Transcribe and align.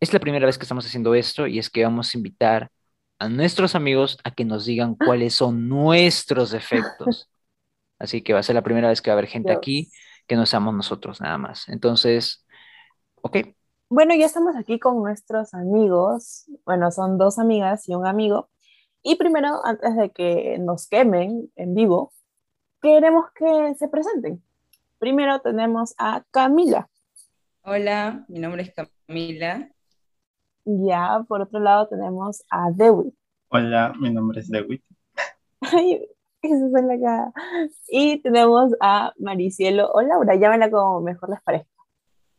es 0.00 0.12
la 0.14 0.18
primera 0.18 0.46
vez 0.46 0.56
que 0.56 0.64
estamos 0.64 0.86
haciendo 0.86 1.14
esto 1.14 1.46
y 1.46 1.58
es 1.58 1.68
que 1.68 1.84
vamos 1.84 2.14
a 2.14 2.16
invitar 2.18 2.70
a 3.18 3.28
nuestros 3.28 3.74
amigos 3.74 4.18
a 4.24 4.30
que 4.30 4.46
nos 4.46 4.64
digan 4.64 4.94
cuáles 4.94 5.34
son 5.34 5.68
nuestros 5.68 6.50
defectos. 6.50 7.28
Así 7.98 8.22
que 8.22 8.32
va 8.32 8.40
a 8.40 8.42
ser 8.42 8.54
la 8.54 8.62
primera 8.62 8.88
vez 8.88 9.02
que 9.02 9.10
va 9.10 9.14
a 9.14 9.18
haber 9.18 9.28
gente 9.28 9.52
aquí 9.52 9.90
que 10.26 10.36
no 10.36 10.46
seamos 10.46 10.74
nosotros 10.74 11.20
nada 11.20 11.36
más. 11.36 11.68
Entonces, 11.68 12.46
ok. 13.20 13.38
Bueno, 13.90 14.14
ya 14.14 14.24
estamos 14.24 14.56
aquí 14.56 14.78
con 14.78 15.02
nuestros 15.02 15.52
amigos. 15.52 16.46
Bueno, 16.64 16.90
son 16.90 17.18
dos 17.18 17.38
amigas 17.38 17.86
y 17.88 17.94
un 17.94 18.06
amigo. 18.06 18.48
Y 19.02 19.16
primero, 19.16 19.60
antes 19.66 19.96
de 19.96 20.10
que 20.10 20.56
nos 20.58 20.88
quemen 20.88 21.50
en 21.56 21.74
vivo, 21.74 22.14
queremos 22.80 23.26
que 23.34 23.74
se 23.78 23.88
presenten. 23.88 24.42
Primero 24.98 25.40
tenemos 25.40 25.94
a 25.98 26.24
Camila. 26.30 26.88
Hola, 27.62 28.24
mi 28.28 28.38
nombre 28.38 28.62
es 28.62 28.72
Camila. 28.72 29.68
Ya, 30.78 31.24
por 31.26 31.42
otro 31.42 31.58
lado 31.58 31.88
tenemos 31.88 32.44
a 32.50 32.70
Dewitt. 32.70 33.14
Hola, 33.48 33.92
mi 33.98 34.12
nombre 34.12 34.40
es 34.40 34.48
Dewitt. 34.48 34.82
Ay, 35.60 36.06
eso 36.42 36.66
es 36.66 36.84
la 36.84 37.00
cara. 37.00 37.32
Y 37.88 38.22
tenemos 38.22 38.72
a 38.80 39.12
Maricielo 39.18 39.90
o 39.92 40.00
Laura, 40.02 40.36
llámenla 40.36 40.70
como 40.70 41.00
mejor 41.00 41.30
les 41.30 41.40
parezca. 41.42 41.68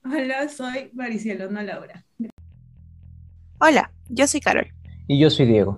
Hola, 0.05 0.47
soy 0.47 0.91
Maricielo, 0.93 1.51
no 1.51 1.61
Laura. 1.61 2.05
Hola, 3.59 3.91
yo 4.07 4.25
soy 4.27 4.39
Carol. 4.39 4.67
Y 5.07 5.19
yo 5.19 5.29
soy 5.29 5.45
Diego. 5.45 5.75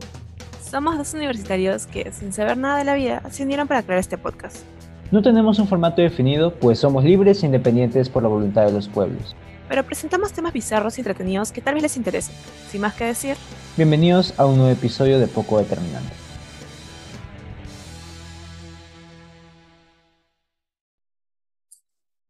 Somos 0.62 0.98
dos 0.98 1.14
universitarios 1.14 1.88
que, 1.88 2.12
sin 2.12 2.32
saber 2.34 2.58
nada 2.58 2.78
de 2.78 2.84
la 2.84 2.94
vida, 2.94 3.24
se 3.32 3.44
unieron 3.44 3.68
para 3.68 3.82
crear 3.82 4.00
este 4.00 4.18
podcast. 4.18 4.64
No 5.12 5.22
tenemos 5.22 5.60
un 5.60 5.68
formato 5.68 6.02
definido, 6.02 6.54
pues 6.54 6.80
somos 6.80 7.04
libres 7.04 7.42
e 7.42 7.48
independientes 7.48 8.10
por 8.10 8.24
la 8.24 8.30
voluntad 8.30 8.66
de 8.66 8.74
los 8.74 8.88
pueblos. 8.88 9.36
Pero 9.74 9.88
presentamos 9.88 10.32
temas 10.32 10.54
bizarros 10.54 11.00
y 11.00 11.02
entretenidos 11.02 11.52
que 11.52 11.60
tal 11.60 11.74
vez 11.74 11.82
les 11.82 11.98
interesen. 11.98 12.36
Sin 12.70 12.82
más 12.82 12.94
que 12.94 13.06
decir, 13.06 13.36
bienvenidos 13.76 14.40
a 14.40 14.46
un 14.46 14.58
nuevo 14.58 14.72
episodio 14.72 15.18
de 15.18 15.26
Poco 15.26 15.58
Determinante. 15.58 16.14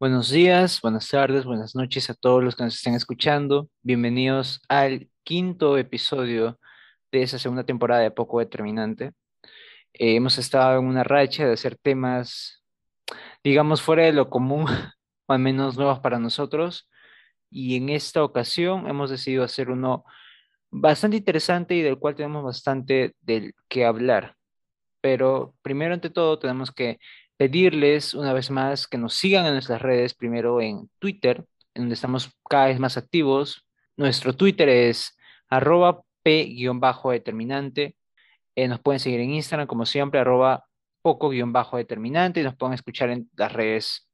Buenos 0.00 0.30
días, 0.30 0.80
buenas 0.80 1.06
tardes, 1.06 1.44
buenas 1.44 1.74
noches 1.74 2.08
a 2.08 2.14
todos 2.14 2.42
los 2.42 2.56
que 2.56 2.64
nos 2.64 2.76
estén 2.76 2.94
escuchando. 2.94 3.68
Bienvenidos 3.82 4.62
al 4.70 5.10
quinto 5.22 5.76
episodio 5.76 6.58
de 7.12 7.24
esa 7.24 7.38
segunda 7.38 7.64
temporada 7.64 8.00
de 8.00 8.10
Poco 8.10 8.38
Determinante. 8.38 9.12
Eh, 9.92 10.16
hemos 10.16 10.38
estado 10.38 10.78
en 10.78 10.86
una 10.86 11.04
racha 11.04 11.44
de 11.44 11.52
hacer 11.52 11.76
temas 11.76 12.64
digamos, 13.42 13.82
fuera 13.82 14.04
de 14.04 14.12
lo 14.12 14.30
común, 14.30 14.64
o 15.26 15.32
al 15.34 15.40
menos 15.40 15.76
nuevos 15.76 15.98
para 15.98 16.18
nosotros. 16.18 16.88
Y 17.56 17.76
en 17.76 17.88
esta 17.88 18.24
ocasión 18.24 18.88
hemos 18.88 19.10
decidido 19.10 19.44
hacer 19.44 19.70
uno 19.70 20.04
bastante 20.72 21.18
interesante 21.18 21.76
y 21.76 21.82
del 21.82 22.00
cual 22.00 22.16
tenemos 22.16 22.42
bastante 22.42 23.14
del 23.20 23.54
que 23.68 23.84
hablar. 23.84 24.34
Pero 25.00 25.54
primero, 25.62 25.94
ante 25.94 26.10
todo, 26.10 26.36
tenemos 26.40 26.72
que 26.72 26.98
pedirles 27.36 28.12
una 28.12 28.32
vez 28.32 28.50
más 28.50 28.88
que 28.88 28.98
nos 28.98 29.14
sigan 29.14 29.46
en 29.46 29.52
nuestras 29.52 29.80
redes, 29.80 30.14
primero 30.14 30.60
en 30.60 30.90
Twitter, 30.98 31.44
en 31.74 31.82
donde 31.84 31.94
estamos 31.94 32.32
cada 32.50 32.66
vez 32.66 32.80
más 32.80 32.96
activos. 32.96 33.64
Nuestro 33.96 34.34
Twitter 34.34 34.68
es 34.68 35.16
arroba 35.48 36.02
p-determinante. 36.24 37.96
Eh, 38.56 38.66
nos 38.66 38.80
pueden 38.80 38.98
seguir 38.98 39.20
en 39.20 39.30
Instagram, 39.30 39.68
como 39.68 39.86
siempre, 39.86 40.18
arroba 40.18 40.64
poco 41.02 41.28
guion 41.28 41.52
bajo 41.52 41.76
determinante 41.76 42.40
y 42.40 42.42
nos 42.42 42.56
pueden 42.56 42.74
escuchar 42.74 43.10
en 43.10 43.30
las 43.36 43.52
redes 43.52 44.08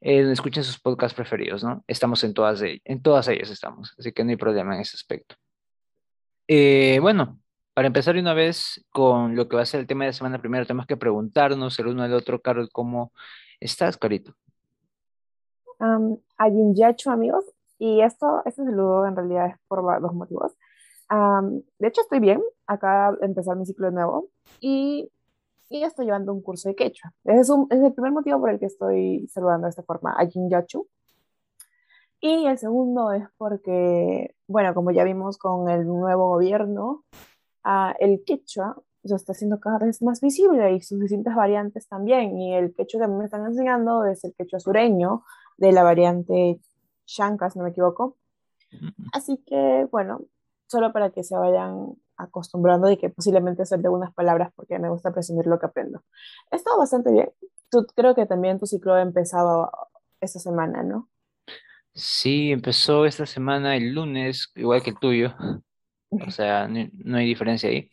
eh, 0.00 0.30
escuchen 0.30 0.62
sus 0.62 0.80
podcasts 0.80 1.14
preferidos, 1.14 1.64
¿no? 1.64 1.82
Estamos 1.86 2.22
en 2.24 2.34
todas, 2.34 2.60
de, 2.60 2.80
en 2.84 3.02
todas 3.02 3.26
ellas, 3.28 3.50
estamos, 3.50 3.94
así 3.98 4.12
que 4.12 4.24
no 4.24 4.30
hay 4.30 4.36
problema 4.36 4.74
en 4.74 4.82
ese 4.82 4.96
aspecto. 4.96 5.34
Eh, 6.46 6.98
bueno, 7.00 7.38
para 7.74 7.88
empezar 7.88 8.16
una 8.16 8.34
vez 8.34 8.84
con 8.90 9.34
lo 9.34 9.48
que 9.48 9.56
va 9.56 9.62
a 9.62 9.66
ser 9.66 9.80
el 9.80 9.86
tema 9.86 10.04
de 10.04 10.10
la 10.10 10.14
semana, 10.14 10.40
primero 10.40 10.66
tenemos 10.66 10.86
que 10.86 10.96
preguntarnos 10.96 11.78
el 11.78 11.88
uno 11.88 12.02
al 12.02 12.14
otro, 12.14 12.40
Carol, 12.40 12.68
¿cómo 12.72 13.12
estás, 13.60 13.96
Carito? 13.96 14.34
Um, 15.80 16.18
Yacho, 16.74 17.10
amigos, 17.10 17.44
y 17.78 18.00
esto, 18.00 18.42
este 18.44 18.64
saludo 18.64 19.06
en 19.06 19.16
realidad 19.16 19.48
es 19.48 19.56
por 19.68 19.82
dos 20.00 20.14
motivos. 20.14 20.52
de 21.78 21.88
hecho, 21.88 22.02
estoy 22.02 22.20
bien, 22.20 22.42
acá 22.66 23.16
empezar 23.20 23.56
mi 23.56 23.66
ciclo 23.66 23.86
de 23.86 23.92
nuevo, 23.92 24.28
y 24.60 25.10
y 25.68 25.82
estoy 25.82 26.06
llevando 26.06 26.32
un 26.32 26.42
curso 26.42 26.68
de 26.68 26.74
quechua. 26.74 27.12
es, 27.24 27.50
un, 27.50 27.66
es 27.70 27.80
el 27.80 27.92
primer 27.92 28.12
motivo 28.12 28.40
por 28.40 28.50
el 28.50 28.58
que 28.58 28.66
estoy 28.66 29.26
saludando 29.28 29.66
de 29.66 29.70
esta 29.70 29.82
forma 29.82 30.14
a 30.18 30.24
Yachu. 30.24 30.88
Y 32.20 32.46
el 32.46 32.58
segundo 32.58 33.12
es 33.12 33.24
porque, 33.36 34.34
bueno, 34.48 34.74
como 34.74 34.90
ya 34.90 35.04
vimos 35.04 35.38
con 35.38 35.68
el 35.68 35.86
nuevo 35.86 36.28
gobierno, 36.28 37.04
uh, 37.64 37.92
el 38.00 38.24
quechua 38.24 38.76
se 39.04 39.14
está 39.14 39.32
haciendo 39.32 39.60
cada 39.60 39.78
vez 39.78 40.02
más 40.02 40.20
visible 40.20 40.72
y 40.74 40.80
sus 40.80 41.00
distintas 41.00 41.36
variantes 41.36 41.86
también. 41.86 42.36
Y 42.38 42.54
el 42.54 42.74
quechua 42.74 43.02
que 43.02 43.08
me 43.08 43.24
están 43.24 43.46
enseñando 43.46 44.04
es 44.04 44.24
el 44.24 44.34
quechua 44.34 44.58
sureño 44.58 45.22
de 45.56 45.72
la 45.72 45.82
variante 45.84 46.60
Shankar, 47.06 47.52
si 47.52 47.58
no 47.58 47.64
me 47.64 47.70
equivoco. 47.70 48.16
Así 49.12 49.38
que, 49.46 49.86
bueno, 49.90 50.20
solo 50.66 50.92
para 50.92 51.10
que 51.10 51.22
se 51.22 51.36
vayan 51.36 51.94
acostumbrando 52.18 52.90
y 52.90 52.96
que 52.96 53.10
posiblemente 53.10 53.62
de 53.64 53.76
algunas 53.76 54.12
palabras 54.12 54.52
porque 54.54 54.78
me 54.78 54.90
gusta 54.90 55.12
presumir 55.12 55.46
lo 55.46 55.58
que 55.58 55.66
aprendo. 55.66 56.02
He 56.50 56.56
estado 56.56 56.78
bastante 56.78 57.12
bien. 57.12 57.30
Tú, 57.70 57.86
creo 57.94 58.14
que 58.14 58.26
también 58.26 58.58
tu 58.58 58.66
ciclo 58.66 58.94
ha 58.94 59.02
empezado 59.02 59.70
esta 60.20 60.38
semana, 60.38 60.82
¿no? 60.82 61.08
Sí, 61.94 62.52
empezó 62.52 63.06
esta 63.06 63.26
semana 63.26 63.76
el 63.76 63.94
lunes, 63.94 64.52
igual 64.54 64.82
que 64.82 64.90
el 64.90 64.98
tuyo. 64.98 65.34
O 66.10 66.30
sea, 66.30 66.68
no, 66.68 67.16
hay 67.16 67.26
diferencia 67.26 67.68
ahí. 67.68 67.90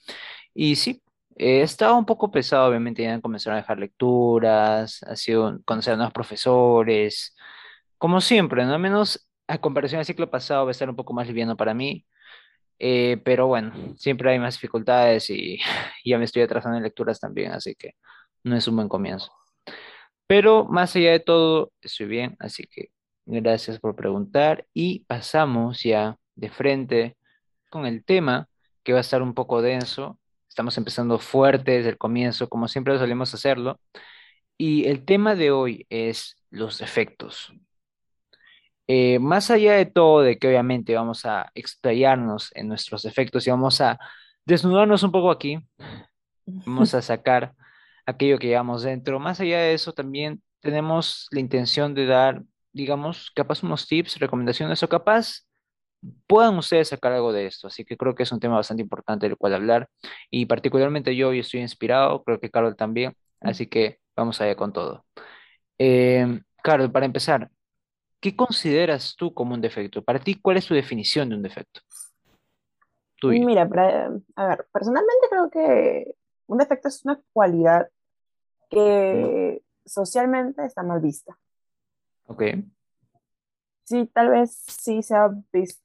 Y 0.54 0.76
sí, 0.76 1.02
he 1.36 1.62
estado 1.62 1.98
un 1.98 2.06
poco 2.06 2.32
pesado, 2.32 2.70
obviamente, 2.70 3.04
ya 3.04 3.20
comenzaron 3.22 3.58
a 3.58 3.62
dejar 3.62 3.80
lecturas, 3.80 5.04
ha 5.04 5.16
sido 5.16 5.60
conocer 5.66 5.94
a 5.94 5.98
nuevos 5.98 6.14
profesores, 6.14 7.36
como 7.98 8.22
siempre, 8.22 8.66
¿no? 8.66 8.74
Al 8.74 8.80
menos 8.80 9.28
a 9.48 9.58
comparación 9.60 10.00
al 10.00 10.06
ciclo 10.06 10.30
pasado 10.30 10.66
va 10.66 10.70
a 10.70 10.72
estar 10.72 10.90
un 10.90 10.96
poco 10.96 11.14
más 11.14 11.28
liviano 11.28 11.58
para 11.58 11.74
mí. 11.74 12.06
Eh, 12.80 13.22
pero 13.24 13.48
bueno, 13.48 13.96
siempre 13.98 14.32
hay 14.32 14.40
más 14.40 14.56
dificultades 14.56 15.30
y 15.30 15.60
ya 16.06 16.18
me 16.18 16.26
estoy 16.26 16.44
atrasando 16.44 16.78
en 16.78 16.84
lecturas 16.84 17.20
también, 17.20 17.52
así 17.54 17.76
que 17.76 17.94
no 18.44 18.56
es 18.56 18.68
un 18.68 18.76
buen 18.78 18.90
comienzo. 18.90 19.32
Pero 20.28 20.66
más 20.66 20.96
allá 20.96 21.12
de 21.12 21.20
todo, 21.20 21.72
estoy 21.82 22.08
bien, 22.08 22.36
así 22.40 22.64
que 22.68 22.90
gracias 23.26 23.80
por 23.80 23.96
preguntar 23.96 24.66
y 24.74 25.02
pasamos 25.06 25.84
ya 25.84 26.18
de 26.36 26.50
frente 26.50 27.18
con 27.70 27.86
el 27.86 28.04
tema 28.06 28.50
que 28.84 28.94
va 28.94 29.00
a 29.00 29.02
estar 29.02 29.22
un 29.22 29.34
poco 29.34 29.62
denso. 29.62 30.20
Estamos 30.50 30.78
empezando 30.78 31.20
fuerte 31.20 31.72
desde 31.74 31.90
el 31.90 31.98
comienzo, 31.98 32.50
como 32.50 32.68
siempre 32.68 32.98
solemos 32.98 33.34
hacerlo. 33.34 33.80
Y 34.58 34.86
el 34.88 35.06
tema 35.06 35.36
de 35.36 35.52
hoy 35.52 35.86
es 35.90 36.38
los 36.50 36.80
defectos. 36.80 37.54
Eh, 38.88 39.20
más 39.20 39.50
allá 39.52 39.74
de 39.74 39.86
todo, 39.86 40.22
de 40.22 40.38
que 40.38 40.48
obviamente 40.48 40.96
vamos 40.96 41.26
a 41.26 41.52
explayarnos 41.56 42.52
en 42.56 42.68
nuestros 42.68 43.06
efectos 43.06 43.48
y 43.48 43.52
vamos 43.52 43.82
a 43.82 43.98
desnudarnos 44.46 45.04
un 45.04 45.12
poco 45.12 45.32
aquí, 45.32 45.60
vamos 46.46 46.94
a 46.94 47.02
sacar 47.02 47.54
aquello 48.06 48.38
que 48.38 48.48
llevamos 48.48 48.84
dentro, 48.84 49.20
más 49.20 49.40
allá 49.40 49.60
de 49.60 49.74
eso 49.74 49.94
también 49.94 50.42
tenemos 50.60 51.28
la 51.32 51.40
intención 51.40 51.94
de 51.96 52.06
dar, 52.06 52.44
digamos, 52.74 53.32
capaz 53.36 53.64
unos 53.64 53.88
tips, 53.88 54.20
recomendaciones 54.20 54.82
o 54.84 54.90
capaz 54.90 55.46
puedan 56.28 56.58
ustedes 56.58 56.90
sacar 56.90 57.14
algo 57.14 57.34
de 57.34 57.48
esto. 57.48 57.68
Así 57.68 57.86
que 57.86 57.98
creo 57.98 58.16
que 58.16 58.24
es 58.24 58.32
un 58.32 58.40
tema 58.40 58.56
bastante 58.56 58.84
importante 58.84 59.28
del 59.28 59.38
cual 59.38 59.54
hablar 59.56 59.90
y 60.30 60.46
particularmente 60.46 61.16
yo 61.16 61.30
hoy 61.30 61.40
estoy 61.40 61.62
inspirado, 61.62 62.24
creo 62.24 62.40
que 62.40 62.50
Carol 62.52 62.76
también, 62.76 63.16
así 63.42 63.68
que 63.68 64.00
vamos 64.16 64.42
allá 64.42 64.56
con 64.56 64.74
todo. 64.74 65.06
Eh, 65.80 66.42
Carol, 66.64 66.92
para 66.92 67.06
empezar, 67.06 67.50
¿Qué 68.26 68.36
consideras 68.36 69.16
tú 69.16 69.36
como 69.36 69.54
un 69.54 69.62
defecto? 69.62 70.04
Para 70.04 70.18
ti, 70.18 70.34
¿cuál 70.42 70.58
es 70.58 70.66
tu 70.66 70.74
definición 70.74 71.30
de 71.30 71.36
un 71.36 71.44
defecto? 71.44 71.82
Mira, 73.22 73.70
a 74.36 74.48
ver, 74.48 74.68
personalmente 74.74 75.28
creo 75.30 75.52
que 75.52 76.16
un 76.48 76.58
defecto 76.58 76.88
es 76.88 77.06
una 77.06 77.22
cualidad 77.32 77.88
que 78.68 79.62
socialmente 79.86 80.66
está 80.66 80.82
mal 80.82 81.02
vista. 81.02 81.38
Ok. 82.26 82.42
Sí, 83.84 84.10
tal 84.12 84.30
vez 84.30 84.56
sí 84.70 85.04
sea 85.04 85.30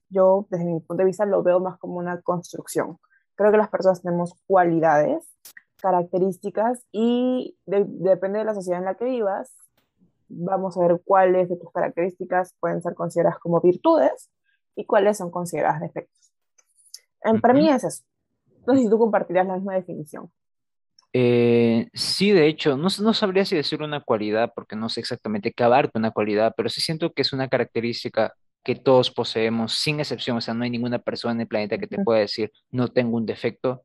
yo 0.09 0.47
desde 0.49 0.65
mi 0.65 0.81
punto 0.81 1.03
de 1.03 1.05
vista 1.05 1.27
lo 1.27 1.43
veo 1.43 1.61
más 1.61 1.79
como 1.79 1.97
una 1.97 2.23
construcción. 2.23 2.97
Creo 3.35 3.51
que 3.51 3.59
las 3.59 3.69
personas 3.69 4.01
tenemos 4.01 4.33
cualidades, 4.47 5.29
características 5.77 6.87
y 6.91 7.59
depende 7.67 8.39
de 8.39 8.47
la 8.47 8.55
sociedad 8.55 8.79
en 8.79 8.87
la 8.87 8.95
que 8.95 9.05
vivas, 9.05 9.55
vamos 10.31 10.77
a 10.77 10.81
ver 10.81 11.01
cuáles 11.05 11.49
de 11.49 11.57
tus 11.57 11.71
características 11.73 12.55
pueden 12.61 12.81
ser 12.81 12.95
consideradas 12.95 13.39
como 13.39 13.61
virtudes 13.61 14.31
y 14.77 14.87
cuáles 14.87 15.19
son 15.19 15.31
consideradas 15.31 15.81
defectos. 15.81 16.33
Para 17.43 17.55
mí 17.55 17.69
es 17.69 17.85
eso. 17.85 18.05
No 18.67 18.75
sé 18.75 18.83
si 18.83 18.89
tú 18.89 18.99
compartirás 18.99 19.47
la 19.47 19.57
misma 19.57 19.75
definición. 19.75 20.31
Eh, 21.13 21.89
sí, 21.93 22.31
de 22.31 22.47
hecho, 22.47 22.77
no, 22.77 22.89
no, 23.03 23.15
sabría 23.15 23.45
si 23.45 23.57
decir 23.57 23.83
una 23.83 24.01
cualidad, 24.01 24.53
porque 24.55 24.77
no 24.77 24.89
sé 24.89 25.01
exactamente 25.01 25.53
qué 25.53 25.65
abarca 25.65 25.99
una 25.99 26.13
cualidad, 26.13 26.55
pero 26.57 26.69
sí 26.69 26.81
siento 26.81 27.13
que 27.13 27.23
es 27.23 27.33
una 27.33 27.49
característica 27.49 28.33
que 28.63 28.77
todos 28.77 29.11
poseemos, 29.11 29.73
sin 29.73 29.99
excepción, 29.99 30.37
o 30.37 30.41
sea, 30.41 30.55
no 30.55 30.63
hay 30.63 30.71
ninguna 30.71 31.01
persona 31.01 31.35
en 31.35 31.41
el 31.41 31.49
planeta 31.49 31.79
que 31.79 31.89
te 31.89 32.03
pueda 32.05 32.21
decir, 32.21 32.53
no 32.71 32.89
tengo 32.89 33.17
un 33.17 33.27
defecto, 33.27 33.83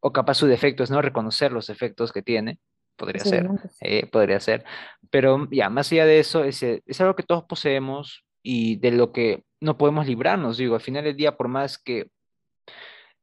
o 0.00 0.12
capaz 0.12 0.34
su 0.34 0.46
defecto 0.46 0.82
es 0.82 0.90
no 0.90 1.00
reconocer 1.00 1.52
los 1.52 1.68
defectos 1.68 2.12
que 2.12 2.20
tiene, 2.20 2.58
podría 3.02 3.24
ser, 3.24 3.46
Posiblemente 3.46 3.68
sí. 3.68 3.78
eh, 3.80 4.06
podría 4.06 4.38
ser, 4.38 4.64
pero 5.10 5.48
ya, 5.50 5.68
más 5.68 5.90
allá 5.90 6.06
de 6.06 6.20
eso, 6.20 6.44
es, 6.44 6.62
es 6.62 7.00
algo 7.00 7.16
que 7.16 7.24
todos 7.24 7.44
poseemos 7.44 8.24
y 8.42 8.76
de 8.76 8.92
lo 8.92 9.12
que 9.12 9.42
no 9.60 9.76
podemos 9.76 10.06
librarnos, 10.06 10.56
digo, 10.56 10.76
al 10.76 10.80
final 10.80 11.04
del 11.04 11.16
día, 11.16 11.36
por 11.36 11.48
más 11.48 11.78
que 11.78 12.10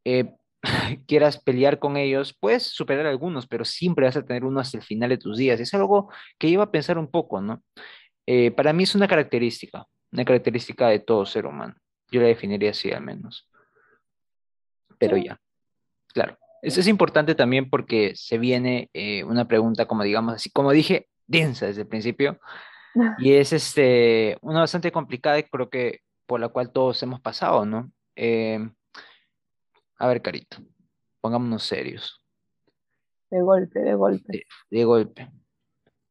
eh, 0.06 0.36
quieras 1.08 1.42
pelear 1.42 1.80
con 1.80 1.96
ellos, 1.98 2.36
puedes 2.38 2.64
superar 2.64 3.06
algunos, 3.06 3.48
pero 3.48 3.64
siempre 3.64 4.06
vas 4.06 4.18
a 4.18 4.26
tener 4.26 4.44
uno 4.44 4.60
hasta 4.60 4.78
el 4.78 4.84
final 4.84 5.10
de 5.10 5.18
tus 5.18 5.38
días. 5.38 5.60
Es 5.60 5.74
algo 5.74 6.12
que 6.38 6.50
lleva 6.50 6.66
a 6.66 6.72
pensar 6.72 6.98
un 6.98 7.10
poco, 7.10 7.42
¿no? 7.42 7.64
Eh, 8.26 8.52
para 8.52 8.74
mí 8.74 8.84
es 8.84 8.96
una 8.96 9.08
característica, 9.08 9.86
una 10.12 10.26
característica 10.26 10.90
de 10.90 11.00
todo 11.00 11.26
ser 11.26 11.46
humano. 11.46 11.76
Yo 12.12 12.22
la 12.22 12.28
definiría 12.28 12.72
así 12.72 12.92
al 12.92 13.04
menos. 13.04 13.50
Pero 14.98 15.16
Sí, 15.16 15.26
ya, 15.26 15.40
claro. 16.14 16.38
Eso 16.62 16.80
es 16.80 16.88
importante 16.88 17.36
también 17.36 17.70
porque 17.70 18.14
se 18.16 18.38
viene 18.38 18.90
eh, 18.94 19.24
una 19.24 19.48
pregunta, 19.48 19.86
como 19.88 20.04
digamos 20.04 20.36
así, 20.36 20.50
como 20.52 20.72
dije, 20.72 21.08
densa 21.28 21.68
desde 21.68 21.82
el 21.82 21.88
principio, 21.88 22.40
y 23.20 23.34
es 23.34 23.54
este, 23.54 24.38
una 24.42 24.60
bastante 24.62 24.92
complicada 24.92 25.40
y 25.40 25.44
creo 25.44 25.70
que 25.70 26.00
por 26.26 26.40
la 26.40 26.50
cual 26.50 26.72
todos 26.72 27.02
hemos 27.04 27.22
pasado, 27.22 27.66
¿no? 27.66 27.92
Eh, 28.16 28.60
a 29.98 30.08
ver, 30.08 30.22
Carito, 30.22 30.58
pongámonos 31.22 31.64
serios, 31.64 32.22
de 33.30 33.42
golpe, 33.42 33.80
de 33.80 33.94
golpe. 33.94 34.26
de, 34.28 34.46
de 34.78 34.86
golpe. 34.86 35.32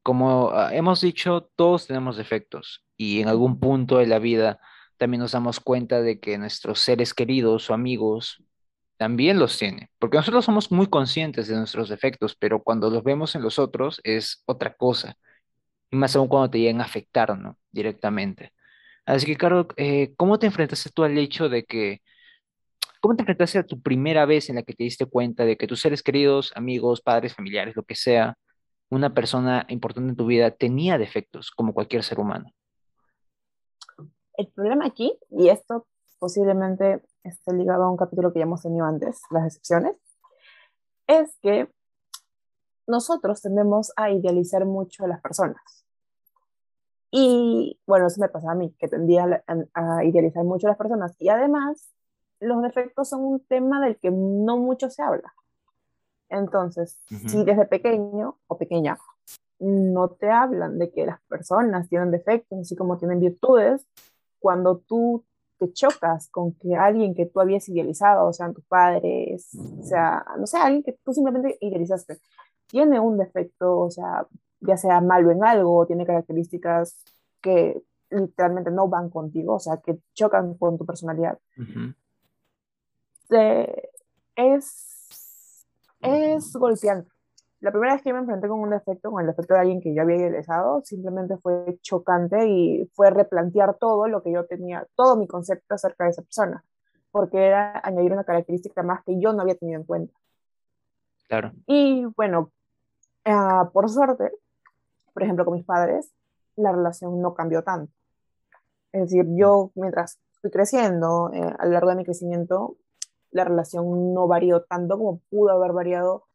Como 0.02 0.50
ah, 0.52 0.74
hemos 0.74 1.00
dicho, 1.00 1.50
todos 1.56 1.86
tenemos 1.86 2.16
defectos 2.16 2.84
y 2.96 3.20
en 3.20 3.28
algún 3.28 3.60
punto 3.60 3.98
de 3.98 4.06
la 4.06 4.18
vida 4.18 4.60
también 4.96 5.20
nos 5.20 5.32
damos 5.32 5.60
cuenta 5.60 6.00
de 6.00 6.20
que 6.20 6.38
nuestros 6.38 6.80
seres 6.80 7.14
queridos 7.14 7.70
o 7.70 7.74
amigos 7.74 8.42
también 8.98 9.38
los 9.38 9.56
tienen, 9.56 9.88
porque 9.98 10.18
nosotros 10.18 10.44
somos 10.44 10.72
muy 10.72 10.88
conscientes 10.88 11.48
de 11.48 11.56
nuestros 11.56 11.88
defectos, 11.88 12.36
pero 12.36 12.62
cuando 12.62 12.90
los 12.90 13.04
vemos 13.04 13.34
en 13.36 13.42
los 13.42 13.58
otros 13.58 14.00
es 14.04 14.42
otra 14.44 14.74
cosa, 14.74 15.16
y 15.90 15.96
más 15.96 16.16
aún 16.16 16.28
cuando 16.28 16.50
te 16.50 16.58
llegan 16.58 16.80
a 16.80 16.84
afectar, 16.84 17.38
¿no? 17.38 17.56
Directamente. 17.70 18.52
Así 19.06 19.24
que, 19.24 19.36
Caro, 19.36 19.68
eh, 19.76 20.14
¿cómo 20.16 20.38
te 20.38 20.46
enfrentaste 20.46 20.90
tú 20.90 21.04
al 21.04 21.16
hecho 21.16 21.48
de 21.48 21.64
que, 21.64 22.02
cómo 23.00 23.16
te 23.16 23.22
enfrentaste 23.22 23.58
a 23.58 23.66
tu 23.66 23.80
primera 23.80 24.26
vez 24.26 24.50
en 24.50 24.56
la 24.56 24.64
que 24.64 24.74
te 24.74 24.84
diste 24.84 25.06
cuenta 25.06 25.44
de 25.44 25.56
que 25.56 25.68
tus 25.68 25.80
seres 25.80 26.02
queridos, 26.02 26.52
amigos, 26.56 27.00
padres, 27.00 27.34
familiares, 27.34 27.76
lo 27.76 27.84
que 27.84 27.94
sea, 27.94 28.36
una 28.90 29.14
persona 29.14 29.64
importante 29.68 30.10
en 30.10 30.16
tu 30.16 30.26
vida 30.26 30.50
tenía 30.50 30.98
defectos, 30.98 31.52
como 31.52 31.72
cualquier 31.72 32.02
ser 32.02 32.18
humano? 32.18 32.52
El 34.36 34.48
problema 34.48 34.86
aquí, 34.86 35.16
y 35.30 35.48
esto 35.48 35.86
posiblemente 36.18 37.00
esté 37.24 37.52
ligado 37.52 37.84
a 37.84 37.90
un 37.90 37.96
capítulo 37.96 38.32
que 38.32 38.40
ya 38.40 38.44
hemos 38.44 38.62
tenido 38.62 38.84
antes, 38.84 39.20
las 39.30 39.46
excepciones, 39.46 39.96
es 41.06 41.36
que 41.40 41.70
nosotros 42.86 43.40
tendemos 43.42 43.92
a 43.96 44.10
idealizar 44.10 44.64
mucho 44.64 45.04
a 45.04 45.08
las 45.08 45.20
personas. 45.20 45.86
Y 47.10 47.78
bueno, 47.86 48.06
eso 48.06 48.20
me 48.20 48.28
pasa 48.28 48.52
a 48.52 48.54
mí, 48.54 48.74
que 48.78 48.88
tendía 48.88 49.42
a, 49.74 50.04
idealizar 50.04 50.44
mucho 50.44 50.66
a 50.66 50.70
las 50.70 50.78
personas. 50.78 51.16
Y 51.18 51.28
además, 51.28 51.90
los 52.40 52.62
defectos 52.62 53.08
son 53.08 53.24
un 53.24 53.40
tema 53.40 53.80
del 53.80 53.98
que 53.98 54.10
no 54.10 54.58
mucho 54.58 54.90
se 54.90 55.02
habla. 55.02 55.34
Entonces, 56.28 57.00
si 57.26 57.42
desde 57.44 57.64
pequeño 57.64 58.38
o 58.46 58.58
pequeña 58.58 58.98
no 59.58 60.10
te 60.10 60.30
hablan 60.30 60.78
de 60.78 60.92
que 60.92 61.06
las 61.06 61.20
personas 61.22 61.88
tienen 61.88 62.10
defectos, 62.10 62.60
así 62.60 62.76
como 62.76 62.98
tienen 62.98 63.20
virtudes, 63.20 63.86
cuando 64.38 64.78
tú 64.78 65.24
te 65.58 65.72
chocas 65.72 66.28
con 66.30 66.54
que 66.54 66.76
alguien 66.76 67.14
que 67.14 67.26
tú 67.26 67.40
habías 67.40 67.68
idealizado, 67.68 68.28
o 68.28 68.32
sean 68.32 68.54
tus 68.54 68.64
padres, 68.64 69.48
o 69.80 69.82
sea, 69.82 70.24
no 70.38 70.46
sé, 70.46 70.58
alguien 70.58 70.82
que 70.82 70.92
tú 71.04 71.12
simplemente 71.12 71.58
idealizaste, 71.60 72.18
tiene 72.66 73.00
un 73.00 73.18
defecto, 73.18 73.78
o 73.78 73.90
sea, 73.90 74.26
ya 74.60 74.76
sea 74.76 75.00
malo 75.00 75.30
en 75.30 75.44
algo, 75.44 75.86
tiene 75.86 76.06
características 76.06 76.96
que 77.40 77.82
literalmente 78.10 78.70
no 78.70 78.88
van 78.88 79.10
contigo, 79.10 79.54
o 79.54 79.60
sea, 79.60 79.78
que 79.78 79.98
chocan 80.14 80.54
con 80.54 80.78
tu 80.78 80.86
personalidad, 80.86 81.38
eh, 83.30 83.90
es, 84.36 85.66
es 86.00 86.52
golpeante. 86.54 87.10
La 87.60 87.72
primera 87.72 87.94
vez 87.94 88.02
que 88.02 88.12
me 88.12 88.20
enfrenté 88.20 88.46
con 88.46 88.60
un 88.60 88.70
defecto, 88.70 89.10
con 89.10 89.20
el 89.20 89.26
defecto 89.26 89.54
de 89.54 89.60
alguien 89.60 89.80
que 89.80 89.92
yo 89.92 90.02
había 90.02 90.16
idealizado, 90.16 90.80
simplemente 90.84 91.36
fue 91.38 91.78
chocante 91.82 92.48
y 92.48 92.88
fue 92.94 93.10
replantear 93.10 93.76
todo 93.78 94.06
lo 94.06 94.22
que 94.22 94.32
yo 94.32 94.46
tenía, 94.46 94.86
todo 94.94 95.16
mi 95.16 95.26
concepto 95.26 95.74
acerca 95.74 96.04
de 96.04 96.10
esa 96.10 96.22
persona, 96.22 96.64
porque 97.10 97.44
era 97.44 97.80
añadir 97.82 98.12
una 98.12 98.22
característica 98.22 98.82
más 98.84 99.02
que 99.02 99.20
yo 99.20 99.32
no 99.32 99.42
había 99.42 99.56
tenido 99.56 99.80
en 99.80 99.86
cuenta. 99.86 100.14
claro. 101.26 101.52
Y 101.66 102.04
bueno, 102.16 102.52
ah, 103.24 103.70
por 103.72 103.90
suerte, 103.90 104.30
por 105.12 105.24
ejemplo, 105.24 105.44
con 105.44 105.54
mis 105.54 105.64
padres, 105.64 106.12
la 106.54 106.70
relación 106.70 107.20
no 107.20 107.34
cambió 107.34 107.64
tanto. 107.64 107.92
Es 108.92 109.02
decir, 109.10 109.26
yo 109.36 109.72
mientras 109.74 110.20
fui 110.40 110.50
creciendo, 110.50 111.32
eh, 111.32 111.54
a 111.58 111.66
lo 111.66 111.72
largo 111.72 111.90
de 111.90 111.96
mi 111.96 112.04
crecimiento, 112.04 112.76
la 113.32 113.42
relación 113.42 114.14
no 114.14 114.28
varió 114.28 114.62
tanto 114.62 114.96
como 114.96 115.18
pudo 115.28 115.50
haber 115.50 115.72
variado 115.72 116.27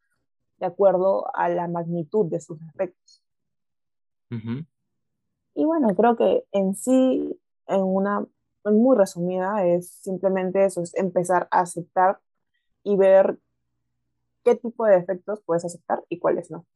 de 0.64 0.68
acuerdo 0.72 1.26
a 1.36 1.48
la 1.50 1.68
magnitud 1.68 2.26
de 2.30 2.40
sus 2.40 2.58
defectos. 2.60 3.22
ujú, 4.30 4.64
Y 5.54 5.64
bueno, 5.64 5.94
creo 5.94 6.16
que 6.16 6.44
en 6.52 6.74
sí, 6.74 7.40
en 7.68 7.82
una 7.82 8.26
muy 8.64 8.96
resumida, 8.96 9.66
es 9.66 9.90
simplemente 10.02 10.64
eso, 10.64 10.82
es 10.82 10.94
empezar 10.96 11.48
a 11.50 11.60
aceptar 11.60 12.18
y 12.84 12.96
ver 12.96 13.38
qué 14.44 14.54
tipo 14.56 14.86
de 14.86 14.96
defectos 15.00 15.42
puedes 15.44 15.64
aceptar 15.64 16.04
y 16.08 16.18
cuáles 16.18 16.50
no. 16.50 16.66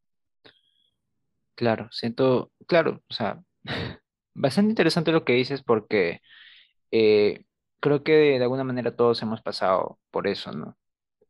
Claro, 1.55 1.88
siento, 1.93 2.52
claro, 2.69 3.02
o 3.11 3.14
sea, 3.14 3.43
bastante 4.34 4.70
interesante 4.70 5.11
lo 5.12 5.25
que 5.25 5.32
dices 5.34 5.62
porque 5.62 6.20
eh, 6.93 7.44
creo 7.81 8.05
que 8.05 8.12
de, 8.12 8.38
de 8.38 8.44
alguna 8.44 8.64
manera 8.64 8.96
todos 8.96 9.23
hemos 9.23 9.43
pasado 9.43 10.00
por 10.11 10.29
eso, 10.29 10.52
¿no? 10.52 10.79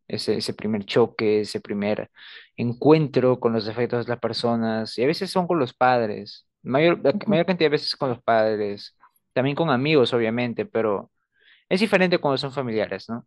Ese, 0.08 0.38
ese 0.38 0.54
primer 0.54 0.84
choque, 0.84 1.40
ese 1.42 1.60
primer 1.60 2.10
encuentro 2.56 3.38
con 3.40 3.52
los 3.52 3.66
defectos 3.66 4.06
de 4.06 4.10
las 4.12 4.20
personas, 4.20 4.98
y 4.98 5.04
a 5.04 5.06
veces 5.06 5.30
son 5.30 5.46
con 5.46 5.58
los 5.58 5.74
padres, 5.74 6.46
mayor, 6.62 7.00
la 7.04 7.12
mayor 7.26 7.46
cantidad 7.46 7.66
de 7.66 7.72
veces 7.76 7.96
con 7.96 8.10
los 8.10 8.22
padres, 8.22 8.96
también 9.34 9.56
con 9.56 9.70
amigos, 9.70 10.12
obviamente, 10.14 10.66
pero 10.66 11.10
es 11.68 11.80
diferente 11.80 12.18
cuando 12.18 12.38
son 12.38 12.52
familiares, 12.52 13.08
¿no? 13.08 13.26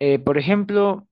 Eh, 0.00 0.18
por 0.18 0.38
ejemplo, 0.38 1.08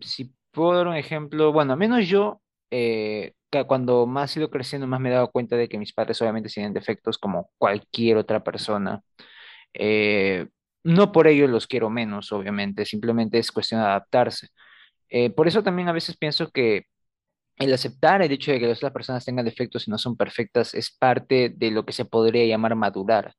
si 0.00 0.34
puedo 0.52 0.74
dar 0.74 0.88
un 0.88 0.96
ejemplo, 0.96 1.52
bueno, 1.52 1.72
al 1.74 1.78
menos 1.78 2.08
yo, 2.08 2.40
eh, 2.70 3.34
cuando 3.66 4.06
más 4.06 4.36
he 4.36 4.40
ido 4.40 4.50
creciendo, 4.50 4.86
más 4.86 5.00
me 5.00 5.10
he 5.10 5.12
dado 5.12 5.30
cuenta 5.30 5.56
de 5.56 5.68
que 5.68 5.78
mis 5.78 5.92
padres 5.92 6.20
obviamente 6.22 6.48
tienen 6.50 6.72
defectos 6.72 7.18
como 7.18 7.50
cualquier 7.58 8.16
otra 8.18 8.42
persona. 8.44 9.02
Eh, 9.74 10.48
no 10.84 11.12
por 11.12 11.26
ello 11.28 11.46
los 11.46 11.66
quiero 11.66 11.90
menos, 11.90 12.32
obviamente, 12.32 12.84
simplemente 12.86 13.38
es 13.38 13.52
cuestión 13.52 13.80
de 13.80 13.86
adaptarse. 13.88 14.48
Eh, 15.10 15.30
por 15.30 15.48
eso 15.48 15.62
también 15.62 15.88
a 15.88 15.92
veces 15.92 16.16
pienso 16.16 16.50
que 16.50 16.84
el 17.56 17.72
aceptar 17.74 18.22
el 18.22 18.32
hecho 18.32 18.52
de 18.52 18.60
que 18.60 18.66
las 18.68 18.78
otras 18.78 18.92
personas 18.92 19.24
tengan 19.24 19.44
defectos 19.44 19.86
y 19.86 19.90
no 19.90 19.98
son 19.98 20.16
perfectas 20.16 20.74
es 20.74 20.90
parte 20.90 21.50
de 21.56 21.70
lo 21.70 21.84
que 21.84 21.92
se 21.92 22.04
podría 22.06 22.46
llamar 22.46 22.74
madurar 22.76 23.34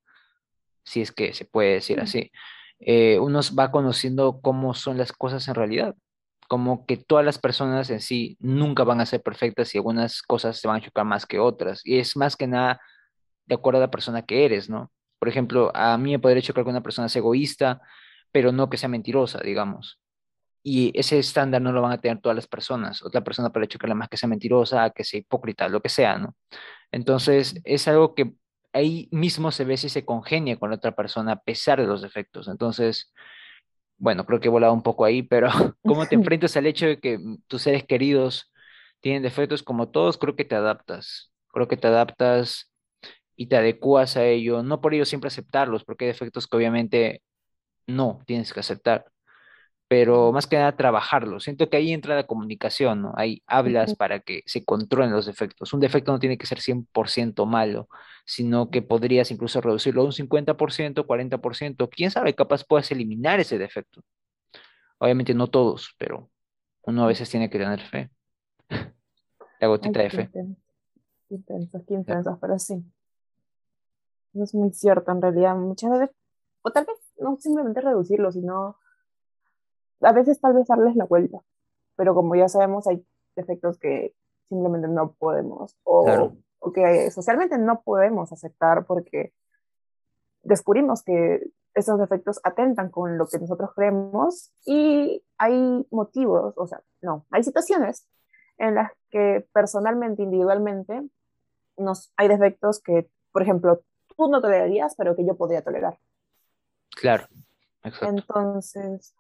si 0.83 1.01
es 1.01 1.12
que 1.12 1.33
se 1.33 1.45
puede 1.45 1.74
decir 1.75 1.98
Sí, 1.98 2.01
así. 2.03 2.31
Eh, 2.79 3.19
uno 3.19 3.39
va 3.57 3.71
conociendo 3.71 4.41
cómo 4.41 4.74
son 4.74 4.98
las 4.98 5.12
cosas 5.13 5.48
en 5.48 5.55
realidad, 5.55 5.95
como 6.48 6.86
que 6.86 6.98
todas 6.98 7.24
las 7.25 7.38
personas 7.39 7.89
en 7.89 8.01
sí 8.01 8.38
nunca 8.39 8.83
van 8.83 9.01
a 9.01 9.05
ser 9.05 9.21
perfectas 9.21 9.74
y 9.74 9.77
algunas 9.77 10.21
cosas 10.24 10.60
se 10.60 10.67
van 10.67 10.77
a 10.77 10.86
chocar 10.86 11.05
más 11.05 11.25
que 11.25 11.39
otras. 11.39 11.81
Y 11.86 12.00
es 12.00 12.17
más 12.17 12.36
que 12.36 12.48
nada 12.48 12.79
de 13.45 13.55
acuerdo 13.55 13.79
a 13.79 13.81
la 13.81 13.91
persona 13.91 14.24
que 14.24 14.45
eres, 14.45 14.69
¿no? 14.69 14.91
Por 15.22 15.30
ejemplo, 15.30 15.72
a 15.75 16.00
mí 16.00 16.13
me 16.13 16.20
podría 16.20 16.42
chocar 16.42 16.63
que 16.63 16.72
una 16.72 16.82
persona 16.82 17.08
sea 17.08 17.20
egoísta, 17.20 17.80
pero 18.32 18.51
no 18.51 18.72
que 18.72 18.78
sea 18.78 18.90
mentirosa, 18.90 19.40
digamos. 19.40 20.00
Y 20.63 20.98
ese 21.00 21.20
estándar 21.20 21.62
no 21.62 21.72
lo 21.72 21.84
van 21.84 21.92
a 21.92 22.00
tener 22.01 22.20
todas 22.22 22.36
las 22.36 22.48
personas. 22.48 23.04
Otra 23.04 23.24
persona 23.24 23.51
puede 23.51 23.68
chocarle 23.68 23.94
más 23.94 24.10
que 24.10 24.18
sea 24.18 24.28
mentirosa, 24.28 24.90
que 24.90 25.04
sea 25.04 25.20
hipócrita, 25.20 25.70
lo 25.70 25.80
que 25.80 25.90
sea, 25.90 26.18
¿no? 26.18 26.36
Entonces, 26.92 27.62
es 27.66 27.88
algo 27.88 28.16
que 28.16 28.34
ahí 28.74 29.10
mismo 29.12 29.51
se 29.51 29.63
ve 29.63 29.78
si 29.78 29.90
se 29.90 30.06
congenia 30.06 30.58
con 30.58 30.72
la 30.72 30.78
otra 30.78 30.96
persona 30.96 31.34
a 31.34 31.42
pesar 31.44 31.80
de 31.80 31.86
los 31.86 32.01
defectos. 32.01 32.48
Entonces, 32.48 33.13
bueno, 34.00 34.25
creo 34.25 34.40
que 34.40 34.48
he 34.48 34.51
volado 34.51 34.74
un 34.74 34.82
poco 34.82 35.06
ahí, 35.06 35.22
pero 35.22 35.50
¿cómo 35.86 36.08
te 36.08 36.16
enfrentas 36.16 36.58
al 36.58 36.66
hecho 36.66 36.88
de 36.88 37.00
que 37.00 37.20
tus 37.48 37.62
seres 37.62 37.84
queridos 37.86 38.51
tienen 39.01 39.22
defectos 39.22 39.62
como 39.62 39.90
todos? 39.90 40.18
Creo 40.18 40.36
que 40.36 40.46
te 40.46 40.56
adaptas. 40.56 41.32
Creo 41.50 41.68
que 41.68 41.78
te 41.78 41.86
adaptas 41.88 42.71
y 43.41 43.48
te 43.48 43.57
adecuas 43.57 44.17
a 44.17 44.25
ello. 44.25 44.63
No 44.63 44.81
por 44.81 44.93
ello 44.93 45.05
siempre 45.05 45.29
aceptarlos, 45.29 45.83
porque 45.86 46.05
hay 46.05 46.10
defectos 46.12 46.48
que 46.48 46.57
obviamente 46.57 47.24
no 47.88 48.21
tienes 48.27 48.53
que 48.53 48.62
aceptar. 48.62 49.05
pero 49.88 50.31
más 50.31 50.48
que 50.48 50.55
nada 50.57 50.77
trabajarlo. 50.77 51.39
Siento 51.41 51.69
que 51.69 51.77
ahí 51.77 51.91
entra 51.93 52.15
la 52.15 52.25
comunicación, 52.27 53.01
¿no? 53.03 53.13
Ahí 53.17 53.43
hablas 53.48 53.93
para 53.95 54.21
que 54.21 54.41
se 54.45 54.63
controlen 54.65 55.12
los 55.12 55.25
defectos. 55.25 55.74
Un 55.74 55.81
defecto 55.81 56.12
no 56.13 56.19
tiene 56.19 56.38
que 56.38 56.48
ser 56.48 56.62
100% 56.62 57.45
malo, 57.45 57.89
sino 58.25 58.69
que 58.71 58.81
podrías 58.81 59.31
incluso 59.31 59.62
reducirlo 59.62 60.01
a 60.03 60.05
un 60.05 60.13
50%, 60.13 61.05
40%. 61.07 61.89
Quién 61.89 62.12
sabe, 62.12 62.36
capaz 62.36 62.63
puedas 62.65 62.91
eliminar 62.91 63.39
ese 63.41 63.57
defecto. 63.57 64.01
Obviamente 65.00 65.33
no 65.33 65.48
todos, 65.50 65.95
pero 65.98 66.29
uno 66.83 67.03
a 67.03 67.07
veces 67.07 67.29
tiene 67.29 67.50
que 67.50 67.60
tener 67.60 67.81
fe, 67.81 68.12
la 69.60 69.67
Ay, 69.81 69.91
gotita 69.91 70.01
de 70.01 70.10
fe. 70.12 70.31
intensos, 71.29 71.81
intensos, 71.89 72.38
pero 72.39 72.60
sí, 72.60 72.75
eso 74.34 74.44
es 74.44 74.56
muy 74.56 74.72
cierto 74.72 75.12
en 75.12 75.22
realidad. 75.22 75.56
Muchas 75.56 75.92
veces, 75.92 76.16
o 76.62 76.72
tal 76.72 76.86
vez 76.86 76.98
no 77.18 77.38
simplemente 77.38 77.82
reducirlo, 77.82 78.32
sino 78.32 78.78
a 80.02 80.14
veces 80.14 80.40
tal 80.40 80.54
vez 80.54 80.68
darles 80.68 80.96
la 80.96 81.06
vuelta, 81.06 81.40
pero 81.96 82.16
como 82.16 82.36
ya 82.36 82.48
sabemos, 82.50 82.88
hay 82.88 83.06
defectos 83.36 83.78
que 83.78 84.16
simplemente 84.50 84.88
no 84.88 85.14
podemos 85.14 85.78
o, 85.84 86.04
Claro, 86.04 86.36
o 86.60 86.72
que 86.72 87.10
socialmente 87.12 87.58
no 87.58 87.82
podemos 87.82 88.32
aceptar 88.32 88.86
porque 88.86 89.34
descubrimos 90.44 91.04
que 91.04 91.42
esos 91.74 92.00
defectos 92.00 92.40
atentan 92.44 92.90
con 92.90 93.18
lo 93.18 93.28
que 93.28 93.40
nosotros 93.40 93.72
creemos 93.76 94.52
y 94.66 95.24
hay 95.38 95.88
motivos, 95.90 96.54
o 96.58 96.68
sea, 96.68 96.82
no, 97.02 97.26
hay 97.32 97.44
situaciones 97.44 98.08
en 98.58 98.76
las 98.76 98.92
que 99.10 99.48
personalmente, 99.54 100.24
individualmente, 100.24 101.02
nos, 101.78 102.14
hay 102.18 102.28
defectos 102.28 102.82
que, 102.82 103.10
por 103.32 103.42
ejemplo, 103.42 103.82
tú 104.15 104.27
no 104.30 104.41
tolerarías, 104.41 104.96
pero 104.96 105.15
que 105.15 105.25
yo 105.25 105.36
podría 105.36 105.62
tolerar. 105.62 105.98
claro, 106.89 107.27
exacto. 107.84 108.08
Entonces, 108.08 109.13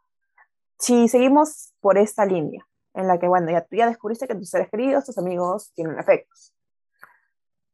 si 0.77 1.07
seguimos 1.07 1.73
por 1.79 1.97
esta 1.97 2.25
línea, 2.25 2.65
en 2.93 3.07
la 3.07 3.19
que, 3.19 3.27
bueno, 3.27 3.49
ya, 3.51 3.65
ya 3.71 3.87
descubriste 3.87 4.27
que 4.27 4.35
tus 4.35 4.49
seres 4.49 4.69
queridos, 4.69 5.05
tus 5.05 5.17
amigos 5.17 5.71
tienen 5.73 5.95
defectos, 5.95 6.53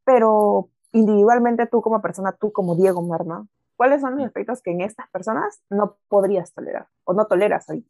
pero 0.03 0.69
individualmente 0.91 1.67
tú 1.67 1.81
como 1.81 2.01
persona, 2.01 2.31
tú 2.31 2.51
como 2.51 2.75
Diego 2.75 3.01
Merma, 3.01 3.47
¿cuáles 3.75 4.01
son 4.01 4.15
los 4.15 4.23
defectos 4.23 4.61
que 4.61 4.71
en 4.71 4.81
estas 4.81 5.09
personas 5.09 5.61
no 5.69 5.97
podrías 6.07 6.53
tolerar 6.53 6.87
o 7.03 7.13
no 7.13 7.25
toleras 7.25 7.69
ahí? 7.69 7.85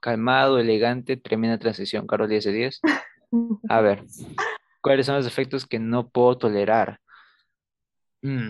Calmado, 0.00 0.58
elegante, 0.58 1.16
tremenda 1.16 1.58
transición, 1.58 2.06
Carlos 2.06 2.28
10 2.28 2.44
de 2.44 2.52
10. 2.52 2.80
A 3.68 3.80
ver, 3.80 4.04
¿cuáles 4.80 5.06
son 5.06 5.16
los 5.16 5.24
defectos 5.24 5.66
que 5.66 5.78
no 5.78 6.08
puedo 6.08 6.38
tolerar? 6.38 7.00
Mm, 8.22 8.48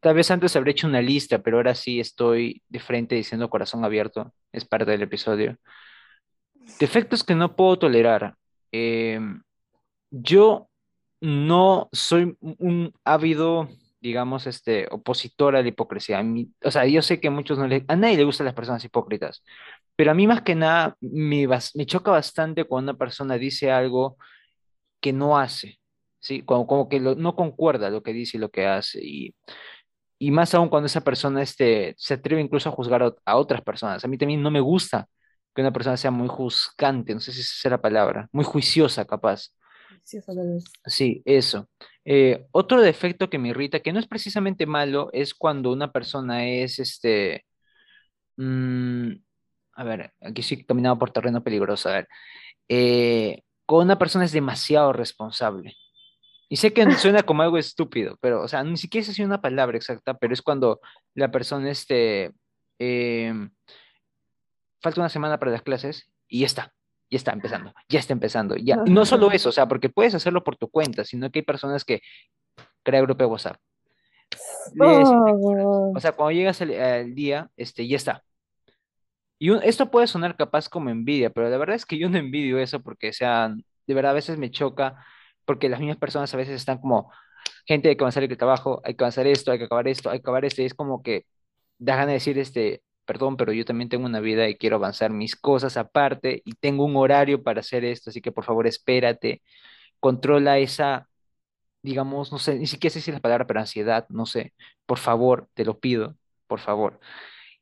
Tal 0.00 0.14
vez 0.14 0.30
antes 0.30 0.54
habría 0.56 0.72
hecho 0.72 0.86
una 0.86 1.02
lista, 1.02 1.40
pero 1.40 1.56
ahora 1.58 1.74
sí 1.74 2.00
estoy 2.00 2.62
de 2.68 2.80
frente 2.80 3.14
diciendo 3.16 3.50
corazón 3.50 3.84
abierto. 3.84 4.32
Es 4.52 4.64
parte 4.64 4.90
del 4.92 5.02
episodio. 5.02 5.58
Defectos 6.80 7.24
que 7.24 7.34
no 7.34 7.54
puedo 7.56 7.78
tolerar. 7.78 8.34
Em, 8.72 9.42
yo 10.10 10.68
no 11.20 11.88
soy 11.92 12.36
un 12.40 12.92
ávido, 13.04 13.68
digamos, 14.00 14.46
este, 14.46 14.88
opositor 14.90 15.56
a 15.56 15.62
la 15.62 15.68
hipocresía. 15.68 16.18
A 16.20 16.22
mí- 16.22 16.50
o 16.64 16.70
sea, 16.70 16.86
yo 16.86 17.02
sé 17.02 17.20
que 17.20 17.28
a 17.28 17.30
muchos 17.30 17.58
no 17.58 17.66
a 17.66 17.96
nadie 17.96 18.16
le 18.18 18.24
gustan 18.24 18.46
las 18.46 18.54
personas 18.54 18.84
hipócritas, 18.84 19.44
pero 19.96 20.10
a 20.12 20.14
mí 20.14 20.26
más 20.26 20.42
que 20.42 20.54
nada 20.56 20.96
me, 21.00 21.46
me 21.74 21.86
choca 21.86 22.10
bastante 22.12 22.64
cuando 22.64 22.92
una 22.92 22.98
persona 22.98 23.38
dice 23.38 23.70
algo 23.72 24.18
que 25.00 25.12
no 25.12 25.38
hace, 25.38 25.78
¿sí? 26.26 26.42
Como, 26.44 26.66
como 26.66 26.88
que 26.88 27.00
lo- 27.00 27.14
no 27.16 27.36
concuerda 27.36 27.90
lo 27.90 28.02
que 28.02 28.12
dice 28.14 28.36
y 28.38 28.40
lo 28.40 28.50
que 28.50 28.66
hace. 28.66 29.00
Y, 29.04 29.34
y 30.18 30.30
más 30.30 30.54
aún 30.54 30.68
cuando 30.68 30.86
esa 30.86 31.02
persona 31.02 31.42
este, 31.42 31.94
se 31.98 32.14
atreve 32.14 32.42
incluso 32.42 32.68
a 32.70 32.72
juzgar 32.72 33.02
a, 33.02 33.14
a 33.26 33.36
otras 33.36 33.62
personas. 33.62 34.04
A 34.04 34.08
mí 34.08 34.18
también 34.18 34.42
no 34.42 34.50
me 34.50 34.60
gusta 34.60 35.08
que 35.54 35.62
una 35.62 35.72
persona 35.72 35.96
sea 35.96 36.10
muy 36.10 36.28
juzgante, 36.28 37.14
no 37.14 37.20
sé 37.20 37.32
si 37.32 37.40
esa 37.42 37.68
es 37.68 37.72
la 37.72 37.80
palabra, 37.82 38.28
muy 38.32 38.44
juiciosa 38.44 39.04
capaz. 39.06 39.50
Sí, 40.86 41.22
eso. 41.24 41.68
Sí. 41.74 42.02
Eh, 42.04 42.46
otro 42.52 42.80
defecto 42.80 43.28
que 43.28 43.38
me 43.38 43.48
irrita, 43.48 43.80
que 43.80 43.92
no 43.92 43.98
es 43.98 44.06
precisamente 44.06 44.66
malo, 44.66 45.10
es 45.12 45.34
cuando 45.34 45.72
una 45.72 45.90
persona 45.92 46.46
es, 46.48 46.78
este, 46.78 47.44
mm, 48.36 49.12
a 49.74 49.84
ver, 49.84 50.12
aquí 50.22 50.42
sí 50.42 50.64
caminaba 50.64 50.98
por 50.98 51.12
terreno 51.12 51.42
peligroso, 51.44 51.88
a 51.90 51.92
ver, 51.94 52.08
eh, 52.68 53.42
cuando 53.66 53.86
una 53.94 53.98
persona 54.00 54.24
es 54.26 54.32
demasiado 54.32 54.92
responsable. 54.92 55.74
Y 56.48 56.56
sé 56.56 56.72
que 56.72 56.88
suena 56.92 57.22
como 57.24 57.42
algo 57.42 57.58
estúpido, 57.58 58.16
pero, 58.20 58.42
o 58.42 58.48
sea, 58.48 58.62
ni 58.62 58.76
siquiera 58.76 59.02
es 59.02 59.08
así 59.10 59.22
una 59.22 59.40
palabra 59.40 59.76
exacta, 59.76 60.14
pero 60.14 60.32
es 60.32 60.42
cuando 60.42 60.80
la 61.14 61.30
persona, 61.30 61.70
este, 61.70 62.32
em, 62.78 63.50
falta 64.80 65.00
una 65.00 65.08
semana 65.08 65.38
para 65.38 65.50
las 65.52 65.62
clases 65.62 66.08
y 66.28 66.40
ya 66.40 66.46
está, 66.46 66.72
ya 67.10 67.16
está 67.16 67.32
empezando, 67.32 67.72
ya 67.88 67.98
está 67.98 68.12
empezando, 68.12 68.56
ya. 68.56 68.76
Y 68.86 68.90
no 68.90 69.04
solo 69.04 69.30
eso, 69.32 69.48
o 69.48 69.52
sea, 69.52 69.66
porque 69.66 69.88
puedes 69.88 70.14
hacerlo 70.14 70.44
por 70.44 70.56
tu 70.56 70.68
cuenta, 70.68 71.04
sino 71.04 71.30
que 71.30 71.40
hay 71.40 71.44
personas 71.44 71.84
que 71.84 72.00
crean 72.84 73.04
grupo 73.04 73.24
de 73.24 73.30
WhatsApp. 73.30 73.56
Les- 74.74 75.08
Oh, 75.10 75.92
o 75.96 76.00
sea, 76.00 76.12
cuando 76.12 76.32
llegas 76.32 76.60
al, 76.62 76.72
al 76.80 77.14
día, 77.14 77.50
este, 77.56 77.86
ya 77.88 77.96
está. 77.96 78.22
Y 79.38 79.50
un- 79.50 79.62
esto 79.62 79.90
puede 79.90 80.06
sonar 80.06 80.36
capaz 80.36 80.68
como 80.68 80.90
envidia, 80.90 81.30
pero 81.30 81.48
la 81.50 81.58
verdad 81.58 81.76
es 81.76 81.84
que 81.86 81.98
yo 81.98 82.08
no 82.08 82.18
envidio 82.18 82.58
eso 82.58 82.80
porque, 82.82 83.10
o 83.10 83.12
sea, 83.12 83.48
de 83.86 83.94
verdad 83.94 84.12
a 84.12 84.14
veces 84.14 84.38
me 84.38 84.50
choca 84.50 85.04
porque 85.46 85.68
las 85.68 85.80
mismas 85.80 85.98
personas 85.98 86.32
a 86.34 86.36
veces 86.36 86.56
están 86.56 86.78
como, 86.78 87.10
gente, 87.66 87.88
hay 87.88 87.96
que 87.96 88.04
avanzar 88.04 88.22
el 88.24 88.36
trabajo, 88.36 88.80
hay 88.84 88.94
que 88.94 89.04
avanzar 89.04 89.26
esto, 89.26 89.52
hay 89.52 89.58
que 89.58 89.64
acabar 89.64 89.88
esto, 89.88 90.10
hay 90.10 90.18
que 90.18 90.22
acabar 90.22 90.44
esto, 90.44 90.62
y 90.62 90.66
es 90.66 90.74
como 90.74 91.02
que 91.02 91.26
da 91.78 91.94
ganas 91.96 92.08
de 92.08 92.12
decir, 92.14 92.38
este, 92.38 92.82
perdón, 93.06 93.36
pero 93.36 93.52
yo 93.52 93.64
también 93.64 93.88
tengo 93.88 94.06
una 94.06 94.20
vida 94.20 94.48
y 94.48 94.56
quiero 94.56 94.76
avanzar 94.76 95.10
mis 95.12 95.36
cosas 95.36 95.76
aparte 95.76 96.42
y 96.44 96.54
tengo 96.54 96.84
un 96.84 96.96
horario 96.96 97.42
para 97.42 97.60
hacer 97.60 97.84
esto, 97.84 98.10
así 98.10 98.20
que 98.20 98.32
por 98.32 98.44
favor 98.44 98.66
espérate, 98.66 99.42
controla 100.00 100.58
esa, 100.58 101.08
digamos, 101.82 102.32
no 102.32 102.38
sé, 102.38 102.56
ni 102.58 102.66
siquiera 102.66 102.94
sé 102.94 103.00
si 103.00 103.10
es 103.10 103.16
la 103.16 103.20
palabra, 103.22 103.46
pero 103.46 103.60
ansiedad, 103.60 104.06
no 104.10 104.26
sé, 104.26 104.54
por 104.86 104.98
favor, 104.98 105.48
te 105.54 105.64
lo 105.64 105.78
pido, 105.80 106.16
por 106.46 106.60
favor. 106.60 107.00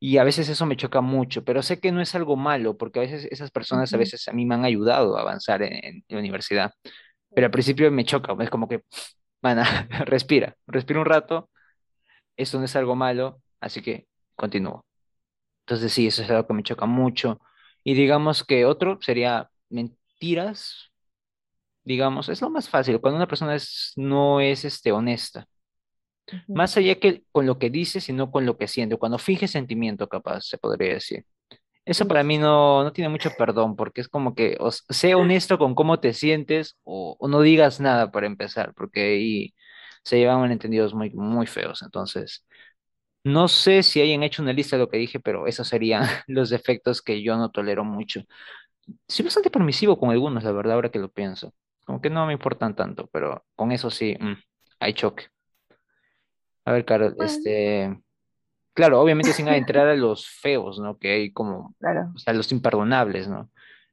Y 0.00 0.18
a 0.18 0.24
veces 0.24 0.48
eso 0.48 0.66
me 0.66 0.76
choca 0.76 1.00
mucho, 1.00 1.44
pero 1.44 1.62
sé 1.62 1.80
que 1.80 1.92
no 1.92 2.00
es 2.02 2.14
algo 2.14 2.36
malo, 2.36 2.76
porque 2.76 3.00
a 3.00 3.02
veces 3.02 3.26
esas 3.30 3.50
personas 3.50 3.92
a 3.94 3.96
veces 3.96 4.28
a 4.28 4.32
mí 4.32 4.46
me 4.46 4.54
han 4.54 4.64
ayudado 4.64 5.16
a 5.16 5.22
avanzar 5.22 5.62
en, 5.62 5.74
en 5.84 6.04
la 6.08 6.18
universidad, 6.18 6.72
pero 7.34 7.46
al 7.46 7.50
principio 7.50 7.90
me 7.90 8.04
choca, 8.04 8.34
es 8.40 8.50
como 8.50 8.68
que, 8.68 8.82
mana, 9.42 9.88
respira, 10.06 10.56
respira 10.66 11.00
un 11.00 11.06
rato, 11.06 11.50
esto 12.36 12.58
no 12.58 12.64
es 12.64 12.76
algo 12.76 12.96
malo, 12.96 13.42
así 13.60 13.82
que 13.82 14.06
continúo. 14.36 14.86
Entonces 15.66 15.92
sí, 15.92 16.06
eso 16.08 16.22
es 16.22 16.30
algo 16.30 16.46
que 16.46 16.54
me 16.54 16.62
choca 16.62 16.86
mucho. 16.86 17.40
Y 17.84 17.94
digamos 17.94 18.44
que 18.44 18.66
otro 18.66 18.98
sería 19.02 19.50
mentiras, 19.70 20.92
digamos, 21.84 22.28
es 22.28 22.40
lo 22.42 22.50
más 22.50 22.68
fácil, 22.68 23.00
cuando 23.00 23.16
una 23.18 23.28
persona 23.28 23.54
es, 23.56 23.92
no 23.96 24.40
es 24.40 24.64
este, 24.64 24.92
honesta. 24.92 25.46
Más 26.48 26.76
allá 26.78 26.98
que 26.98 27.24
con 27.32 27.44
lo 27.46 27.58
que 27.58 27.68
dice, 27.70 28.00
sino 28.00 28.30
con 28.30 28.46
lo 28.46 28.56
que 28.56 28.66
siente, 28.68 28.96
cuando 28.96 29.18
finge 29.18 29.46
sentimiento 29.48 30.08
capaz, 30.08 30.42
se 30.46 30.58
podría 30.58 30.94
decir. 30.94 31.24
Eso 31.86 32.08
para 32.08 32.22
mí 32.24 32.38
no, 32.38 32.82
no 32.84 32.92
tiene 32.92 33.10
mucho 33.10 33.30
perdón, 33.36 33.76
porque 33.76 34.00
es 34.00 34.08
como 34.08 34.34
que 34.34 34.56
o 34.60 34.68
s- 34.68 34.82
sé 34.88 35.14
honesto 35.14 35.58
con 35.58 35.74
cómo 35.74 36.00
te 36.00 36.14
sientes 36.14 36.76
o, 36.84 37.16
o 37.18 37.28
no 37.28 37.40
digas 37.42 37.80
nada 37.80 38.10
para 38.10 38.26
empezar, 38.26 38.72
porque 38.74 39.02
ahí 39.02 39.54
se 40.02 40.18
llevan 40.18 40.40
malentendidos 40.40 40.94
muy, 40.94 41.10
muy 41.10 41.46
feos. 41.46 41.82
Entonces, 41.82 42.46
no 43.24 43.48
sé 43.48 43.82
si 43.84 44.00
hayan 44.02 44.22
hecho 44.24 44.42
una 44.42 44.52
lista 44.54 44.76
de 44.76 44.82
lo 44.84 44.90
que 44.90 44.98
dije, 44.98 45.20
pero 45.20 45.46
esos 45.46 45.68
serían 45.68 46.04
los 46.28 46.50
defectos 46.50 47.02
que 47.02 47.22
yo 47.22 47.36
no 47.38 47.50
tolero 47.50 47.84
mucho. 47.84 48.22
Soy 49.08 49.24
bastante 49.24 49.50
permisivo 49.50 49.98
con 49.98 50.10
algunos, 50.10 50.44
la 50.44 50.52
verdad, 50.52 50.74
ahora 50.74 50.90
que 50.90 50.98
lo 51.00 51.10
pienso. 51.10 51.54
Como 51.86 52.00
que 52.00 52.10
no 52.10 52.26
me 52.26 52.32
importan 52.34 52.76
tanto, 52.76 53.08
pero 53.12 53.44
con 53.56 53.72
eso 53.72 53.90
sí, 53.90 54.16
mm, 54.20 54.34
hay 54.80 54.94
choque. 54.94 55.26
A 56.64 56.72
ver, 56.72 56.84
Carol, 56.84 57.16
Bueno, 57.16 57.20
este, 57.20 57.98
claro, 58.74 59.00
obviamente 59.00 59.32
sin 59.32 59.48
entrar 59.48 59.88
a 59.88 59.96
los 59.96 60.28
feos, 60.28 60.78
¿no? 60.78 60.98
Que 60.98 61.12
hay 61.12 61.32
como, 61.32 61.74
claro. 61.78 62.10
o 62.14 62.18
sea, 62.18 62.34
los 62.34 62.52
imperdonables, 62.52 63.28
¿no? 63.28 63.50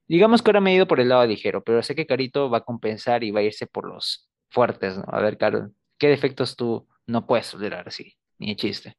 Digamos 0.08 0.42
que 0.42 0.50
ahora 0.50 0.60
me 0.60 0.72
he 0.72 0.74
ido 0.74 0.86
por 0.86 1.00
el 1.00 1.08
lado 1.08 1.24
ligero, 1.26 1.62
pero 1.62 1.82
sé 1.82 1.94
que 1.94 2.06
Carito 2.06 2.50
va 2.50 2.58
a 2.58 2.64
compensar 2.64 3.24
y 3.24 3.30
va 3.30 3.40
a 3.40 3.44
irse 3.44 3.66
por 3.66 3.88
los 3.88 4.28
fuertes, 4.50 4.98
¿no? 4.98 5.04
A 5.06 5.20
ver, 5.20 5.38
Carol, 5.38 5.74
¿qué 5.98 6.08
defectos 6.08 6.56
tú 6.56 6.86
no 7.06 7.26
puedes 7.26 7.50
tolerar 7.50 7.88
así? 7.88 8.14
Ni 8.38 8.56
chiste. 8.56 8.96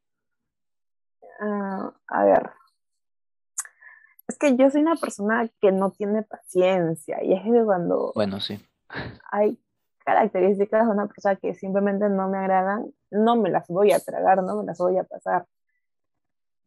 Ah, 1.40 1.92
a 2.08 2.24
ver, 2.24 2.50
es 4.26 4.38
que 4.38 4.56
yo 4.56 4.70
soy 4.70 4.80
una 4.82 4.96
persona 4.96 5.48
que 5.60 5.70
no 5.70 5.90
tiene 5.90 6.22
paciencia 6.22 7.22
y 7.22 7.34
es 7.34 7.42
que 7.42 7.64
cuando 7.64 8.12
Bueno, 8.14 8.40
sí. 8.40 8.58
hay 9.30 9.58
características 10.04 10.86
de 10.86 10.92
una 10.92 11.06
persona 11.06 11.36
que 11.36 11.54
simplemente 11.54 12.08
no 12.08 12.28
me 12.28 12.38
agradan, 12.38 12.86
no 13.10 13.36
me 13.36 13.50
las 13.50 13.68
voy 13.68 13.92
a 13.92 14.00
tragar, 14.00 14.42
no 14.42 14.56
me 14.56 14.64
las 14.64 14.78
voy 14.78 14.98
a 14.98 15.04
pasar. 15.04 15.46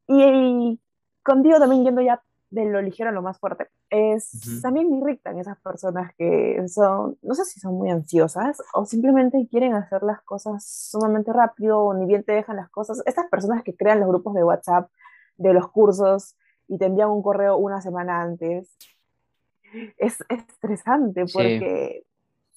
Y, 0.07 0.23
y 0.23 0.79
contigo 1.23 1.59
también 1.59 1.83
yendo 1.83 2.01
ya 2.01 2.21
de 2.49 2.65
lo 2.65 2.81
ligero 2.81 3.09
a 3.09 3.13
lo 3.13 3.21
más 3.21 3.39
fuerte, 3.39 3.67
es, 3.89 4.33
Ujú. 4.33 4.61
también 4.61 4.89
me 4.89 4.97
irritan 4.97 5.37
esas 5.37 5.59
personas 5.59 6.13
que 6.17 6.63
son, 6.67 7.17
no 7.21 7.33
sé 7.35 7.43
si 7.45 7.59
son 7.59 7.75
muy 7.75 7.89
ansiosas 7.89 8.57
o 8.73 8.85
simplemente 8.85 9.47
quieren 9.49 9.73
hacer 9.73 10.03
las 10.03 10.21
cosas 10.21 10.65
sumamente 10.65 11.33
rápido 11.33 11.79
o 11.79 11.93
ni 11.93 12.05
bien 12.05 12.23
te 12.23 12.31
dejan 12.31 12.55
las 12.55 12.69
cosas. 12.69 13.03
Estas 13.05 13.27
personas 13.29 13.63
que 13.63 13.75
crean 13.75 13.99
los 13.99 14.07
grupos 14.07 14.33
de 14.33 14.43
WhatsApp, 14.43 14.89
de 15.37 15.53
los 15.53 15.69
cursos, 15.69 16.37
y 16.69 16.77
te 16.77 16.85
envían 16.85 17.09
un 17.09 17.21
correo 17.21 17.57
una 17.57 17.81
semana 17.81 18.21
antes. 18.21 18.75
Es 19.97 20.23
estresante 20.29 21.25
porque, 21.33 22.03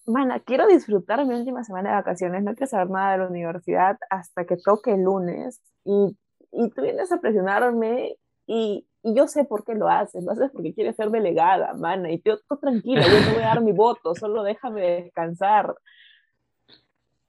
mana, 0.06 0.40
quiero 0.40 0.66
disfrutar 0.66 1.26
mi 1.26 1.34
última 1.34 1.64
semana 1.64 1.90
de 1.90 1.96
vacaciones, 1.96 2.42
no 2.42 2.54
quiero 2.54 2.68
saber 2.68 2.90
nada 2.90 3.12
de 3.12 3.18
la 3.18 3.26
universidad 3.28 3.98
hasta 4.08 4.44
que 4.44 4.56
toque 4.56 4.92
el 4.94 5.02
lunes 5.02 5.60
y, 5.84 6.16
y 6.52 6.70
tú 6.70 6.82
vienes 6.82 7.10
a 7.12 7.20
presionarme 7.20 8.16
y, 8.46 8.86
y 9.02 9.14
yo 9.14 9.28
sé 9.28 9.44
por 9.44 9.64
qué 9.64 9.74
lo 9.74 9.88
haces, 9.88 10.24
lo 10.24 10.32
haces 10.32 10.50
porque 10.50 10.74
quieres 10.74 10.96
ser 10.96 11.10
delegada, 11.10 11.74
mana, 11.74 12.10
y 12.10 12.20
yo, 12.24 12.38
tú 12.48 12.56
tranquila, 12.56 13.02
yo 13.06 13.24
te 13.24 13.32
voy 13.32 13.42
a 13.42 13.46
dar 13.46 13.60
mi 13.62 13.72
voto, 13.72 14.14
solo 14.14 14.42
déjame 14.42 15.02
descansar. 15.02 15.74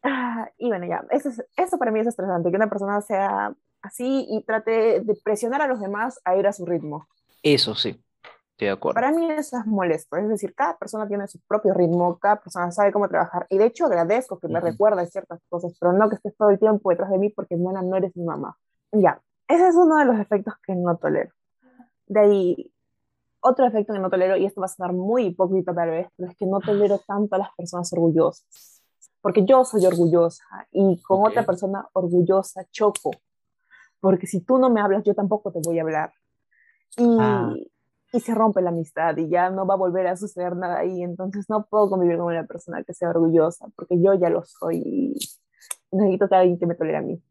Ah, 0.03 0.49
y 0.57 0.67
bueno, 0.67 0.87
ya, 0.87 1.05
eso, 1.11 1.29
es, 1.29 1.43
eso 1.57 1.77
para 1.77 1.91
mí 1.91 1.99
es 1.99 2.07
estresante, 2.07 2.49
que 2.49 2.55
una 2.55 2.69
persona 2.69 3.01
sea 3.01 3.53
así 3.83 4.25
y 4.29 4.43
trate 4.43 5.01
de 5.01 5.15
presionar 5.23 5.61
a 5.61 5.67
los 5.67 5.79
demás 5.79 6.19
a 6.25 6.35
ir 6.35 6.47
a 6.47 6.53
su 6.53 6.65
ritmo. 6.65 7.07
Eso 7.43 7.75
sí, 7.75 7.89
estoy 8.51 8.67
de 8.67 8.71
acuerdo. 8.71 8.95
Para 8.95 9.11
mí 9.11 9.31
eso 9.31 9.59
es 9.59 9.65
molesto, 9.67 10.17
es 10.17 10.27
decir, 10.27 10.55
cada 10.55 10.77
persona 10.77 11.07
tiene 11.07 11.27
su 11.27 11.39
propio 11.47 11.73
ritmo, 11.73 12.17
cada 12.17 12.37
persona 12.37 12.71
sabe 12.71 12.91
cómo 12.91 13.07
trabajar, 13.07 13.45
y 13.49 13.59
de 13.59 13.65
hecho 13.65 13.85
agradezco 13.85 14.39
que 14.39 14.47
me 14.47 14.59
Ujú. 14.59 14.69
recuerdes 14.69 15.11
ciertas 15.11 15.39
cosas, 15.49 15.77
pero 15.79 15.93
no 15.93 16.09
que 16.09 16.15
estés 16.15 16.35
todo 16.35 16.49
el 16.49 16.57
tiempo 16.59 16.89
detrás 16.89 17.11
de 17.11 17.19
mí 17.19 17.29
porque, 17.29 17.55
nena, 17.55 17.83
no 17.83 17.95
eres 17.95 18.15
mi 18.15 18.23
mamá. 18.23 18.57
Ya, 18.91 19.21
ese 19.47 19.67
es 19.67 19.75
uno 19.75 19.97
de 19.97 20.05
los 20.05 20.19
efectos 20.19 20.53
que 20.65 20.75
no 20.75 20.97
tolero. 20.97 21.31
De 22.07 22.19
ahí, 22.19 22.73
otro 23.39 23.65
efecto 23.65 23.93
que 23.93 23.99
no 23.99 24.09
tolero, 24.09 24.35
y 24.37 24.45
esto 24.45 24.61
va 24.61 24.65
a 24.65 24.69
sonar 24.69 24.93
muy 24.93 25.27
hipócrita 25.27 25.73
tal 25.73 25.89
vez, 25.89 26.07
pero 26.17 26.29
es 26.29 26.37
que 26.37 26.45
no 26.45 26.59
tolero 26.59 26.99
tanto 27.07 27.35
a 27.35 27.39
las 27.39 27.49
personas 27.55 27.91
orgullosas. 27.93 28.81
Porque 29.21 29.45
yo 29.45 29.63
soy 29.63 29.85
orgullosa 29.85 30.43
y 30.71 31.01
con 31.03 31.19
Ok. 31.21 31.29
otra 31.29 31.45
persona 31.45 31.87
orgullosa 31.93 32.65
choco. 32.71 33.11
Porque 33.99 34.25
si 34.27 34.41
tú 34.41 34.57
no 34.57 34.69
me 34.69 34.81
hablas, 34.81 35.03
yo 35.03 35.13
tampoco 35.13 35.51
te 35.51 35.59
voy 35.63 35.77
a 35.79 35.83
hablar. 35.83 36.11
Y, 36.97 37.17
Ah. 37.19 37.53
y 38.13 38.19
se 38.19 38.33
rompe 38.33 38.61
la 38.61 38.71
amistad 38.71 39.15
y 39.17 39.29
ya 39.29 39.49
no 39.51 39.65
va 39.65 39.75
a 39.75 39.77
volver 39.77 40.07
a 40.07 40.17
suceder 40.17 40.55
nada 40.55 40.79
ahí. 40.79 41.01
Entonces 41.03 41.49
no 41.49 41.65
puedo 41.65 41.89
convivir 41.89 42.17
con 42.17 42.25
una 42.27 42.45
persona 42.45 42.83
que 42.83 42.93
sea 42.93 43.09
orgullosa 43.09 43.67
porque 43.75 44.01
yo 44.01 44.13
ya 44.15 44.29
lo 44.29 44.43
soy 44.43 44.77
y 44.77 45.15
necesito 45.91 46.27
que 46.27 46.35
alguien 46.35 46.57
que 46.59 46.65
me 46.65 46.75
tolere 46.75 46.97
a 46.97 47.01
mí. 47.01 47.21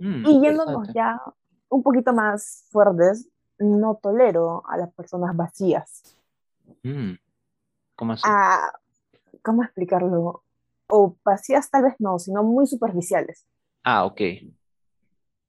Mm, 0.00 0.26
Y 0.26 0.40
yéndonos 0.40 0.88
ya 0.94 1.20
un 1.68 1.82
poquito 1.82 2.12
más 2.12 2.66
fuertes, 2.70 3.28
no 3.58 3.96
tolero 4.02 4.62
a 4.68 4.76
las 4.76 4.92
personas 4.94 5.36
vacías. 5.36 6.16
Mm, 6.82 7.12
¿Cómo 7.96 8.12
así? 8.12 8.22
A, 8.26 8.72
¿Cómo 9.42 9.62
explicarlo? 9.64 10.42
O 10.88 11.16
vacías 11.24 11.70
tal 11.70 11.84
vez 11.84 11.94
no, 11.98 12.18
sino 12.18 12.42
muy 12.42 12.66
superficiales, 12.66 13.46
Ah, 13.84 14.04
ok. 14.04 14.20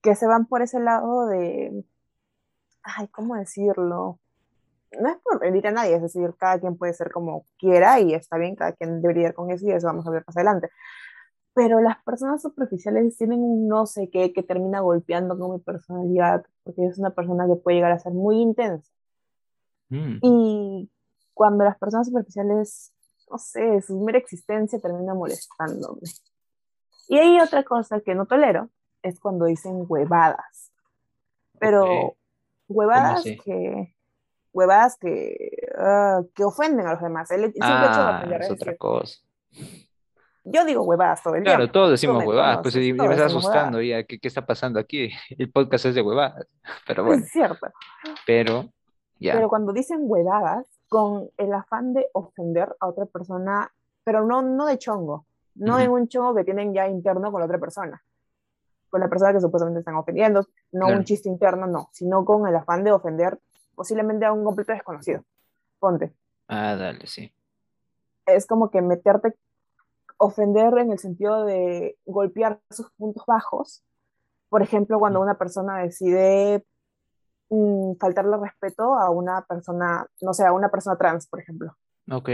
que 0.01 0.15
se 0.15 0.27
van 0.27 0.46
por 0.46 0.62
ese 0.62 0.79
lado 0.79 1.27
de, 1.27 1.84
ay, 2.84 3.08
¿cómo 3.10 3.36
decirlo? 3.36 4.19
No 5.00 5.10
es 5.10 5.17
por 5.19 5.46
herir 5.46 5.67
a 5.67 5.72
nadie, 5.72 5.96
es 5.96 6.01
decir, 6.01 6.34
cada 6.38 6.60
quien 6.60 6.77
puede 6.77 6.93
ser 6.93 7.12
como 7.12 7.46
quiera 7.58 8.00
y 8.00 8.13
está 8.13 8.38
bien, 8.38 8.55
cada 8.55 8.72
quien 8.74 9.01
debería 9.01 9.27
ir 9.29 9.34
con 9.34 9.51
eso 9.51 9.67
y 9.67 9.72
eso 9.72 9.88
vamos 9.88 10.08
a 10.08 10.10
ver 10.12 10.24
más 10.25 10.36
adelante. 10.36 10.69
Pero 11.60 11.82
las 11.82 12.01
personas 12.04 12.42
superficiales 12.42 13.18
tienen 13.18 13.42
un 13.42 13.68
no 13.68 13.86
sé 13.86 14.10
qué 14.10 14.32
que 14.32 14.44
termina 14.44 14.80
golpeando 14.80 15.38
con 15.38 15.51
mi 15.51 15.60
personalidad, 15.60 16.46
porque 16.63 16.86
es 16.86 16.98
una 16.98 17.10
persona 17.10 17.48
que 17.48 17.58
puede 17.58 17.75
llegar 17.75 17.92
a 17.92 18.00
ser 18.00 18.13
muy 18.13 18.39
intensa. 18.39 18.89
Mm, 19.89 20.20
Y 20.22 20.89
cuando 21.34 21.66
las 21.66 21.78
personas 21.78 22.08
superficiales, 22.08 22.94
no 23.30 23.38
sé, 23.38 23.82
su 23.82 24.00
mera 24.00 24.18
existencia 24.18 24.80
termina 24.80 25.13
molestándome. 25.13 26.00
Y 27.10 27.18
hay 27.18 27.42
otra 27.42 27.66
cosa 27.66 28.00
que 28.00 28.16
no 28.16 28.25
tolero, 28.25 28.70
es 29.04 29.20
cuando 29.20 29.44
dicen 29.44 29.84
huevadas. 29.86 30.72
Pero 31.60 31.84
ok. 31.84 32.18
huevadas 32.70 33.24
que, 33.44 33.94
huevadas 34.54 34.96
que, 34.98 35.68
ah, 35.78 36.22
que 36.34 36.46
ofenden 36.46 36.88
a 36.88 36.94
los 36.94 37.01
demás. 37.01 37.30
El, 37.32 37.51
simple 37.51 37.68
hecho 37.68 38.00
de 38.00 38.36
Ah, 38.36 38.38
es 38.39 38.50
otra 38.50 38.78
cosa. 38.78 39.20
Yo 40.51 40.65
digo 40.65 40.84
huevadas 40.84 41.22
todo 41.24 41.36
el 41.36 41.44
Claro, 41.44 41.70
todos 41.72 41.91
decimos 41.91 42.24
huevadas, 42.25 42.60
pues 42.62 42.75
me 42.75 42.89
está 42.89 43.25
asustando 43.25 43.82
ya, 43.82 44.03
¿qué, 44.03 44.20
qué 44.20 44.27
está 44.27 44.46
pasando 44.46 44.79
aquí? 44.79 45.10
El 45.38 45.51
podcast 45.51 45.86
es 45.86 45.96
de 45.96 46.01
huevadas, 46.01 46.46
pero 46.88 47.03
bueno, 47.03 47.24
Es 47.24 47.32
cierto. 47.32 47.68
pero 48.25 48.65
ya. 49.20 49.34
Pero 49.34 49.50
cuando 49.50 49.74
dicen 49.74 50.00
huevadas, 50.03 50.65
con 50.88 51.30
el 51.38 51.54
afán 51.54 51.93
de 51.93 52.08
ofender 52.13 52.76
a 52.80 52.88
otra 52.88 53.06
persona, 53.06 53.71
pero 54.04 54.26
no, 54.26 54.41
no 54.41 54.65
de 54.65 54.78
chongo, 54.80 55.26
no 55.56 55.74
Ujú. 55.76 55.84
en 55.84 55.91
un 55.91 56.08
chongo 56.08 56.34
que 56.34 56.43
tienen 56.43 56.74
ya 56.74 56.88
interno 56.88 57.32
con 57.32 57.39
la 57.41 57.45
otra 57.45 57.60
persona, 57.60 58.02
con 58.89 59.00
la 59.02 59.08
persona 59.08 59.34
que 59.34 59.39
supuestamente 59.41 59.80
están 59.82 59.95
ofendiendo, 59.95 60.41
no 60.71 60.86
Claro. 60.88 60.97
un 61.00 61.06
chiste 61.06 61.30
interno, 61.30 61.67
no, 61.67 61.89
sino 61.91 62.26
con 62.26 62.47
el 62.47 62.56
afán 62.56 62.84
de 62.84 62.91
ofender 62.91 63.38
posiblemente 63.76 64.26
a 64.26 64.34
un 64.34 64.43
completo 64.43 64.71
desconocido. 64.74 65.24
Ponte, 65.80 66.12
Ah, 66.47 66.76
dale, 66.76 67.06
sí. 67.06 67.32
es 68.26 68.47
como 68.47 68.71
que 68.71 68.82
meterte, 68.82 69.36
ofender 70.19 70.77
en 70.79 70.93
el 70.93 70.99
sentido 70.99 71.45
de 71.45 71.97
golpear 72.05 72.62
sus 72.71 72.91
puntos 72.93 73.25
bajos. 73.27 73.84
Por 74.49 74.63
ejemplo, 74.63 74.99
cuando 74.99 75.21
una 75.21 75.38
persona 75.38 75.79
decide 75.79 76.65
mm, 77.49 77.95
faltarle 77.99 78.38
respeto 78.38 78.95
a 78.95 79.10
una 79.12 79.43
persona, 79.45 80.08
no 80.21 80.34
sé, 80.34 80.45
a 80.45 80.53
una 80.53 80.69
persona 80.71 80.97
trans, 80.97 81.27
por 81.27 81.41
ejemplo. 81.41 81.77
Ok. 82.12 82.29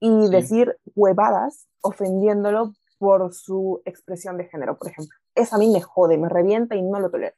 y 0.00 0.28
Sí. 0.30 0.30
decir 0.30 0.76
huevadas 0.94 1.66
ofendiéndolo 1.80 2.74
por 2.98 3.32
su 3.34 3.82
expresión 3.84 4.36
de 4.38 4.46
género, 4.46 4.78
por 4.78 4.90
ejemplo. 4.90 5.16
Eso 5.34 5.56
a 5.56 5.58
mí 5.58 5.70
me 5.70 5.80
jode, 5.82 6.18
me 6.18 6.28
revienta 6.28 6.76
y 6.76 6.82
no 6.82 7.00
lo 7.00 7.10
tolero. 7.10 7.34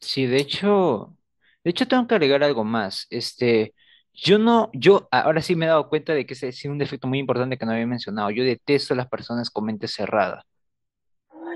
Sí, 0.00 0.26
de 0.26 0.38
hecho, 0.38 1.16
de 1.64 1.70
hecho 1.70 1.86
tengo 1.88 2.06
que 2.06 2.14
agregar 2.16 2.42
algo 2.42 2.64
más. 2.64 3.06
Este, 3.10 3.74
yo 4.14 4.38
no, 4.38 4.70
yo 4.72 5.08
ahora 5.10 5.40
sí 5.40 5.56
me 5.56 5.64
he 5.64 5.68
dado 5.68 5.88
cuenta 5.88 6.12
de 6.14 6.26
que 6.26 6.34
ese 6.34 6.48
es 6.48 6.64
un 6.64 6.78
defecto 6.78 7.06
muy 7.06 7.18
importante 7.18 7.56
que 7.56 7.64
no 7.64 7.72
había 7.72 7.86
mencionado. 7.86 8.30
Yo 8.30 8.44
detesto 8.44 8.94
a 8.94 8.96
las 8.96 9.08
personas 9.08 9.50
con 9.50 9.64
mente 9.64 9.88
cerrada. 9.88 10.44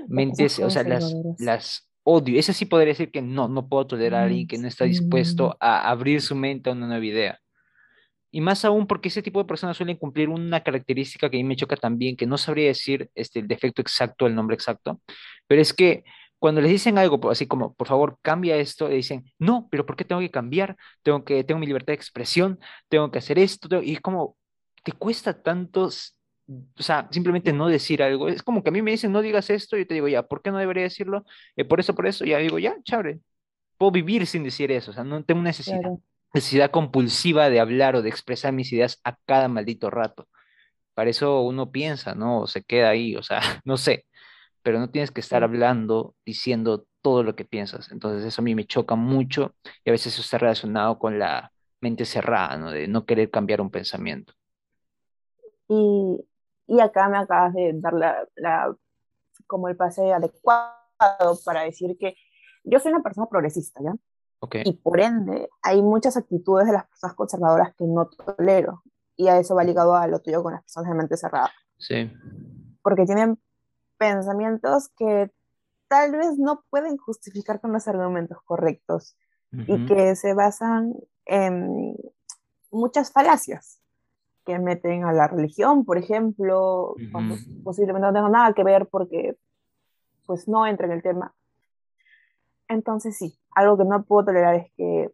Mentes, 0.07 0.59
o 0.59 0.69
sea, 0.69 0.83
las, 0.83 1.13
las 1.37 1.89
odio. 2.03 2.39
Ese 2.39 2.53
sí 2.53 2.65
podría 2.65 2.93
decir 2.93 3.11
que 3.11 3.21
no, 3.21 3.47
no 3.47 3.67
puedo 3.67 3.87
tolerar 3.87 4.21
a 4.21 4.25
alguien 4.25 4.47
que 4.47 4.57
no 4.57 4.67
está 4.67 4.85
dispuesto 4.85 5.57
a 5.59 5.89
abrir 5.89 6.21
su 6.21 6.35
mente 6.35 6.69
a 6.69 6.73
una 6.73 6.87
nueva 6.87 7.05
idea. 7.05 7.39
Y 8.31 8.41
más 8.41 8.65
aún 8.65 8.87
porque 8.87 9.09
ese 9.09 9.21
tipo 9.21 9.39
de 9.39 9.47
personas 9.47 9.77
suelen 9.77 9.97
cumplir 9.97 10.29
una 10.29 10.61
característica 10.61 11.29
que 11.29 11.37
a 11.37 11.39
mí 11.39 11.43
me 11.43 11.55
choca 11.55 11.75
también, 11.75 12.15
que 12.15 12.25
no 12.25 12.37
sabría 12.37 12.67
decir 12.67 13.09
este, 13.15 13.39
el 13.39 13.47
defecto 13.47 13.81
exacto, 13.81 14.27
el 14.27 14.35
nombre 14.35 14.55
exacto, 14.55 15.01
pero 15.47 15.61
es 15.61 15.73
que 15.73 16.03
cuando 16.39 16.61
les 16.61 16.71
dicen 16.71 16.97
algo 16.97 17.19
po- 17.19 17.31
así 17.31 17.47
como, 17.47 17.73
por 17.75 17.87
favor, 17.87 18.19
cambia 18.21 18.57
esto, 18.57 18.87
le 18.89 18.95
dicen, 18.95 19.25
no, 19.39 19.67
pero 19.71 19.85
¿por 19.85 19.95
qué 19.95 20.05
tengo 20.05 20.21
que 20.21 20.31
cambiar? 20.31 20.77
Tengo 21.03 21.23
que, 21.25 21.43
tengo 21.43 21.59
mi 21.59 21.67
libertad 21.67 21.87
de 21.87 21.95
expresión, 21.95 22.59
tengo 22.89 23.11
que 23.11 23.19
hacer 23.19 23.39
esto, 23.39 23.67
tengo-". 23.69 23.83
y 23.83 23.93
es 23.93 24.01
como, 24.01 24.37
te 24.83 24.91
cuesta 24.93 25.41
tanto, 25.41 25.87
s- 25.89 26.11
o 26.79 26.83
sea, 26.83 27.07
simplemente 27.11 27.51
no 27.53 27.67
decir 27.67 28.01
algo. 28.03 28.27
Es 28.29 28.43
como 28.43 28.63
que 28.63 28.69
a 28.69 28.71
mí 28.71 28.81
me 28.81 28.91
dicen, 28.91 29.11
no 29.11 29.21
digas 29.21 29.49
esto, 29.49 29.75
y 29.77 29.81
yo 29.81 29.87
te 29.87 29.93
digo, 29.95 30.07
ya, 30.07 30.23
¿por 30.23 30.41
qué 30.41 30.51
no 30.51 30.57
debería 30.59 30.83
decirlo? 30.83 31.25
Eh, 31.55 31.65
por 31.65 31.79
eso, 31.79 31.93
por 31.95 32.07
eso, 32.07 32.25
ya 32.25 32.37
digo, 32.39 32.59
ya, 32.59 32.75
chévere, 32.83 33.19
puedo 33.77 33.91
vivir 33.91 34.27
sin 34.27 34.43
decir 34.43 34.71
eso, 34.71 34.91
o 34.91 34.93
sea, 34.93 35.03
no 35.03 35.23
tengo 35.25 35.41
necesidad 35.41 35.81
Claro. 35.81 36.01
necesidad 36.33 36.71
compulsiva 36.71 37.49
de 37.49 37.59
hablar 37.59 37.95
o 37.95 38.01
de 38.03 38.09
expresar 38.09 38.53
mis 38.53 38.71
ideas 38.73 38.99
a 39.03 39.17
cada 39.25 39.47
maldito 39.47 39.89
rato. 39.89 40.27
Para 40.95 41.11
eso 41.11 41.41
uno 41.43 41.71
piensa, 41.71 42.15
¿no? 42.15 42.41
O 42.43 42.47
se 42.47 42.63
queda 42.63 42.89
ahí, 42.91 43.15
o 43.17 43.23
sea, 43.23 43.41
no 43.65 43.77
sé, 43.77 44.06
pero 44.67 44.79
no 44.81 44.89
tienes 44.89 45.11
que 45.11 45.21
estar 45.21 45.45
hablando, 45.45 46.13
diciendo 46.25 46.87
todo 47.01 47.23
lo 47.23 47.37
que 47.37 47.45
piensas. 47.45 47.89
Entonces 47.89 48.25
eso 48.25 48.41
a 48.41 48.43
mí 48.43 48.53
me 48.53 48.65
choca 48.65 48.95
mucho 48.95 49.55
y 49.85 49.89
a 49.89 49.93
veces 49.93 50.11
eso 50.11 50.21
está 50.21 50.39
relacionado 50.39 50.99
con 50.99 51.17
la 51.17 51.53
mente 51.79 52.03
cerrada, 52.03 52.57
¿no? 52.57 52.69
De 52.69 52.85
no 52.89 53.05
querer 53.05 53.31
cambiar 53.31 53.61
un 53.61 53.71
pensamiento. 53.71 54.33
Y, 55.69 56.19
y 56.67 56.81
acá 56.81 57.07
me 57.07 57.17
acabas 57.17 57.53
de 57.53 57.71
dar 57.75 57.93
la, 57.93 58.27
la- 58.35 58.75
como 59.45 59.69
el 59.69 59.77
pase 59.77 60.11
adecuado 60.11 60.75
para 61.45 61.61
decir 61.61 61.95
que 61.97 62.17
yo 62.65 62.79
soy 62.79 62.91
una 62.91 63.01
persona 63.01 63.27
progresista, 63.27 63.81
¿ya? 63.81 63.93
¿Ok? 64.39 64.55
Y 64.65 64.73
por 64.73 64.99
ende, 64.99 65.47
hay 65.61 65.81
muchas 65.81 66.17
actitudes 66.17 66.67
de 66.67 66.73
las 66.73 66.87
personas 66.87 67.15
conservadoras 67.15 67.73
que 67.73 67.85
no 67.85 68.09
tolero. 68.09 68.83
Y 69.15 69.29
a 69.29 69.39
eso 69.39 69.55
va 69.55 69.63
ligado 69.63 69.95
a 69.95 70.07
lo 70.07 70.19
tuyo 70.19 70.43
con 70.43 70.51
las 70.51 70.63
personas 70.63 70.91
de 70.91 70.97
mente 70.97 71.15
cerrada. 71.15 71.53
Sí. 71.77 72.11
Porque 72.81 73.05
tienen 73.05 73.39
pensamientos 73.97 74.89
que 74.97 75.31
tal 75.87 76.11
vez 76.11 76.37
no 76.37 76.63
pueden 76.69 76.97
justificar 76.97 77.61
con 77.61 77.71
los 77.71 77.87
argumentos 77.87 78.37
correctos 78.45 79.17
y 79.65 79.85
que 79.85 80.15
se 80.15 80.33
basan 80.33 80.93
en 81.25 81.95
muchas 82.71 83.11
falacias 83.11 83.81
que 84.45 84.59
meten 84.59 85.03
a 85.03 85.13
la 85.13 85.27
religión, 85.27 85.83
por 85.83 85.97
ejemplo, 85.97 86.95
cuando 87.11 87.35
Ujú. 87.35 87.63
posiblemente 87.63 88.07
no 88.07 88.13
tenga 88.13 88.29
nada 88.29 88.53
que 88.53 88.63
ver 88.63 88.87
porque 88.87 89.37
pues 90.25 90.47
no 90.47 90.65
entra 90.65 90.87
en 90.87 90.93
el 90.93 91.03
tema. 91.03 91.33
Entonces 92.69 93.17
sí, 93.17 93.37
algo 93.55 93.77
que 93.77 93.85
no 93.85 94.03
puedo 94.03 94.25
tolerar 94.25 94.55
es 94.55 94.71
que 94.75 95.11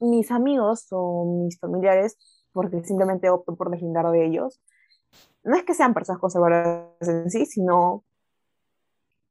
mis 0.00 0.30
amigos 0.30 0.86
o 0.90 1.44
mis 1.44 1.58
familiares, 1.58 2.16
porque 2.52 2.82
simplemente 2.84 3.30
opto 3.30 3.56
por 3.56 3.70
deslindar 3.70 4.10
de 4.10 4.26
ellos, 4.26 4.60
no 5.44 5.56
es 5.56 5.64
que 5.64 5.74
sean 5.74 5.94
personas 5.94 6.20
conservadoras 6.20 6.88
en 7.00 7.30
sí, 7.30 7.46
sino 7.46 8.04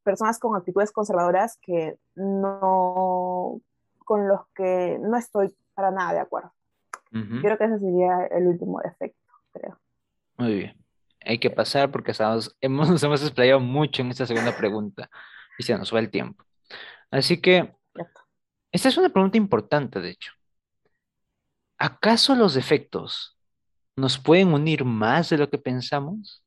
personas 0.04 0.40
con 0.40 0.56
actitudes 0.56 0.92
conservadoras 0.92 1.58
que 1.62 1.98
no, 2.16 3.62
con 4.06 4.28
los 4.28 4.42
que 4.56 4.98
no 5.02 5.18
estoy 5.18 5.56
para 5.74 5.92
nada 5.92 6.14
de 6.14 6.20
acuerdo. 6.20 6.54
Ujú. 7.12 7.42
Creo 7.42 7.58
que 7.58 7.66
ese 7.66 7.80
sería 7.80 8.26
el 8.28 8.48
último 8.48 8.80
defecto, 8.84 9.34
creo. 9.52 9.80
Muy 10.38 10.56
bien. 10.56 10.78
Hay 11.26 11.40
que 11.40 11.50
pasar 11.50 11.92
porque 11.92 12.12
estamos, 12.12 12.56
hemos, 12.62 12.90
nos 12.90 13.04
hemos 13.04 13.22
explayado 13.22 13.60
mucho 13.60 14.02
en 14.02 14.10
esta 14.10 14.26
segunda 14.26 14.56
pregunta 14.56 15.10
y 15.58 15.64
se 15.64 15.78
nos 15.78 15.94
va 15.94 16.00
el 16.00 16.12
tiempo. 16.12 16.44
Así 17.12 17.40
que 17.40 17.74
esta 18.72 18.90
es 18.90 18.98
una 18.98 19.10
pregunta 19.10 19.38
importante, 19.38 20.02
de 20.02 20.10
hecho. 20.10 20.32
¿Acaso 21.78 22.36
los 22.36 22.54
defectos 22.54 23.33
nos 23.96 24.18
pueden 24.20 24.54
unir 24.54 24.86
más 24.86 25.30
de 25.30 25.38
lo 25.38 25.50
que 25.50 25.58
pensamos? 25.58 26.44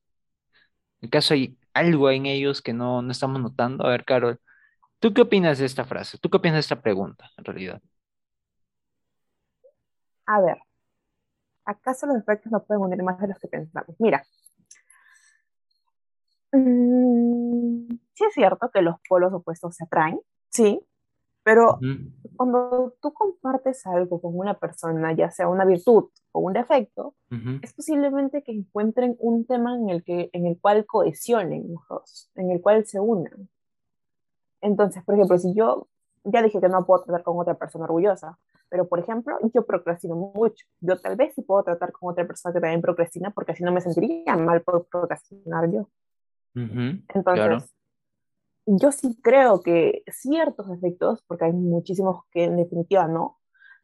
¿Acaso 1.01 1.33
hay 1.33 1.57
algo 1.73 2.09
en 2.11 2.25
ellos 2.25 2.61
que 2.61 2.73
no, 2.73 3.01
no 3.01 3.11
estamos 3.11 3.41
notando? 3.41 3.85
A 3.85 3.89
ver, 3.91 4.05
Carol, 4.05 4.39
¿tú 4.99 5.13
qué 5.13 5.21
opinas 5.23 5.59
de 5.59 5.65
esta 5.65 5.85
frase? 5.85 6.17
¿Tú 6.19 6.29
qué 6.29 6.37
opinas 6.37 6.55
de 6.57 6.61
esta 6.61 6.81
pregunta, 6.81 7.31
en 7.37 7.45
realidad? 7.45 7.81
A 10.27 10.39
ver, 10.41 10.57
¿acaso 11.65 12.07
los 12.07 12.15
defectos 12.17 12.51
no 12.51 12.63
pueden 12.63 12.81
unir 12.83 13.03
más 13.03 13.19
de 13.21 13.27
los 13.27 13.37
que 13.39 13.47
pensamos? 13.47 13.95
Mira, 13.99 14.23
mm, 16.51 17.87
sí 18.13 18.23
es 18.25 18.33
cierto 18.33 18.69
que 18.71 18.81
los 18.81 18.95
polos 19.07 19.33
opuestos 19.33 19.75
se 19.75 19.83
atraen, 19.85 20.19
sí, 20.49 20.79
pero 21.47 21.79
Ujú, 21.81 22.11
cuando 22.35 22.93
tú 23.01 23.13
compartes 23.13 23.87
algo 23.87 24.19
con 24.19 24.37
una 24.37 24.59
persona, 24.59 25.13
ya 25.13 25.31
sea 25.31 25.47
una 25.47 25.63
virtud 25.63 26.09
o 26.33 26.41
un 26.41 26.51
defecto, 26.51 27.15
ujú, 27.31 27.61
es 27.61 27.73
posiblemente 27.73 28.43
que 28.43 28.51
encuentren 28.51 29.15
un 29.19 29.45
tema 29.45 29.73
en 29.77 29.87
el 29.89 30.03
que, 30.03 30.29
en 30.33 30.45
el 30.45 30.59
cual 30.59 30.85
cohesionen 30.85 31.71
los 31.71 31.87
dos, 31.87 32.29
en 32.35 32.51
el 32.51 32.61
cual 32.61 32.85
se 32.85 32.99
unan. 32.99 33.47
Entonces, 34.61 35.03
por 35.05 35.15
ejemplo, 35.15 35.37
si 35.37 35.53
yo 35.55 35.87
ya 36.25 36.41
dije 36.41 36.59
que 36.59 36.67
no 36.67 36.85
puedo 36.85 37.03
tratar 37.05 37.23
con 37.23 37.39
otra 37.39 37.53
persona 37.55 37.85
orgullosa, 37.85 38.37
pero 38.69 38.89
por 38.89 38.99
ejemplo, 38.99 39.37
yo 39.53 39.65
procrastino 39.65 40.15
mucho. 40.17 40.65
Yo 40.81 40.99
tal 40.99 41.15
vez 41.15 41.33
sí 41.33 41.43
puedo 41.43 41.63
tratar 41.63 41.93
con 41.93 42.11
otra 42.11 42.27
persona 42.27 42.51
que 42.53 42.59
también 42.59 42.81
procrastina, 42.81 43.31
porque 43.31 43.53
así 43.53 43.63
no 43.63 43.71
me 43.71 43.79
sentiría 43.79 44.35
mal 44.35 44.61
por 44.63 44.85
procrastinar 44.87 45.71
yo. 45.71 45.87
ujú, 46.55 46.99
Entonces, 47.13 47.33
claro. 47.35 47.57
Yo 48.67 48.91
sí 48.91 49.17
creo 49.23 49.61
que 49.63 50.03
ciertos 50.11 50.69
defectos, 50.69 51.23
porque 51.27 51.45
hay 51.45 51.53
muchísimos 51.53 52.23
que 52.31 52.45
en 52.45 52.57
definitiva 52.57 53.07
no, 53.07 53.39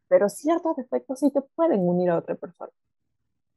pero 0.08 0.28
ciertos 0.30 0.76
defectos 0.76 1.20
sí 1.20 1.30
te 1.32 1.42
pueden 1.42 1.80
unir 1.82 2.10
a 2.10 2.18
otra 2.18 2.36
persona. 2.36 2.72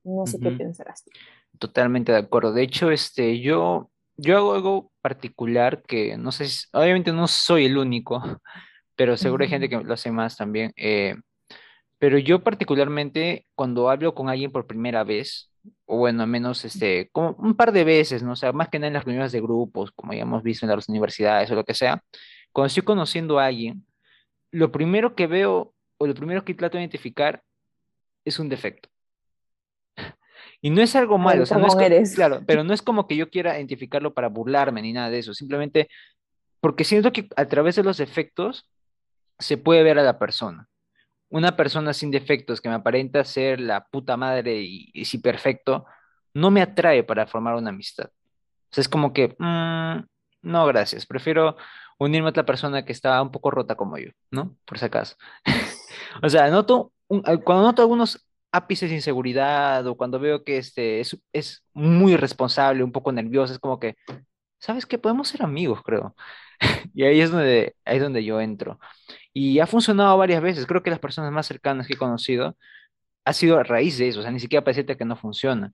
No 0.06 0.28
sé 0.28 0.42
qué 0.42 0.52
Ujú. 0.52 0.54
pensarás 0.54 1.04
tú. 1.06 1.12
Totalmente 1.60 2.12
de 2.12 2.20
acuerdo. 2.20 2.54
De 2.54 2.64
hecho, 2.64 2.92
este, 2.92 3.40
yo, 3.42 3.92
yo 4.18 4.38
hago 4.38 4.54
algo 4.56 4.92
particular 5.02 5.84
que 5.84 6.18
no 6.18 6.32
sé, 6.32 6.48
si- 6.48 6.66
obviamente 6.74 7.12
no 7.14 7.28
soy 7.28 7.66
el 7.66 7.78
único, 7.78 8.22
pero 8.96 9.18
seguro 9.18 9.44
hay 9.44 9.50
gente 9.50 9.70
que 9.70 9.78
lo 9.82 9.94
hace 9.94 10.12
más 10.12 10.38
también. 10.38 10.74
eh, 10.78 11.16
pero 12.00 12.18
yo 12.20 12.44
particularmente 12.44 13.48
cuando 13.56 13.90
hablo 13.90 14.16
con 14.16 14.30
alguien 14.30 14.52
por 14.52 14.68
primera 14.68 15.04
vez, 15.06 15.52
o 15.86 15.98
bueno, 15.98 16.24
al 16.24 16.30
menos 16.30 16.66
este, 16.66 17.10
como 17.12 17.32
un 17.40 17.56
par 17.56 17.72
de 17.72 17.84
veces, 17.84 18.24
¿no? 18.24 18.34
O 18.34 18.36
sea, 18.36 18.52
más 18.52 18.70
que 18.70 18.80
nada 18.80 18.88
en 18.88 18.94
las 18.94 19.06
reuniones 19.06 19.32
de 19.32 19.42
grupos, 19.42 19.92
como 19.92 20.14
ya 20.14 20.22
hemos 20.22 20.44
visto 20.44 20.66
en 20.66 20.72
las 20.72 20.90
universidades 20.90 21.50
o 21.52 21.56
lo 21.56 21.64
que 21.64 21.74
sea, 21.74 22.04
cuando 22.52 22.68
estoy 22.68 22.84
conociendo 22.84 23.40
a 23.40 23.46
alguien, 23.46 23.86
lo 24.52 24.72
primero 24.72 25.16
que 25.16 25.28
veo 25.28 25.74
o 25.98 26.08
lo 26.08 26.14
primero 26.14 26.44
que 26.44 26.54
trato 26.54 26.78
de 26.78 26.84
identificar 26.84 27.44
es 28.26 28.40
un 28.40 28.50
defecto. 28.50 28.90
Y 30.62 30.70
no 30.70 30.82
es 30.82 30.96
algo 30.96 31.18
malo, 31.18 31.44
o 31.44 31.46
sea, 31.46 31.58
no 31.58 31.68
es 31.68 32.16
claro, 32.16 32.42
pero 32.46 32.64
no 32.64 32.74
es 32.74 32.82
como 32.82 33.08
que 33.08 33.16
yo 33.16 33.30
quiera 33.30 33.58
identificarlo 33.58 34.14
para 34.14 34.28
burlarme 34.28 34.82
ni 34.82 34.92
nada 34.92 35.10
de 35.10 35.20
eso, 35.20 35.34
simplemente 35.34 35.88
porque 36.60 36.84
siento 36.84 37.12
que 37.12 37.28
a 37.36 37.46
través 37.46 37.76
de 37.76 37.84
los 37.84 37.98
defectos 37.98 38.68
se 39.38 39.58
puede 39.58 39.84
ver 39.84 40.00
a 40.00 40.04
la 40.04 40.18
persona. 40.18 40.68
Una 41.30 41.56
persona 41.58 41.94
sin 41.94 42.12
defectos 42.12 42.62
que 42.62 42.70
me 42.70 42.76
aparenta 42.76 43.24
ser 43.26 43.60
la 43.60 43.86
puta 43.88 44.16
madre 44.18 44.62
y, 44.62 44.90
y 44.94 45.06
sí 45.06 45.18
perfecto, 45.20 45.86
no 46.34 46.52
me 46.52 46.62
atrae 46.62 47.04
para 47.04 47.28
formar 47.28 47.56
una 47.56 47.70
amistad. 47.72 48.08
O 48.08 48.76
sea, 48.76 48.82
es 48.82 48.90
como 48.90 49.14
que, 49.14 49.36
mm, 49.40 50.06
no, 50.44 50.66
gracias, 50.68 51.06
prefiero 51.06 51.58
unirme 52.00 52.28
a 52.30 52.32
otra 52.32 52.46
persona 52.46 52.86
que 52.86 52.94
está 52.94 53.22
un 53.22 53.32
poco 53.32 53.52
rota 53.52 53.76
como 53.76 53.98
yo, 53.98 54.12
¿no? 54.32 54.58
Por 54.66 54.80
si 54.80 54.86
acaso. 54.86 55.16
O 56.24 56.30
sea, 56.30 56.50
noto, 56.50 56.94
un- 57.08 57.22
cuando 57.44 57.64
noto 57.64 57.82
algunos 57.82 58.26
ápices 58.52 58.90
de 58.90 58.96
inseguridad 58.98 59.86
o 59.88 59.96
cuando 59.98 60.20
veo 60.20 60.44
que 60.44 60.58
este 60.58 61.00
es, 61.02 61.18
es 61.34 61.64
muy 61.74 62.16
responsable, 62.18 62.84
un 62.84 62.92
poco 62.92 63.12
nervioso, 63.12 63.54
es 63.54 63.60
como 63.60 63.80
que, 63.80 63.96
¿sabes 64.60 64.86
qué? 64.86 64.98
Podemos 64.98 65.28
ser 65.30 65.44
amigos, 65.44 65.82
creo. 65.84 66.16
Y 66.94 67.04
ahí 67.06 67.22
es 67.22 67.32
donde, 67.32 67.76
ahí 67.86 67.98
es 67.98 68.04
donde 68.04 68.24
yo 68.24 68.42
entro. 68.42 68.80
Y 69.40 69.60
ha 69.60 69.68
funcionado 69.68 70.18
varias 70.18 70.42
veces. 70.42 70.66
Creo 70.66 70.82
que 70.82 70.90
las 70.90 70.98
personas 71.00 71.32
más 71.32 71.46
cercanas 71.46 71.86
que 71.86 71.94
he 71.94 71.98
conocido 71.98 72.58
ha 73.24 73.34
sido 73.34 73.60
a 73.60 73.64
raíz 73.64 74.00
de 74.00 74.08
eso. 74.08 74.20
O 74.22 74.24
sea, 74.24 74.32
ni 74.32 74.40
siquiera 74.40 74.64
para 74.64 74.72
decirte 74.72 74.98
que 74.98 75.06
no 75.06 75.16
funciona. 75.16 75.74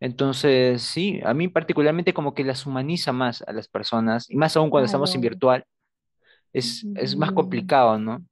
Entonces, 0.00 0.82
sí, 0.82 1.18
a 1.24 1.32
mí 1.32 1.48
particularmente 1.48 2.12
como 2.12 2.34
que 2.34 2.44
las 2.44 2.66
humaniza 2.66 3.10
más 3.12 3.40
a 3.40 3.54
las 3.54 3.68
personas, 3.68 4.30
y 4.30 4.36
más 4.36 4.54
aún 4.58 4.68
cuando 4.68 4.84
estamos 4.84 5.14
en 5.14 5.22
virtual, 5.22 5.64
es, 6.52 6.84
es 6.96 7.16
más 7.16 7.32
complicado, 7.32 7.98
¿no? 7.98 8.22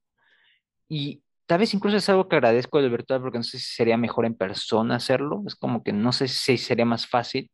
Y 0.87 1.23
tal 1.47 1.61
vez 1.61 1.73
incluso 1.73 1.97
es 1.97 2.09
algo 2.11 2.29
que 2.29 2.37
agradezco 2.37 2.79
del 2.79 2.91
virtual 2.91 3.23
porque 3.23 3.39
no 3.39 3.45
sé 3.45 3.59
si 3.59 3.75
sería 3.75 3.97
mejor 3.97 4.27
en 4.27 4.35
persona 4.37 4.97
hacerlo. 4.97 5.43
Es 5.47 5.55
como 5.57 5.83
que 5.83 5.95
no 5.95 6.13
sé 6.13 6.29
si 6.29 6.59
sería 6.59 6.85
más 6.85 7.07
fácil, 7.07 7.51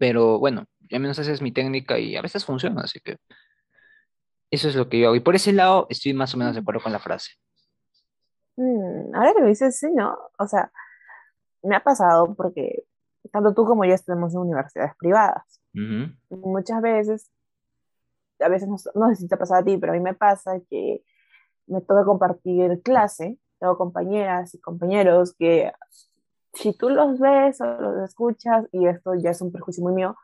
pero 0.00 0.40
bueno, 0.40 0.64
al 0.90 1.00
menos 1.00 1.18
esa 1.20 1.30
es 1.32 1.42
mi 1.42 1.52
técnica 1.52 1.96
y 1.98 2.16
a 2.16 2.22
veces 2.22 2.44
funciona, 2.44 2.82
así 2.82 2.98
que 3.00 3.18
eso 4.50 4.68
es 4.68 4.76
lo 4.76 4.88
que 4.88 5.00
yo 5.00 5.08
hago. 5.08 5.16
Y 5.16 5.20
por 5.20 5.34
ese 5.34 5.52
lado 5.52 5.86
estoy 5.90 6.14
más 6.14 6.34
o 6.34 6.38
menos 6.38 6.54
de 6.54 6.60
acuerdo 6.60 6.80
con 6.82 6.92
la 6.92 6.98
frase. 6.98 7.32
Mm, 8.56 9.14
ahora 9.14 9.34
que 9.34 9.40
lo 9.40 9.48
dices, 9.48 9.78
sí, 9.78 9.88
¿no? 9.92 10.16
O 10.38 10.46
sea, 10.46 10.70
me 11.62 11.76
ha 11.76 11.82
pasado 11.82 12.34
porque 12.34 12.84
tanto 13.32 13.54
tú 13.54 13.64
como 13.64 13.84
yo 13.84 13.94
estamos 13.94 14.34
en 14.34 14.40
universidades 14.40 14.94
privadas. 14.98 15.60
Muchas 16.30 16.80
veces, 16.80 17.30
a 18.40 18.48
veces 18.48 18.66
no, 18.66 18.76
no 18.94 19.08
sé 19.10 19.16
si 19.16 19.28
te 19.28 19.34
ha 19.34 19.38
pasado 19.38 19.60
a 19.60 19.64
ti, 19.64 19.76
pero 19.76 19.92
a 19.92 19.96
mí 19.96 20.00
me 20.00 20.14
pasa 20.14 20.58
que 20.70 21.02
me 21.66 21.82
toca 21.82 22.04
compartir 22.04 22.80
clase, 22.82 23.38
tengo 23.58 23.76
compañeras 23.76 24.54
y 24.54 24.60
compañeros 24.60 25.34
que 25.34 25.72
si 26.54 26.72
tú 26.72 26.88
los 26.88 27.18
ves 27.18 27.60
o 27.60 27.66
los 27.66 28.08
escuchas, 28.08 28.66
y 28.72 28.86
esto 28.86 29.14
ya 29.14 29.30
es 29.30 29.40
un 29.42 29.52
perjuicio 29.52 29.84
muy 29.84 29.92
mío, 29.92 30.16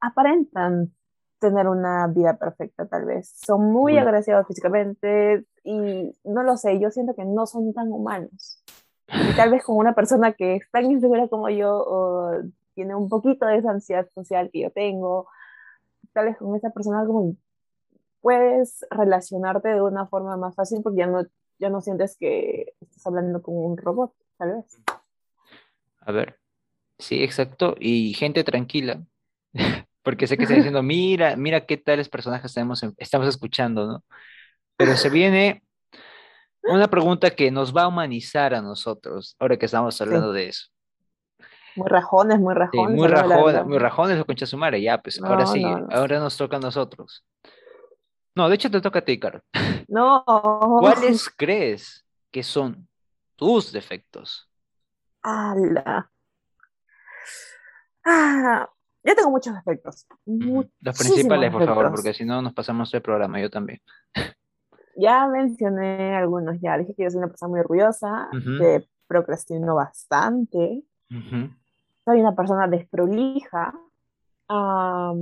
aparentan 0.00 0.92
tener 1.44 1.68
una 1.68 2.06
vida 2.06 2.36
perfecta 2.36 2.86
tal 2.86 3.04
vez. 3.04 3.34
Son 3.44 3.72
muy 3.72 3.92
Uy. 3.94 3.98
agraciados 3.98 4.46
físicamente 4.46 5.44
y 5.62 6.12
no 6.24 6.42
lo 6.42 6.56
sé, 6.56 6.80
yo 6.80 6.90
siento 6.90 7.14
que 7.14 7.24
no 7.24 7.46
son 7.46 7.72
tan 7.74 7.92
humanos. 7.92 8.62
Y 9.08 9.36
tal 9.36 9.50
vez 9.50 9.62
con 9.62 9.76
una 9.76 9.94
persona 9.94 10.32
que 10.32 10.56
es 10.56 10.70
tan 10.70 10.90
insegura 10.90 11.28
como 11.28 11.50
yo 11.50 11.76
o 11.76 12.32
tiene 12.74 12.94
un 12.94 13.08
poquito 13.08 13.46
de 13.46 13.58
esa 13.58 13.70
ansiedad 13.70 14.08
social 14.14 14.50
que 14.50 14.62
yo 14.62 14.70
tengo, 14.70 15.28
tal 16.12 16.26
vez 16.26 16.38
con 16.38 16.56
esa 16.56 16.70
persona 16.70 17.04
como 17.04 17.36
puedes 18.20 18.86
relacionarte 18.90 19.68
de 19.68 19.82
una 19.82 20.06
forma 20.06 20.36
más 20.38 20.54
fácil 20.54 20.80
porque 20.82 21.00
ya 21.00 21.06
no, 21.06 21.24
ya 21.58 21.68
no 21.68 21.82
sientes 21.82 22.16
que 22.18 22.72
estás 22.80 23.06
hablando 23.06 23.42
con 23.42 23.54
un 23.56 23.76
robot, 23.76 24.14
tal 24.38 24.54
vez. 24.54 24.80
A 26.00 26.12
ver, 26.12 26.38
sí, 26.98 27.22
exacto. 27.22 27.74
Y 27.78 28.14
gente 28.14 28.42
tranquila, 28.42 29.04
porque 30.04 30.28
sé 30.28 30.38
que 30.38 30.44
está 30.44 30.54
diciendo, 30.56 30.82
mira, 30.84 31.36
mira 31.36 31.66
qué 31.66 31.78
tales 31.78 32.10
personajes 32.10 32.54
tenemos 32.54 32.82
en- 32.84 32.94
estamos 32.98 33.28
escuchando, 33.28 33.86
¿no? 33.88 34.04
Pero 34.78 34.96
se 34.96 35.10
viene 35.10 35.64
una 36.62 36.88
pregunta 36.88 37.30
que 37.30 37.50
nos 37.50 37.74
va 37.76 37.82
a 37.82 37.88
humanizar 37.88 38.54
a 38.54 38.62
nosotros, 38.62 39.36
ahora 39.38 39.56
que 39.58 39.66
estamos 39.66 40.00
hablando 40.00 40.32
de 40.32 40.48
eso. 40.48 40.66
Muy 41.76 41.88
rajones, 41.88 42.38
muy 42.40 42.54
Sí, 42.72 42.78
rajones. 42.78 42.96
muy 42.96 43.08
verdad. 43.08 43.64
muy 43.66 43.78
rajones 43.78 44.20
o 44.20 44.24
concha 44.26 44.46
su 44.46 44.58
madre, 44.58 44.82
ya, 44.82 44.98
pues 45.00 45.20
ahora 45.22 45.46
sí, 45.46 45.62
no, 45.62 45.78
no. 45.80 45.88
ahora 45.90 46.18
nos 46.18 46.36
toca 46.36 46.56
a 46.56 46.60
nosotros. 46.60 47.24
No, 48.36 48.48
de 48.48 48.56
hecho 48.56 48.70
te 48.70 48.80
toca 48.80 48.98
a 49.00 49.04
ti, 49.04 49.18
Carol. 49.18 49.42
No. 49.88 50.24
¿Cuáles 50.26 51.28
crees 51.36 52.04
que 52.30 52.42
son 52.42 52.88
tus 53.36 53.72
defectos? 53.72 54.48
Ala. 55.22 56.08
Ah, 58.04 58.68
yo 59.04 59.14
tengo 59.14 59.30
muchos. 59.30 59.54
Ujú. 60.24 60.68
Los 60.80 60.98
principales, 60.98 61.52
por 61.52 61.64
favor, 61.64 61.90
porque 61.90 62.14
si 62.14 62.24
no 62.24 62.40
nos 62.40 62.54
pasamos 62.54 62.92
el 62.94 63.02
programa, 63.02 63.40
yo 63.40 63.50
también. 63.50 63.80
Ya 64.96 65.26
mencioné 65.26 66.14
algunos, 66.14 66.60
ya 66.60 66.78
dije 66.78 66.94
que 66.94 67.02
yo 67.02 67.10
soy 67.10 67.18
una 67.18 67.28
persona 67.28 67.50
muy 67.50 67.60
orgullosa, 67.60 68.28
que 68.32 68.86
procrastino 69.06 69.74
bastante, 69.74 70.84
soy 72.04 72.20
una 72.20 72.34
persona 72.34 72.68
desprolija, 72.68 73.74
ah, 74.48 75.12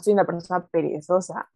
soy 0.00 0.12
una 0.12 0.24
persona 0.24 0.66
perezosa, 0.66 1.50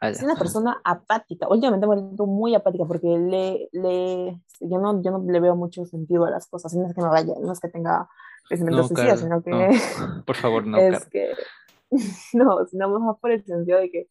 soy 0.00 0.24
una 0.24 0.36
persona 0.36 0.80
apática. 0.84 1.48
Últimamente 1.48 1.86
me 1.86 1.96
siento 1.96 2.26
muy 2.26 2.54
apática 2.54 2.84
porque 2.86 3.06
le, 3.06 3.68
le, 3.72 4.40
yo, 4.60 4.78
no, 4.78 5.00
yo 5.02 5.12
no 5.12 5.24
le 5.30 5.40
veo 5.40 5.54
mucho 5.56 5.86
sentido 5.86 6.24
a 6.24 6.30
las 6.30 6.46
cosas, 6.48 6.74
no 6.74 6.86
es 6.88 6.94
que 6.94 7.02
me 7.02 7.08
vaya, 7.08 7.34
no 7.40 7.52
es 7.52 7.60
que 7.60 7.68
tenga 7.68 8.08
pensamientos 8.48 8.90
No, 8.90 8.96
suicidas, 8.96 9.20
Carol, 9.22 9.42
sino 9.42 9.42
que 9.42 9.50
no. 9.50 10.24
Por 10.26 10.36
favor, 10.36 10.66
no, 10.66 10.78
es 10.78 11.04
que 11.06 11.32
no, 12.34 12.66
sino 12.66 12.98
más 13.00 13.18
por 13.18 13.30
el 13.30 13.44
sentido 13.44 13.78
de 13.78 13.90
que 13.90 14.08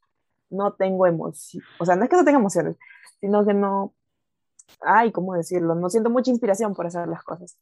no 0.50 0.74
tengo 0.74 1.08
emoción, 1.08 1.63
o 1.80 1.86
sea, 1.86 1.96
no 1.96 2.04
es 2.04 2.10
que 2.10 2.15
no 2.15 2.24
tenga 2.24 2.39
emociones, 2.39 2.78
sino 3.19 3.46
que 3.46 3.54
no, 3.54 3.93
ay, 4.82 5.12
¿cómo 5.12 5.34
decirlo? 5.34 5.76
No 5.76 5.89
siento 5.89 6.10
mucha 6.10 6.30
inspiración 6.32 6.74
por 6.76 6.86
hacer 6.86 7.08
las 7.08 7.24
cosas. 7.24 7.58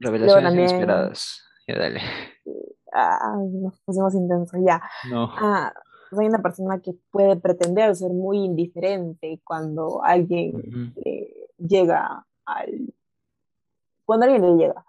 Revelaciones 0.00 0.44
también- 0.44 0.68
inesperadas. 0.68 1.42
Ya 1.66 1.78
dale. 1.78 2.00
Ay, 2.92 3.48
nos 3.52 3.80
pusimos 3.80 4.14
intensos, 4.14 4.60
ya. 4.66 4.82
No. 5.10 5.30
Ah, 5.38 5.72
soy 6.10 6.26
una 6.26 6.42
persona 6.42 6.78
que 6.80 6.92
puede 7.10 7.36
pretender 7.36 7.94
ser 7.96 8.10
muy 8.10 8.38
indiferente 8.38 9.40
cuando 9.44 10.02
alguien 10.04 10.54
Ujú, 10.56 11.00
eh, 11.04 11.48
llega 11.58 12.26
al... 12.44 12.94
Cuando 14.04 14.26
alguien 14.26 14.42
le 14.42 14.62
llega. 14.66 14.84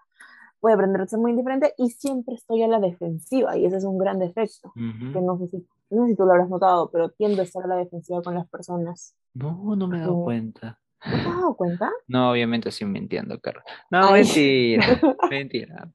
Puede 0.66 0.74
aprender 0.74 1.00
a 1.02 1.06
ser 1.06 1.20
muy 1.20 1.30
indiferente 1.30 1.74
y 1.78 1.90
siempre 1.90 2.34
estoy 2.34 2.60
a 2.64 2.66
la 2.66 2.80
defensiva 2.80 3.56
y 3.56 3.66
ese 3.66 3.76
es 3.76 3.84
un 3.84 3.98
gran 3.98 4.18
defecto. 4.18 4.72
Que 4.74 5.20
no 5.20 5.38
sé 5.38 5.46
si, 5.46 5.64
no 5.90 6.02
sé 6.06 6.10
si 6.10 6.16
tú 6.16 6.24
lo 6.24 6.32
habrás 6.32 6.48
notado, 6.48 6.90
pero 6.90 7.08
tiendo 7.10 7.40
a 7.40 7.44
estar 7.44 7.62
a 7.62 7.68
la 7.68 7.76
defensiva 7.76 8.20
con 8.20 8.34
las 8.34 8.48
personas. 8.48 9.14
No, 9.32 9.76
no 9.76 9.86
me 9.86 9.98
he 9.98 10.00
dado 10.00 10.16
Sí. 10.16 10.22
cuenta. 10.24 10.80
¿No 11.04 11.12
te 11.12 11.28
has 11.28 11.36
dado 11.36 11.54
cuenta? 11.54 11.92
No, 12.08 12.32
obviamente 12.32 12.72
sí 12.72 12.84
me 12.84 12.98
entiendo, 12.98 13.38
Carlos. 13.38 13.62
No, 13.92 14.08
Ay. 14.08 14.24
mentira, 14.24 14.86
mentira. 15.30 15.88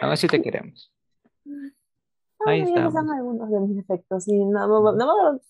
Aún 0.00 0.12
así 0.12 0.26
te 0.26 0.40
queremos. 0.40 0.90
Ahí 1.44 1.66
Ay, 2.46 2.62
esos 2.62 2.74
son 2.74 2.86
estamos. 2.86 3.12
algunos 3.12 3.50
de 3.50 3.60
mis 3.60 3.76
defectos 3.76 4.26
y 4.26 4.42
no, 4.42 4.66
no, 4.68 4.92
no, 4.92 5.40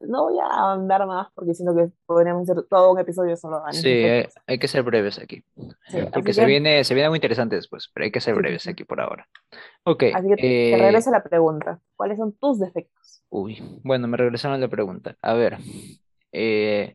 no 0.00 0.24
voy 0.24 0.38
a 0.38 0.72
andar 0.72 1.06
más 1.06 1.28
porque 1.34 1.54
siento 1.54 1.74
que 1.74 1.88
podríamos 2.06 2.48
hacer 2.48 2.64
todo 2.68 2.92
un 2.92 2.98
episodio 2.98 3.36
solo 3.36 3.62
Sí, 3.70 3.88
hay, 3.88 4.02
defectos. 4.02 4.42
hay 4.46 4.58
que 4.58 4.68
ser 4.68 4.82
breves 4.82 5.18
aquí. 5.18 5.42
Sí, 5.88 5.98
Porque 6.12 6.32
se 6.34 6.42
que- 6.42 6.46
viene, 6.46 6.84
se 6.84 6.94
viene 6.94 7.06
algo 7.06 7.16
interesante 7.16 7.56
después, 7.56 7.90
pero 7.94 8.04
hay 8.04 8.10
que 8.10 8.20
ser 8.20 8.34
breves 8.34 8.62
sí. 8.62 8.70
aquí 8.70 8.84
por 8.84 9.00
ahora. 9.00 9.26
Ok. 9.84 10.04
Así 10.14 10.28
que 10.28 10.36
te 10.36 10.72
eh, 10.74 10.78
regreso 10.78 11.10
a 11.10 11.12
la 11.14 11.22
pregunta. 11.22 11.80
¿Cuáles 11.96 12.18
son 12.18 12.32
tus 12.36 12.58
defectos? 12.60 13.22
Uy, 13.30 13.62
bueno, 13.82 14.06
me 14.08 14.16
regresaron 14.16 14.56
a 14.56 14.60
la 14.60 14.68
pregunta. 14.68 15.16
A 15.22 15.34
ver, 15.34 15.58
eh, 16.32 16.94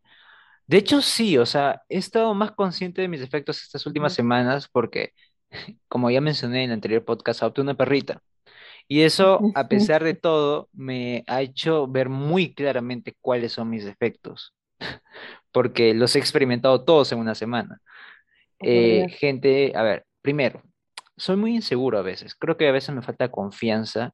de 0.68 0.78
hecho 0.78 1.02
sí, 1.02 1.38
o 1.38 1.46
sea, 1.46 1.82
he 1.90 1.98
estado 1.98 2.34
más 2.34 2.52
consciente 2.52 3.02
de 3.02 3.08
mis 3.08 3.20
defectos 3.20 3.62
estas 3.64 3.86
últimas 3.86 4.14
semanas 4.14 4.68
porque, 4.72 5.12
como 5.88 6.10
ya 6.12 6.22
mencioné 6.22 6.64
en 6.64 6.70
el 6.72 6.76
anterior 6.76 7.04
podcast, 7.04 7.42
adopté 7.42 7.62
una 7.62 7.76
perrita. 7.76 8.22
Y 8.92 9.04
eso, 9.04 9.40
a 9.56 9.70
pesar 9.70 10.04
de 10.04 10.16
todo, 10.16 10.68
me 10.74 11.24
ha 11.28 11.42
hecho 11.42 11.88
ver 11.88 12.10
muy 12.10 12.54
claramente 12.54 13.16
cuáles 13.22 13.54
son 13.54 13.70
mis 13.70 13.86
defectos, 13.86 14.54
porque 15.54 15.94
los 15.94 16.14
he 16.14 16.20
experimentado 16.20 16.84
todos 16.84 17.10
en 17.14 17.20
una 17.20 17.34
semana. 17.34 17.80
Eh, 18.60 19.08
gente, 19.08 19.72
a 19.78 19.84
ver, 19.84 20.06
primero, 20.22 20.62
soy 21.16 21.38
muy 21.38 21.56
inseguro 21.56 22.00
a 22.00 22.02
veces. 22.02 22.36
Creo 22.36 22.58
que 22.58 22.68
a 22.68 22.74
veces 22.74 22.94
me 22.94 23.02
falta 23.02 23.32
confianza 23.32 24.12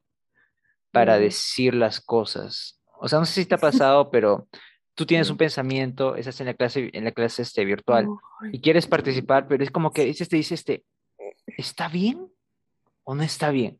para 0.92 1.18
decir 1.18 1.74
las 1.74 2.00
cosas. 2.00 2.80
O 3.00 3.08
sea, 3.08 3.18
no 3.18 3.26
sé 3.26 3.42
si 3.42 3.48
te 3.48 3.56
ha 3.56 3.58
pasado, 3.72 4.12
pero 4.12 4.48
tú 4.94 5.08
tienes 5.08 5.32
un 5.32 5.38
pensamiento, 5.38 6.16
estás 6.16 6.40
en 6.40 6.46
la 6.46 6.54
clase, 6.54 6.92
en 6.94 7.04
la 7.04 7.14
clase 7.14 7.42
este, 7.42 7.66
virtual 7.66 8.10
y 8.52 8.62
quieres 8.62 8.86
participar, 8.86 9.48
pero 9.48 9.64
es 9.64 9.72
como 9.72 9.90
que 9.90 10.06
dices, 10.06 10.30
te 10.30 10.36
dice 10.36 10.54
este, 10.54 10.86
¿está 11.48 11.88
bien 11.88 12.32
o 13.04 13.16
no 13.16 13.24
está 13.24 13.50
bien? 13.50 13.80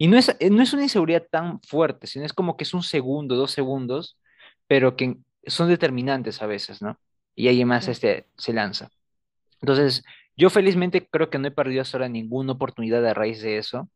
Y 0.00 0.08
no 0.08 0.16
es, 0.18 0.30
eh, 0.40 0.50
no 0.50 0.62
es 0.62 0.72
una 0.72 0.82
inseguridad 0.84 1.26
tan 1.30 1.60
fuerte, 1.62 2.06
sino 2.08 2.24
es 2.24 2.32
como 2.32 2.56
que 2.56 2.64
es 2.64 2.72
un 2.74 2.82
segundo, 2.82 3.36
dos 3.36 3.52
segundos, 3.52 4.18
pero 4.66 4.96
que 4.96 5.18
son 5.46 5.68
determinantes 5.68 6.40
a 6.42 6.46
veces, 6.46 6.80
¿no? 6.82 6.98
Y 7.36 7.48
alguien 7.48 7.68
más 7.68 7.84
Sí. 7.86 7.90
este, 7.92 8.26
se 8.38 8.54
lanza. 8.54 8.90
Entonces, 9.62 10.04
yo 10.36 10.50
felizmente 10.50 11.08
creo 11.08 11.30
que 11.30 11.38
no 11.38 11.48
he 11.48 11.52
perdido 11.52 11.82
hasta 11.82 11.98
ahora 11.98 12.08
ninguna 12.10 12.52
oportunidad 12.54 13.06
a 13.06 13.14
raíz 13.14 13.42
de 13.42 13.58
eso, 13.58 13.90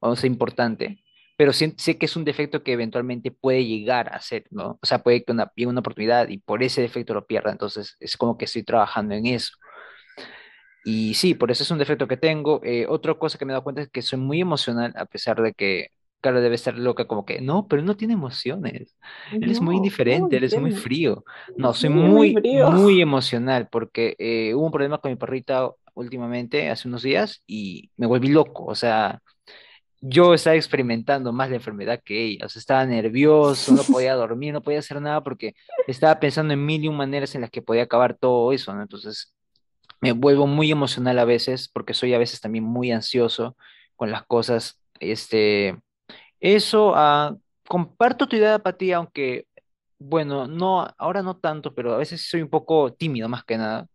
o 0.00 0.16
sea, 0.16 0.26
importante, 0.28 1.02
pero 1.36 1.52
sí- 1.52 1.74
sé 1.78 1.98
que 1.98 2.06
es 2.06 2.16
un 2.16 2.24
defecto 2.24 2.62
que 2.62 2.72
eventualmente 2.72 3.30
puede 3.30 3.64
llegar 3.64 4.12
a 4.14 4.20
ser, 4.20 4.44
¿no? 4.50 4.78
O 4.82 4.86
sea, 4.86 5.02
puede 5.02 5.24
que 5.24 5.32
una, 5.32 5.50
llegue 5.56 5.68
una 5.70 5.80
oportunidad 5.80 6.28
y 6.28 6.38
por 6.38 6.62
ese 6.62 6.82
defecto 6.82 7.14
lo 7.14 7.26
pierda, 7.26 7.52
entonces 7.52 7.96
es 8.00 8.16
como 8.16 8.36
que 8.38 8.44
estoy 8.46 8.62
trabajando 8.64 9.14
en 9.14 9.26
eso. 9.26 9.52
Y 10.84 11.14
sí, 11.14 11.34
por 11.34 11.50
eso 11.50 11.62
es 11.62 11.70
un 11.70 11.78
defecto 11.78 12.08
que 12.08 12.16
tengo. 12.16 12.60
Eh, 12.64 12.86
otra 12.88 13.14
cosa 13.14 13.38
que 13.38 13.44
me 13.44 13.52
he 13.52 13.54
dado 13.54 13.64
cuenta 13.64 13.82
es 13.82 13.88
que 13.88 14.02
soy 14.02 14.18
muy 14.18 14.40
emocional, 14.40 14.92
a 14.96 15.06
pesar 15.06 15.40
de 15.40 15.52
que, 15.52 15.88
claro, 16.20 16.40
debe 16.40 16.56
estar 16.56 16.76
loca, 16.76 17.06
como 17.06 17.24
que, 17.24 17.40
no, 17.40 17.66
pero 17.68 17.80
él 17.80 17.86
no 17.86 17.96
tiene 17.96 18.14
emociones. 18.14 18.96
Él 19.32 19.50
es 19.50 19.60
muy 19.60 19.74
no, 19.74 19.78
indiferente, 19.78 20.20
¿cómo 20.20 20.38
él 20.38 20.44
es 20.44 20.58
muy 20.58 20.72
frío. 20.72 21.24
No, 21.56 21.72
soy 21.72 21.90
muy 21.90 22.34
muy, 22.34 22.62
muy 22.72 23.00
emocional 23.02 23.68
porque 23.70 24.16
eh, 24.18 24.54
hubo 24.54 24.66
un 24.66 24.72
problema 24.72 24.98
con 24.98 25.10
mi 25.10 25.16
perrita 25.16 25.70
últimamente, 25.94 26.70
hace 26.70 26.88
unos 26.88 27.02
días, 27.02 27.42
y 27.46 27.90
me 27.96 28.06
volví 28.06 28.28
loco. 28.28 28.64
O 28.64 28.74
sea, 28.74 29.20
yo 30.00 30.34
estaba 30.34 30.56
experimentando 30.56 31.32
más 31.32 31.48
la 31.48 31.56
enfermedad 31.56 32.02
que 32.04 32.24
ella. 32.24 32.46
O 32.46 32.48
sea, 32.48 32.60
estaba 32.60 32.84
nervioso, 32.84 33.72
no 33.72 33.82
podía 34.00 34.14
dormir, 34.14 34.52
no 34.52 34.62
podía 34.62 34.80
hacer 34.80 35.00
nada 35.00 35.22
porque 35.22 35.54
estaba 35.86 36.18
pensando 36.18 36.52
en 36.54 36.66
mil 36.66 36.84
y 36.84 36.88
un 36.88 36.96
maneras 36.96 37.34
en 37.34 37.42
las 37.42 37.50
que 37.50 37.62
podía 37.62 37.84
acabar 37.84 38.16
todo 38.16 38.52
eso, 38.52 38.74
¿no? 38.74 38.82
Entonces, 38.82 39.32
me 40.02 40.12
vuelvo 40.12 40.46
muy 40.46 40.70
emocional 40.72 41.18
a 41.20 41.24
veces 41.24 41.68
porque 41.68 41.94
soy 41.94 42.14
a 42.14 42.18
veces 42.18 42.40
también 42.40 42.64
muy 42.64 42.92
ansioso 42.92 43.56
con 43.96 44.10
las 44.10 44.24
cosas. 44.26 44.80
Este, 45.00 45.78
eso, 46.40 46.94
ah, 46.96 47.36
comparto 47.68 48.28
tu 48.28 48.36
idea 48.36 48.50
de 48.50 48.54
apatía, 48.56 48.98
aunque, 48.98 49.46
bueno, 49.98 50.46
no, 50.48 50.88
ahora 50.98 51.22
no 51.22 51.38
tanto, 51.38 51.74
pero 51.74 51.94
a 51.94 51.98
veces 51.98 52.28
soy 52.28 52.42
un 52.42 52.50
poco 52.50 52.92
tímido 52.94 53.28
más 53.28 53.44
que 53.44 53.56
nada. 53.58 53.88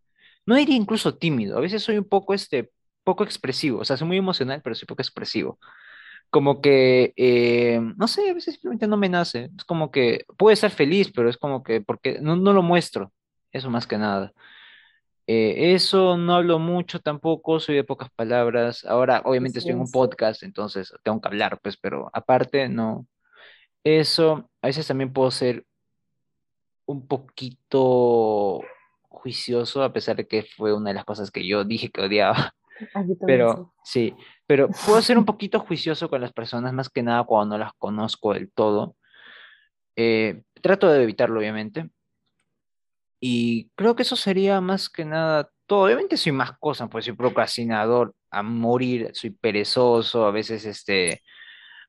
No 0.46 0.56
diría 0.56 0.76
incluso 0.76 1.16
tímido, 1.18 1.58
a 1.58 1.60
veces 1.60 1.82
soy 1.84 1.98
un 1.98 2.08
poco, 2.08 2.34
este, 2.34 2.70
poco 3.04 3.24
expresivo, 3.24 3.80
o 3.80 3.84
sea, 3.84 3.96
soy 3.98 4.08
muy 4.08 4.18
emocional, 4.18 4.62
pero 4.62 4.74
soy 4.76 4.86
poco 4.86 5.02
expresivo. 5.02 5.58
Como 6.30 6.60
que, 6.62 7.14
eh, 7.16 7.80
no 7.96 8.08
sé, 8.08 8.30
a 8.30 8.34
veces 8.34 8.54
simplemente 8.54 8.86
no 8.88 8.96
me 8.98 9.08
nace. 9.08 9.50
Es 9.56 9.64
como 9.64 9.90
que 9.90 10.24
puedo 10.38 10.52
estar 10.52 10.70
feliz, 10.70 11.12
pero 11.14 11.30
es 11.30 11.38
como 11.38 11.62
que, 11.62 11.80
porque 11.82 12.20
no, 12.20 12.36
no 12.36 12.52
lo 12.52 12.62
muestro, 12.62 13.12
eso 13.52 13.70
más 13.70 13.86
que 13.86 13.98
nada. 13.98 14.32
Eh, 15.30 15.74
eso 15.74 16.16
no 16.16 16.36
hablo 16.36 16.58
mucho 16.58 17.00
tampoco, 17.00 17.60
soy 17.60 17.74
de 17.76 17.84
pocas 17.84 18.08
palabras. 18.10 18.86
Ahora, 18.86 19.20
obviamente 19.26 19.58
estoy 19.58 19.74
en 19.74 19.80
un 19.80 19.90
podcast, 19.90 20.42
entonces 20.42 20.90
tengo 21.02 21.20
que 21.20 21.28
hablar, 21.28 21.60
pues, 21.62 21.76
pero 21.76 22.08
aparte, 22.14 22.66
no. 22.70 23.06
Eso, 23.84 24.50
a 24.62 24.68
veces 24.68 24.86
también 24.86 25.12
puedo 25.12 25.30
ser 25.30 25.66
un 26.86 27.06
poquito 27.06 28.62
juicioso, 29.02 29.82
a 29.82 29.92
pesar 29.92 30.16
de 30.16 30.26
que 30.26 30.44
fue 30.44 30.72
una 30.72 30.90
de 30.90 30.94
las 30.94 31.04
cosas 31.04 31.30
que 31.30 31.46
yo 31.46 31.62
dije 31.62 31.90
que 31.90 32.00
odiaba. 32.00 32.54
Pero 33.26 33.74
sí, 33.82 34.14
pero 34.46 34.68
puedo 34.86 35.02
ser 35.02 35.18
un 35.18 35.24
poquito 35.26 35.58
juicioso 35.58 36.08
con 36.08 36.20
las 36.20 36.32
personas, 36.32 36.72
más 36.72 36.88
que 36.88 37.02
nada 37.02 37.24
cuando 37.24 37.58
no 37.58 37.64
las 37.64 37.72
conozco 37.76 38.34
del 38.34 38.52
todo. 38.52 38.94
Eh, 39.96 40.42
trato 40.62 40.88
de 40.88 41.02
evitarlo, 41.02 41.40
obviamente. 41.40 41.90
Y 43.20 43.70
creo 43.74 43.96
que 43.96 44.02
eso 44.02 44.16
sería 44.16 44.60
más 44.60 44.88
que 44.88 45.04
nada 45.04 45.50
todo. 45.66 45.84
Obviamente 45.84 46.16
soy 46.16 46.32
más 46.32 46.52
cosas, 46.58 46.88
pues 46.90 47.04
soy 47.04 47.14
procrastinador 47.16 48.14
a 48.30 48.42
morir, 48.42 49.10
soy 49.14 49.30
perezoso, 49.30 50.26
a 50.26 50.30
veces 50.30 50.64
este, 50.66 51.22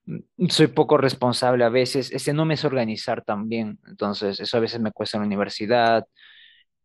mm, 0.06 0.48
soy 0.50 0.68
poco 0.68 0.98
responsable, 0.98 1.64
a 1.66 1.70
veces 1.70 2.12
este, 2.12 2.34
no 2.34 2.46
me 2.46 2.58
sé 2.58 2.68
organizar 2.68 3.24
también. 3.24 3.80
Entonces, 3.88 4.40
eso 4.40 4.58
a 4.58 4.60
veces 4.62 4.80
me 4.82 4.92
cuesta 4.92 5.18
en 5.18 5.24
la 5.24 5.28
universidad. 5.28 6.06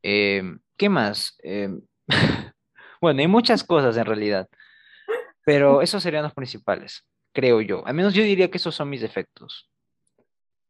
Em, 0.02 0.60
¿qué 0.76 0.88
más? 0.88 1.36
Em, 1.42 1.80
bueno, 3.00 3.20
hay 3.20 3.28
muchas 3.28 3.64
cosas 3.64 3.96
en 3.96 4.04
realidad, 4.06 4.48
pero 5.44 5.82
esos 5.82 6.02
serían 6.02 6.24
los 6.24 6.34
principales, 6.34 7.06
creo 7.32 7.60
yo. 7.60 7.86
Al 7.86 7.94
menos 7.94 8.14
yo 8.14 8.22
diría 8.22 8.50
que 8.50 8.58
esos 8.58 8.74
son 8.74 8.90
mis 8.90 9.00
defectos. 9.02 9.70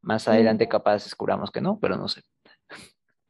Más 0.02 0.28
Mm. 0.28 0.30
adelante 0.30 0.68
capaz 0.68 1.04
descubramos 1.04 1.50
que 1.50 1.60
no, 1.60 1.78
pero 1.80 1.96
no 1.96 2.08
sé. 2.08 2.22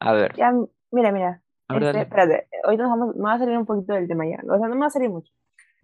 A 0.05 0.13
ver, 0.13 0.35
Ya, 0.37 0.53
mira, 0.91 1.11
mira. 1.11 1.41
a 1.67 1.73
ver, 1.73 1.83
Este, 1.83 2.01
espérate, 2.01 2.47
hoy 2.67 2.77
nos 2.77 2.89
vamos, 2.89 3.15
me 3.15 3.23
va 3.23 3.33
a 3.33 3.39
salir 3.39 3.57
un 3.57 3.65
poquito 3.65 3.93
del 3.93 4.07
tema 4.07 4.25
ya. 4.27 4.39
O 4.47 4.57
sea, 4.57 4.67
no 4.67 4.75
me 4.75 4.81
va 4.81 4.87
a 4.87 4.91
salir 4.91 5.09
mucho. 5.09 5.33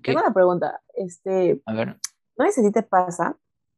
Tengo 0.03 0.19
una 0.19 0.33
pregunta. 0.33 0.81
Este, 0.93 1.61
A 1.65 1.73
ver, 1.73 1.97
no 2.37 2.51
sé 2.51 2.61
si 2.61 2.71
te 2.71 2.83
pasa 2.83 3.35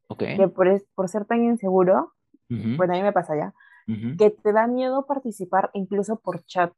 ok. 0.09 0.23
que 0.35 0.47
por, 0.49 0.67
por 0.95 1.07
ser 1.07 1.25
tan 1.25 1.43
inseguro, 1.43 2.13
Ujú, 2.49 2.75
bueno, 2.77 2.93
a 2.93 2.97
mí 2.97 3.03
me 3.03 3.13
pasa 3.13 3.35
ya, 3.37 3.53
ujú. 3.87 4.17
que 4.17 4.29
te 4.31 4.51
da 4.51 4.67
miedo 4.67 5.05
participar 5.05 5.69
incluso 5.73 6.19
por 6.19 6.43
chat 6.45 6.73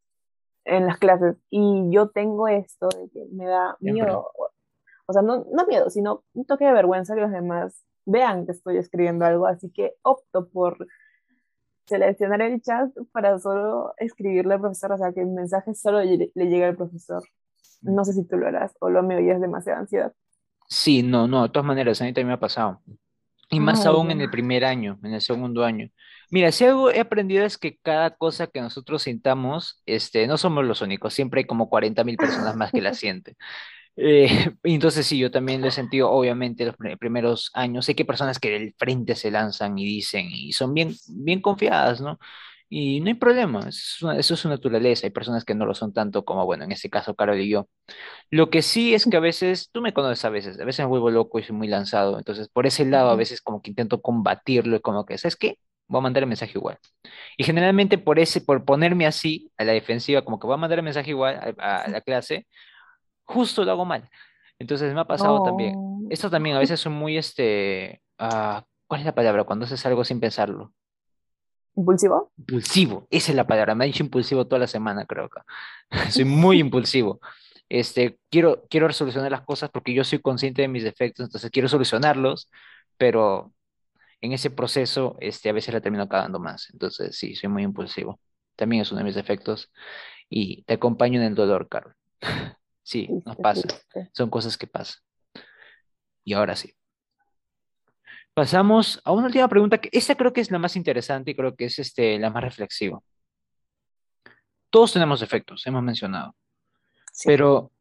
en 0.64 0.86
las 0.86 0.98
clases. 1.00 1.38
Y 1.50 1.90
yo 1.92 2.10
tengo 2.10 2.48
esto 2.48 2.88
de 2.90 3.10
que 3.10 3.26
me 3.32 3.46
da 3.46 3.76
Siempre. 3.80 4.04
miedo. 4.04 4.28
O 5.08 5.14
sea, 5.14 5.22
no, 5.24 5.46
no 5.52 5.66
miedo, 5.66 5.90
sino 5.90 6.24
un 6.34 6.46
toque 6.46 6.66
de 6.66 6.72
vergüenza 6.72 7.16
que 7.16 7.22
los 7.22 7.32
demás 7.32 7.84
vean 8.06 8.46
que 8.46 8.52
estoy 8.52 8.78
escribiendo 8.78 9.26
algo. 9.26 9.48
Así 9.48 9.72
que 9.72 9.96
opto 10.04 10.48
por 10.50 10.88
seleccionar 11.88 12.42
el 12.42 12.62
chat 12.62 12.90
para 13.12 13.40
solo 13.40 13.94
escribirle 13.98 14.56
al 14.56 14.62
profesor, 14.62 14.92
o 14.94 14.98
sea, 14.98 15.14
que 15.14 15.22
el 15.22 15.28
mensaje 15.28 15.74
solo 15.76 16.04
le, 16.04 16.32
le 16.34 16.46
llegue 16.46 16.66
al 16.66 16.76
profesor. 16.78 17.24
No 17.82 18.06
sé 18.06 18.14
si 18.14 18.26
tú 18.26 18.38
lo 18.38 18.48
harás 18.48 18.76
o 18.80 18.90
lo 18.90 19.04
mío 19.04 19.20
ya 19.22 19.34
es 19.34 19.42
demasiada 19.42 19.80
ansiedad. 19.80 20.14
Sí, 20.70 21.04
no, 21.04 21.28
no, 21.28 21.44
de 21.44 21.50
todas 21.50 21.66
maneras, 21.66 22.02
a 22.02 22.06
mí 22.06 22.12
también 22.14 22.30
me 22.30 22.34
ha 22.34 22.40
pasado. 22.40 22.82
Y 23.50 23.60
más 23.60 23.86
Ay, 23.86 23.88
aún 23.88 24.12
en 24.12 24.22
el 24.22 24.30
primer 24.32 24.66
año, 24.66 25.00
en 25.04 25.14
el 25.14 25.22
segundo 25.22 25.64
año. 25.64 25.90
Mira, 26.32 26.52
si 26.52 26.66
algo 26.66 26.92
he 26.92 27.00
aprendido 27.00 27.46
es 27.46 27.58
que 27.58 27.78
cada 27.78 28.16
cosa 28.18 28.48
que 28.48 28.62
nosotros 28.62 29.04
sintamos, 29.04 29.82
este, 29.86 30.26
no 30.28 30.38
somos 30.38 30.66
los 30.66 30.82
únicos, 30.82 31.14
siempre 31.14 31.42
hay 31.42 31.46
como 31.46 31.70
40 31.70 32.04
mil 32.04 32.18
personas 32.18 32.56
más 32.56 32.72
que 32.72 32.82
la 32.82 32.94
sienten. 32.94 33.36
Eh, 33.98 34.28
entonces 34.64 35.06
sí, 35.06 35.18
yo 35.18 35.32
también 35.32 35.62
lo 35.62 35.68
he 35.68 35.72
sentido, 35.72 36.12
obviamente, 36.12 36.66
los 36.66 36.76
pri- 36.76 36.96
primeros 36.98 37.52
años. 37.54 37.86
Sé 37.86 37.96
que 37.96 38.06
personas 38.06 38.40
que 38.40 38.50
del 38.52 38.74
frente 38.78 39.16
se 39.16 39.32
lanzan 39.32 39.78
y 39.78 39.86
dicen, 39.86 40.28
y 40.32 40.52
son 40.54 40.74
bien, 40.74 40.96
bien 41.10 41.42
confiadas, 41.42 42.02
¿no? 42.02 42.20
Y 42.68 43.00
no 43.02 43.08
hay 43.08 43.14
problema, 43.14 43.60
eso 43.62 43.70
es, 43.70 44.02
una- 44.02 44.18
eso 44.20 44.34
es 44.34 44.40
su 44.40 44.50
naturaleza. 44.50 45.06
Hay 45.08 45.12
personas 45.12 45.46
que 45.46 45.56
no 45.56 45.66
lo 45.66 45.74
son 45.76 45.94
tanto 45.94 46.26
como, 46.26 46.46
bueno, 46.46 46.64
en 46.66 46.72
este 46.72 46.90
caso, 46.90 47.16
Carol 47.16 47.40
y 47.40 47.50
yo. 47.50 47.68
Lo 48.32 48.50
que 48.52 48.62
sí 48.64 48.94
es 48.96 49.06
que 49.10 49.18
a 49.18 49.20
veces, 49.22 49.70
tú 49.72 49.82
me 49.82 49.94
conoces 49.94 50.26
a 50.26 50.30
veces, 50.30 50.60
a 50.60 50.66
veces 50.66 50.82
me 50.86 50.90
vuelvo 50.90 51.12
loco 51.12 51.40
y 51.40 51.44
soy 51.44 51.56
muy 51.56 51.68
lanzado. 51.68 52.18
Entonces, 52.20 52.50
por 52.50 52.68
ese 52.68 52.86
lado, 52.86 53.10
a 53.12 53.16
veces 53.16 53.42
como 53.42 53.62
que 53.62 53.72
intento 53.72 54.02
combatirlo 54.02 54.78
y 54.78 54.82
como 54.82 55.06
que, 55.06 55.18
¿sabes 55.18 55.36
qué? 55.38 55.58
Voy 55.88 56.00
a 56.00 56.04
mandar 56.04 56.24
el 56.24 56.30
mensaje 56.30 56.54
igual. 56.58 56.80
Y 57.38 57.44
generalmente 57.44 57.98
por 57.98 58.20
ese, 58.20 58.42
por 58.42 58.66
ponerme 58.66 59.06
así 59.08 59.52
a 59.58 59.64
la 59.64 59.74
defensiva, 59.74 60.24
como 60.24 60.40
que 60.40 60.48
voy 60.48 60.54
a 60.56 60.58
mandar 60.58 60.80
el 60.80 60.86
mensaje 60.86 61.12
igual 61.12 61.56
a, 61.60 61.78
a 61.84 61.88
la 61.90 62.02
clase, 62.02 62.48
justo 63.26 63.64
lo 63.64 63.72
hago 63.72 63.86
mal. 63.86 64.10
Entonces 64.60 64.94
me 64.94 65.02
ha 65.02 65.06
pasado 65.06 65.44
también. 65.44 65.74
No. 65.74 66.08
Esto 66.10 66.30
también 66.30 66.56
a 66.56 66.60
veces 66.60 66.80
soy 66.80 66.92
muy, 66.92 67.18
este, 67.18 68.02
ah, 68.18 68.64
¿cuál 68.88 69.02
es 69.02 69.06
la 69.06 69.16
palabra? 69.16 69.44
Cuando 69.44 69.66
haces 69.66 69.86
algo 69.86 70.04
sin 70.04 70.20
pensarlo. 70.20 70.74
¿Impulsivo? 71.76 72.32
Impulsivo, 72.38 73.08
esa 73.10 73.32
es 73.32 73.36
la 73.36 73.46
palabra. 73.46 73.76
Me 73.76 73.84
ha 73.84 73.88
dicho 73.88 74.04
impulsivo 74.04 74.48
toda 74.48 74.60
la 74.60 74.68
semana, 74.68 75.06
creo 75.06 75.30
que. 75.30 75.42
Soy 76.12 76.26
muy 76.26 76.60
impulsivo. 76.60 77.20
Este, 77.68 78.18
quiero, 78.30 78.66
quiero 78.70 78.92
solucionar 78.94 79.32
las 79.32 79.42
cosas 79.42 79.70
porque 79.72 79.94
yo 79.94 80.04
soy 80.04 80.20
consciente 80.20 80.62
de 80.62 80.68
mis 80.68 80.84
defectos, 80.84 81.26
entonces 81.26 81.50
quiero 81.50 81.68
solucionarlos, 81.68 82.50
pero 82.96 83.52
en 84.22 84.34
ese 84.34 84.52
proceso, 84.52 85.18
este, 85.20 85.50
a 85.50 85.54
veces 85.54 85.74
la 85.74 85.82
termino 85.82 86.08
cagando 86.08 86.40
más. 86.40 86.70
Entonces, 86.72 87.18
sí, 87.18 87.36
soy 87.36 87.50
muy 87.50 87.64
impulsivo. 87.64 88.20
También 88.56 88.84
es 88.84 88.92
uno 88.92 89.00
de 89.00 89.06
mis 89.06 89.16
defectos 89.16 89.72
y 90.30 90.64
te 90.64 90.76
acompaño 90.76 91.20
en 91.20 91.28
el 91.28 91.36
dolor, 91.36 91.68
Carol. 91.70 91.96
Sí, 92.86 93.10
nos 93.26 93.36
pasa. 93.38 93.68
triste. 93.68 94.10
Son 94.14 94.30
cosas 94.30 94.58
que 94.58 94.68
pasan. 94.68 95.02
Y 96.24 96.34
ahora 96.34 96.56
sí. 96.56 96.72
Pasamos 98.36 99.02
a 99.04 99.12
una 99.12 99.26
última 99.28 99.48
pregunta 99.48 99.80
que 99.80 99.90
esta 99.92 100.16
creo 100.16 100.34
que 100.34 100.42
es 100.42 100.52
la 100.52 100.60
más 100.60 100.76
interesante 100.76 101.32
y 101.32 101.36
creo 101.36 101.56
que 101.56 101.66
es 101.66 101.80
este, 101.80 102.20
la 102.20 102.30
más 102.30 102.44
reflexiva. 102.44 103.00
Todos 104.70 104.94
tenemos 104.94 105.20
defectos, 105.20 105.66
hemos 105.66 105.82
mencionado, 105.84 106.36
Sí. 107.12 107.24
pero 107.30 107.72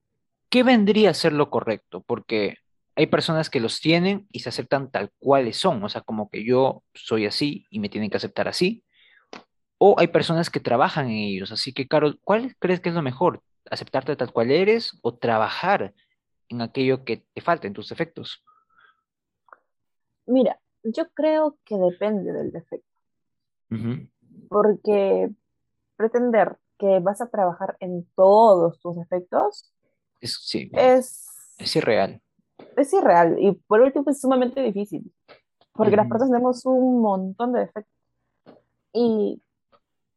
¿qué 0.48 0.62
vendría 0.62 1.10
a 1.10 1.14
ser 1.14 1.32
lo 1.32 1.50
correcto? 1.50 2.02
Porque 2.06 2.58
hay 2.94 3.06
personas 3.08 3.50
que 3.50 3.58
los 3.58 3.80
tienen 3.80 4.28
y 4.30 4.40
se 4.40 4.48
aceptan 4.50 4.90
tal 4.90 5.10
cuales 5.18 5.56
son, 5.56 5.82
o 5.82 5.88
sea, 5.88 6.02
como 6.02 6.30
que 6.30 6.44
yo 6.44 6.84
soy 6.94 7.26
así 7.26 7.66
y 7.68 7.80
me 7.80 7.88
tienen 7.88 8.10
que 8.10 8.16
aceptar 8.16 8.46
así, 8.46 8.84
o 9.76 9.96
hay 9.98 10.06
personas 10.06 10.48
que 10.50 10.60
trabajan 10.60 11.06
en 11.06 11.16
ellos. 11.16 11.50
Así 11.50 11.72
que, 11.72 11.88
Carol, 11.88 12.20
¿cuál 12.22 12.54
crees 12.60 12.80
que 12.80 12.90
es 12.90 12.94
lo 12.94 13.02
mejor? 13.02 13.42
¿Aceptarte 13.70 14.16
tal 14.16 14.32
cual 14.32 14.50
eres 14.50 14.98
o 15.02 15.14
trabajar 15.14 15.94
en 16.48 16.60
aquello 16.62 17.04
que 17.04 17.24
te 17.32 17.40
falta, 17.40 17.66
en 17.66 17.72
tus 17.72 17.88
defectos? 17.88 18.44
Mira, 20.26 20.58
yo 20.82 21.08
creo 21.10 21.58
que 21.64 21.76
depende 21.76 22.32
del 22.32 22.50
defecto, 22.50 22.88
Ujú. 23.70 24.08
porque 24.48 25.30
pretender 25.96 26.58
que 26.78 26.98
vas 27.00 27.20
a 27.20 27.28
trabajar 27.28 27.76
en 27.80 28.06
todos 28.14 28.80
tus 28.80 28.96
defectos 28.96 29.72
Es, 30.20 30.38
sí, 30.42 30.70
es, 30.72 31.28
es 31.58 31.76
irreal. 31.76 32.20
es 32.76 32.92
irreal 32.92 33.36
y 33.38 33.52
por 33.52 33.80
último 33.80 34.10
es 34.10 34.20
sumamente 34.20 34.60
difícil, 34.62 35.12
porque 35.72 35.96
las 35.96 36.06
Ujú. 36.06 36.12
personas 36.12 36.30
tenemos 36.32 36.66
un 36.66 37.00
montón 37.00 37.52
de 37.52 37.60
defectos 37.60 37.94
y 38.92 39.40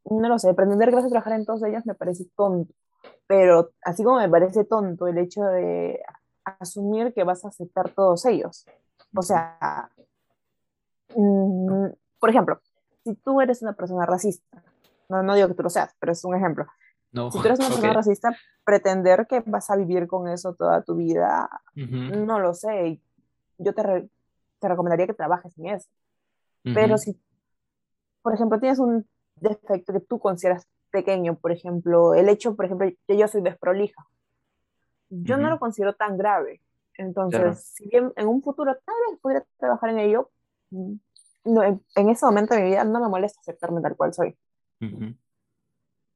no 0.09 0.29
lo 0.29 0.39
sé, 0.39 0.53
pretender 0.53 0.89
que 0.89 0.95
vas 0.95 1.05
a 1.05 1.09
trabajar 1.09 1.33
en 1.33 1.45
todos 1.45 1.63
ellos 1.63 1.85
me 1.85 1.95
parece 1.95 2.25
tonto, 2.35 2.73
pero 3.27 3.71
así 3.83 4.03
como 4.03 4.17
me 4.19 4.29
parece 4.29 4.63
tonto 4.65 5.07
el 5.07 5.17
hecho 5.17 5.43
de 5.43 6.01
asumir 6.45 7.13
que 7.13 7.23
vas 7.23 7.43
a 7.45 7.49
aceptar 7.49 7.89
todos 7.91 8.25
ellos. 8.25 8.65
O 9.15 9.21
sea, 9.21 9.89
mm, 11.15 11.87
por 12.19 12.29
ejemplo, 12.29 12.59
si 13.03 13.15
tú 13.15 13.41
eres 13.41 13.61
una 13.61 13.73
persona 13.73 14.05
racista, 14.05 14.63
no, 15.09 15.23
no 15.23 15.35
digo 15.35 15.47
que 15.47 15.53
tú 15.53 15.63
lo 15.63 15.69
seas, 15.69 15.95
pero 15.99 16.11
es 16.11 16.23
un 16.23 16.35
ejemplo. 16.35 16.65
No. 17.11 17.31
Si 17.31 17.39
tú 17.39 17.47
eres 17.47 17.59
una 17.59 17.69
persona 17.69 17.93
racista, 17.93 18.37
pretender 18.65 19.27
que 19.27 19.41
vas 19.45 19.69
a 19.69 19.75
vivir 19.75 20.07
con 20.07 20.27
eso 20.27 20.53
toda 20.55 20.81
tu 20.83 20.95
vida, 20.95 21.49
no 21.75 22.39
lo 22.39 22.53
sé. 22.53 23.01
Yo 23.57 23.73
te, 23.73 23.83
re- 23.83 24.09
te 24.59 24.67
recomendaría 24.67 25.07
que 25.07 25.13
trabajes 25.13 25.57
en 25.57 25.67
eso. 25.67 25.89
Pero 26.63 26.95
ujú, 26.95 26.97
si, 26.97 27.21
por 28.21 28.33
ejemplo, 28.33 28.59
tienes 28.59 28.79
un 28.79 29.07
defecto 29.35 29.93
que 29.93 29.99
tú 30.01 30.19
consideras 30.19 30.67
pequeño, 30.91 31.37
por 31.37 31.51
ejemplo, 31.51 32.13
el 32.15 32.29
hecho, 32.29 32.55
por 32.55 32.65
ejemplo, 32.65 32.89
que 33.07 33.17
yo 33.17 33.27
soy 33.27 33.41
desprolija, 33.41 34.07
yo 35.09 35.37
no 35.37 35.43
Ujú. 35.43 35.51
lo 35.51 35.59
considero 35.59 35.93
tan 35.95 36.17
grave. 36.17 36.61
Entonces, 36.97 37.41
Claro. 37.41 37.55
si 37.55 37.87
bien 37.89 38.11
en 38.15 38.27
un 38.27 38.41
futuro 38.41 38.75
tal 38.85 38.95
vez 39.09 39.19
pudiera 39.21 39.45
trabajar 39.57 39.91
en 39.91 39.99
ello, 39.99 40.31
mm, 40.71 40.93
no, 41.45 41.63
en, 41.63 41.81
en 41.95 42.09
ese 42.09 42.25
momento 42.25 42.55
de 42.55 42.61
mi 42.63 42.69
vida 42.69 42.83
no 42.83 42.99
me 42.99 43.09
molesta 43.09 43.39
aceptarme 43.41 43.81
tal 43.81 43.95
cual 43.95 44.13
soy. 44.13 44.37
ujú. 44.81 45.15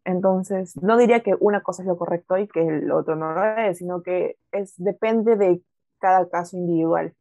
Entonces, 0.03 0.75
no 0.81 0.97
diría 0.97 1.21
que 1.21 1.36
una 1.39 1.62
cosa 1.62 1.84
es 1.84 1.88
lo 1.88 1.97
correcto 1.97 2.38
y 2.38 2.47
que 2.47 2.62
el 2.67 2.91
otro 2.91 3.15
no 3.15 3.34
lo 3.34 3.43
es, 3.60 3.77
sino 3.77 4.01
que 4.01 4.38
es, 4.51 4.73
depende 4.77 5.36
de 5.36 5.62
cada 5.99 6.27
caso 6.29 6.57
individual. 6.57 7.13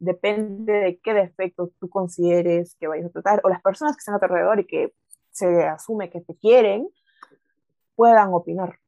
Depende 0.00 0.72
de 0.72 1.00
qué 1.00 1.14
defectos 1.14 1.70
tú 1.80 1.88
consideres 1.90 2.76
que 2.76 2.88
vayas 2.88 3.06
a 3.06 3.10
tratar, 3.10 3.40
o 3.44 3.50
las 3.50 3.62
personas 3.62 3.96
que 3.96 4.00
están 4.00 4.16
a 4.16 4.18
tu 4.20 4.26
alrededor 4.26 4.60
y 4.60 4.66
que 4.66 4.94
se 5.30 5.64
asume 5.64 6.10
que 6.10 6.20
te 6.20 6.34
quieren, 6.34 6.88
puedan 7.96 8.32
opinar. 8.32 8.78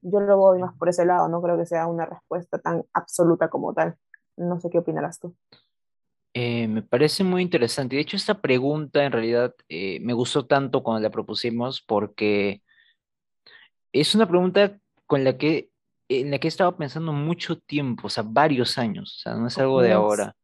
Yo 0.00 0.20
lo 0.20 0.36
voy 0.36 0.58
más 0.58 0.74
por 0.76 0.88
ese 0.88 1.04
lado, 1.04 1.28
no 1.28 1.40
creo 1.40 1.56
que 1.56 1.66
sea 1.66 1.86
una 1.86 2.06
respuesta 2.06 2.58
tan 2.58 2.84
absoluta 2.92 3.48
como 3.48 3.72
tal. 3.72 3.96
No 4.36 4.58
sé 4.60 4.70
qué 4.70 4.78
opinarás 4.78 5.20
tú. 5.20 5.34
Eh, 6.34 6.66
me 6.66 6.82
parece 6.82 7.24
muy 7.24 7.42
interesante. 7.42 7.96
De 7.96 8.02
hecho, 8.02 8.16
esta 8.16 8.40
pregunta 8.40 9.04
en 9.04 9.12
realidad 9.12 9.54
eh, 9.68 10.00
me 10.00 10.14
gustó 10.14 10.46
tanto 10.46 10.82
cuando 10.82 11.02
la 11.02 11.10
propusimos 11.10 11.82
porque 11.82 12.62
es 13.92 14.14
una 14.14 14.26
pregunta 14.26 14.78
con 15.06 15.24
la 15.24 15.36
que, 15.36 15.70
en 16.08 16.30
la 16.30 16.38
que 16.38 16.46
he 16.46 16.48
estado 16.48 16.76
pensando 16.76 17.12
mucho 17.12 17.58
tiempo, 17.58 18.06
o 18.06 18.10
sea, 18.10 18.24
varios 18.26 18.78
años, 18.78 19.18
o 19.18 19.20
sea, 19.20 19.34
no 19.34 19.46
es 19.46 19.58
algo 19.58 19.82
de 19.82 19.92
ahora. 19.92 20.34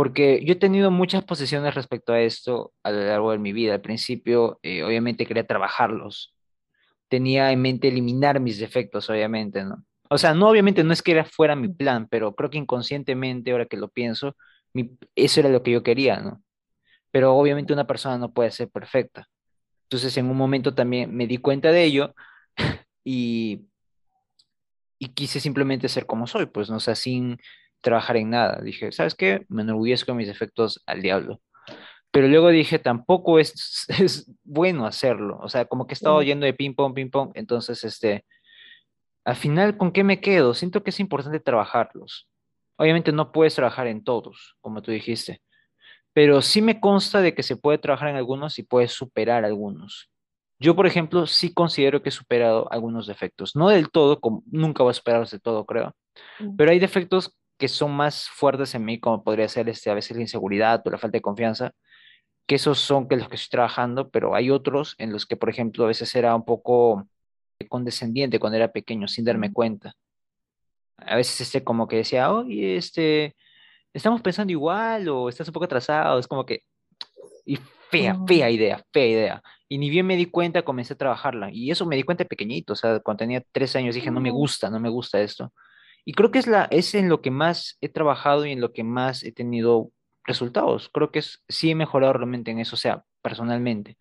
Porque 0.00 0.42
yo 0.46 0.54
he 0.54 0.56
tenido 0.56 0.90
muchas 0.90 1.22
posiciones 1.24 1.74
respecto 1.74 2.14
a 2.14 2.20
esto 2.22 2.72
a 2.82 2.90
lo 2.90 3.04
largo 3.04 3.32
de 3.32 3.38
mi 3.38 3.52
vida. 3.52 3.74
Al 3.74 3.82
principio, 3.82 4.58
eh, 4.62 4.82
obviamente, 4.82 5.26
quería 5.26 5.46
trabajarlos. 5.46 6.34
Tenía 7.10 7.52
en 7.52 7.60
mente 7.60 7.88
eliminar 7.88 8.40
mis 8.40 8.58
defectos, 8.58 9.10
obviamente, 9.10 9.62
¿no? 9.62 9.84
O 10.08 10.16
sea, 10.16 10.32
no, 10.32 10.48
obviamente, 10.48 10.84
no 10.84 10.94
es 10.94 11.02
que 11.02 11.12
era 11.12 11.26
fuera 11.26 11.54
mi 11.54 11.68
plan, 11.68 12.08
pero 12.10 12.34
creo 12.34 12.48
que 12.48 12.56
inconscientemente, 12.56 13.52
ahora 13.52 13.66
que 13.66 13.76
lo 13.76 13.90
pienso, 13.90 14.38
mi- 14.72 14.96
eso 15.14 15.40
era 15.40 15.50
lo 15.50 15.62
que 15.62 15.72
yo 15.72 15.82
quería, 15.82 16.18
¿no? 16.18 16.42
Pero 17.10 17.36
obviamente 17.36 17.72
una 17.74 17.86
persona 17.86 18.18
no 18.18 18.32
puede 18.32 18.52
ser 18.52 18.70
perfecta. 18.70 19.28
Entonces, 19.84 20.16
en 20.18 20.26
un 20.30 20.36
momento 20.38 20.74
también 20.74 21.14
me 21.14 21.26
di 21.26 21.38
cuenta 21.38 21.72
de 21.72 21.84
ello 21.84 22.14
y, 23.04 23.66
y 24.98 25.08
quise 25.08 25.40
simplemente 25.40 25.88
ser 25.88 26.06
como 26.06 26.26
soy, 26.26 26.46
pues, 26.46 26.70
no 26.70 26.76
o 26.76 26.80
sea, 26.80 26.94
sin 26.94 27.38
trabajar 27.80 28.16
en 28.16 28.30
nada. 28.30 28.60
Dije, 28.62 28.92
¿sabes 28.92 29.14
qué? 29.14 29.44
Me 29.48 29.62
enorgullezco 29.62 30.12
de 30.12 30.18
mis 30.18 30.28
defectos 30.28 30.82
al 30.86 31.02
diablo. 31.02 31.40
Pero 32.10 32.28
luego 32.28 32.48
dije, 32.48 32.78
tampoco 32.78 33.38
es, 33.38 33.86
es 34.00 34.30
bueno 34.44 34.86
hacerlo. 34.86 35.38
O 35.42 35.48
sea, 35.48 35.64
como 35.64 35.86
que 35.86 35.92
he 35.92 35.94
estado 35.94 36.22
yendo 36.22 36.46
de 36.46 36.54
ping 36.54 36.74
pong, 36.74 36.94
ping 36.94 37.10
pong. 37.10 37.30
Entonces, 37.34 37.84
este, 37.84 38.24
al 39.24 39.36
final, 39.36 39.76
¿con 39.76 39.92
qué 39.92 40.04
me 40.04 40.20
quedo? 40.20 40.54
Siento 40.54 40.82
que 40.82 40.90
es 40.90 41.00
importante 41.00 41.40
trabajarlos. 41.40 42.28
Obviamente 42.76 43.12
no 43.12 43.30
puedes 43.32 43.54
trabajar 43.54 43.86
en 43.86 44.02
todos, 44.02 44.56
como 44.62 44.80
tú 44.80 44.90
dijiste, 44.90 45.42
pero 46.14 46.40
sí 46.40 46.62
me 46.62 46.80
consta 46.80 47.20
de 47.20 47.34
que 47.34 47.42
se 47.42 47.56
puede 47.56 47.78
trabajar 47.78 48.08
en 48.08 48.16
algunos 48.16 48.58
y 48.58 48.62
puedes 48.62 48.92
superar 48.92 49.44
algunos. 49.44 50.10
Yo, 50.58 50.74
por 50.76 50.86
ejemplo, 50.86 51.26
sí 51.26 51.54
considero 51.54 52.02
que 52.02 52.08
he 52.08 52.12
superado 52.12 52.70
algunos 52.72 53.06
defectos. 53.06 53.54
No 53.54 53.68
del 53.68 53.90
todo, 53.90 54.20
como, 54.20 54.42
nunca 54.46 54.82
voy 54.82 54.90
a 54.90 54.94
superarlos 54.94 55.30
del 55.30 55.40
todo, 55.40 55.64
creo. 55.64 55.94
Mm. 56.38 56.56
Pero 56.56 56.70
hay 56.70 56.78
defectos 56.78 57.36
que 57.60 57.68
son 57.68 57.92
más 57.92 58.28
fuertes 58.30 58.74
en 58.74 58.86
mí, 58.86 58.98
como 58.98 59.22
podría 59.22 59.46
ser 59.46 59.68
este, 59.68 59.90
a 59.90 59.94
veces 59.94 60.16
la 60.16 60.22
inseguridad 60.22 60.82
o 60.86 60.90
la 60.90 60.98
falta 60.98 61.18
de 61.18 61.22
confianza, 61.22 61.72
que 62.46 62.54
esos 62.54 62.80
son 62.80 63.06
que 63.06 63.16
los 63.16 63.28
que 63.28 63.36
estoy 63.36 63.50
trabajando, 63.50 64.08
pero 64.10 64.34
hay 64.34 64.50
otros 64.50 64.94
en 64.98 65.12
los 65.12 65.26
que, 65.26 65.36
por 65.36 65.50
ejemplo, 65.50 65.84
a 65.84 65.88
veces 65.88 66.14
era 66.16 66.34
un 66.34 66.44
poco 66.44 67.06
condescendiente 67.68 68.40
cuando 68.40 68.56
era 68.56 68.72
pequeño, 68.72 69.06
sin 69.08 69.26
darme 69.26 69.52
cuenta. 69.52 69.94
A 70.96 71.16
veces 71.16 71.42
este 71.42 71.62
como 71.62 71.86
que 71.86 71.96
decía, 71.96 72.32
oye, 72.32 72.76
este, 72.76 73.36
estamos 73.92 74.22
pensando 74.22 74.52
igual 74.52 75.06
o 75.10 75.28
estás 75.28 75.46
un 75.46 75.52
poco 75.52 75.66
atrasado, 75.66 76.18
es 76.18 76.26
como 76.26 76.46
que, 76.46 76.64
y 77.44 77.58
fea, 77.90 78.16
fea 78.26 78.50
idea, 78.50 78.82
fea 78.90 79.06
idea. 79.06 79.42
Y 79.68 79.76
ni 79.76 79.90
bien 79.90 80.06
me 80.06 80.16
di 80.16 80.26
cuenta, 80.26 80.62
comencé 80.62 80.94
a 80.94 80.96
trabajarla. 80.96 81.50
Y 81.52 81.70
eso 81.70 81.84
me 81.84 81.96
di 81.96 82.04
cuenta 82.04 82.24
pequeñito, 82.24 82.72
o 82.72 82.76
sea, 82.76 83.00
cuando 83.00 83.18
tenía 83.18 83.44
tres 83.52 83.76
años 83.76 83.94
dije, 83.94 84.10
no 84.10 84.20
me 84.20 84.30
gusta, 84.30 84.70
no 84.70 84.80
me 84.80 84.88
gusta 84.88 85.20
esto. 85.20 85.52
Y 86.04 86.12
creo 86.12 86.30
que 86.30 86.38
es, 86.38 86.46
la, 86.46 86.64
es 86.70 86.94
en 86.94 87.08
lo 87.08 87.20
que 87.20 87.30
más 87.30 87.78
he 87.80 87.88
trabajado 87.88 88.46
y 88.46 88.52
en 88.52 88.60
lo 88.60 88.72
que 88.72 88.84
más 88.84 89.22
he 89.22 89.32
tenido 89.32 89.90
resultados. 90.24 90.88
Creo 90.92 91.10
que 91.10 91.20
es, 91.20 91.42
sí 91.48 91.70
he 91.70 91.74
mejorado 91.74 92.12
realmente 92.14 92.50
en 92.50 92.60
eso, 92.60 92.76
o 92.76 92.78
sea, 92.78 93.04
personalmente. 93.22 93.98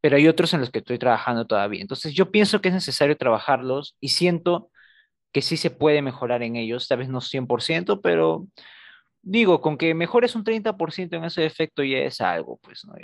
Pero 0.00 0.16
hay 0.16 0.28
otros 0.28 0.54
en 0.54 0.60
los 0.60 0.70
que 0.70 0.78
estoy 0.78 0.98
trabajando 0.98 1.46
todavía. 1.46 1.80
Entonces 1.82 2.14
yo 2.14 2.30
pienso 2.30 2.60
que 2.60 2.68
es 2.68 2.74
necesario 2.74 3.16
trabajarlos 3.16 3.96
y 4.00 4.10
siento 4.10 4.70
que 5.32 5.42
sí 5.42 5.56
se 5.56 5.70
puede 5.70 6.02
mejorar 6.02 6.42
en 6.42 6.56
ellos, 6.56 6.88
tal 6.88 6.98
vez 6.98 7.08
no 7.08 7.20
100%, 7.20 8.00
pero 8.00 8.46
digo, 9.22 9.60
con 9.60 9.76
que 9.76 9.94
mejores 9.94 10.34
un 10.34 10.44
30% 10.44 11.16
en 11.16 11.24
ese 11.24 11.42
defecto 11.42 11.82
ya 11.82 11.98
es 11.98 12.20
algo, 12.20 12.58
pues, 12.62 12.84
¿no? 12.84 12.94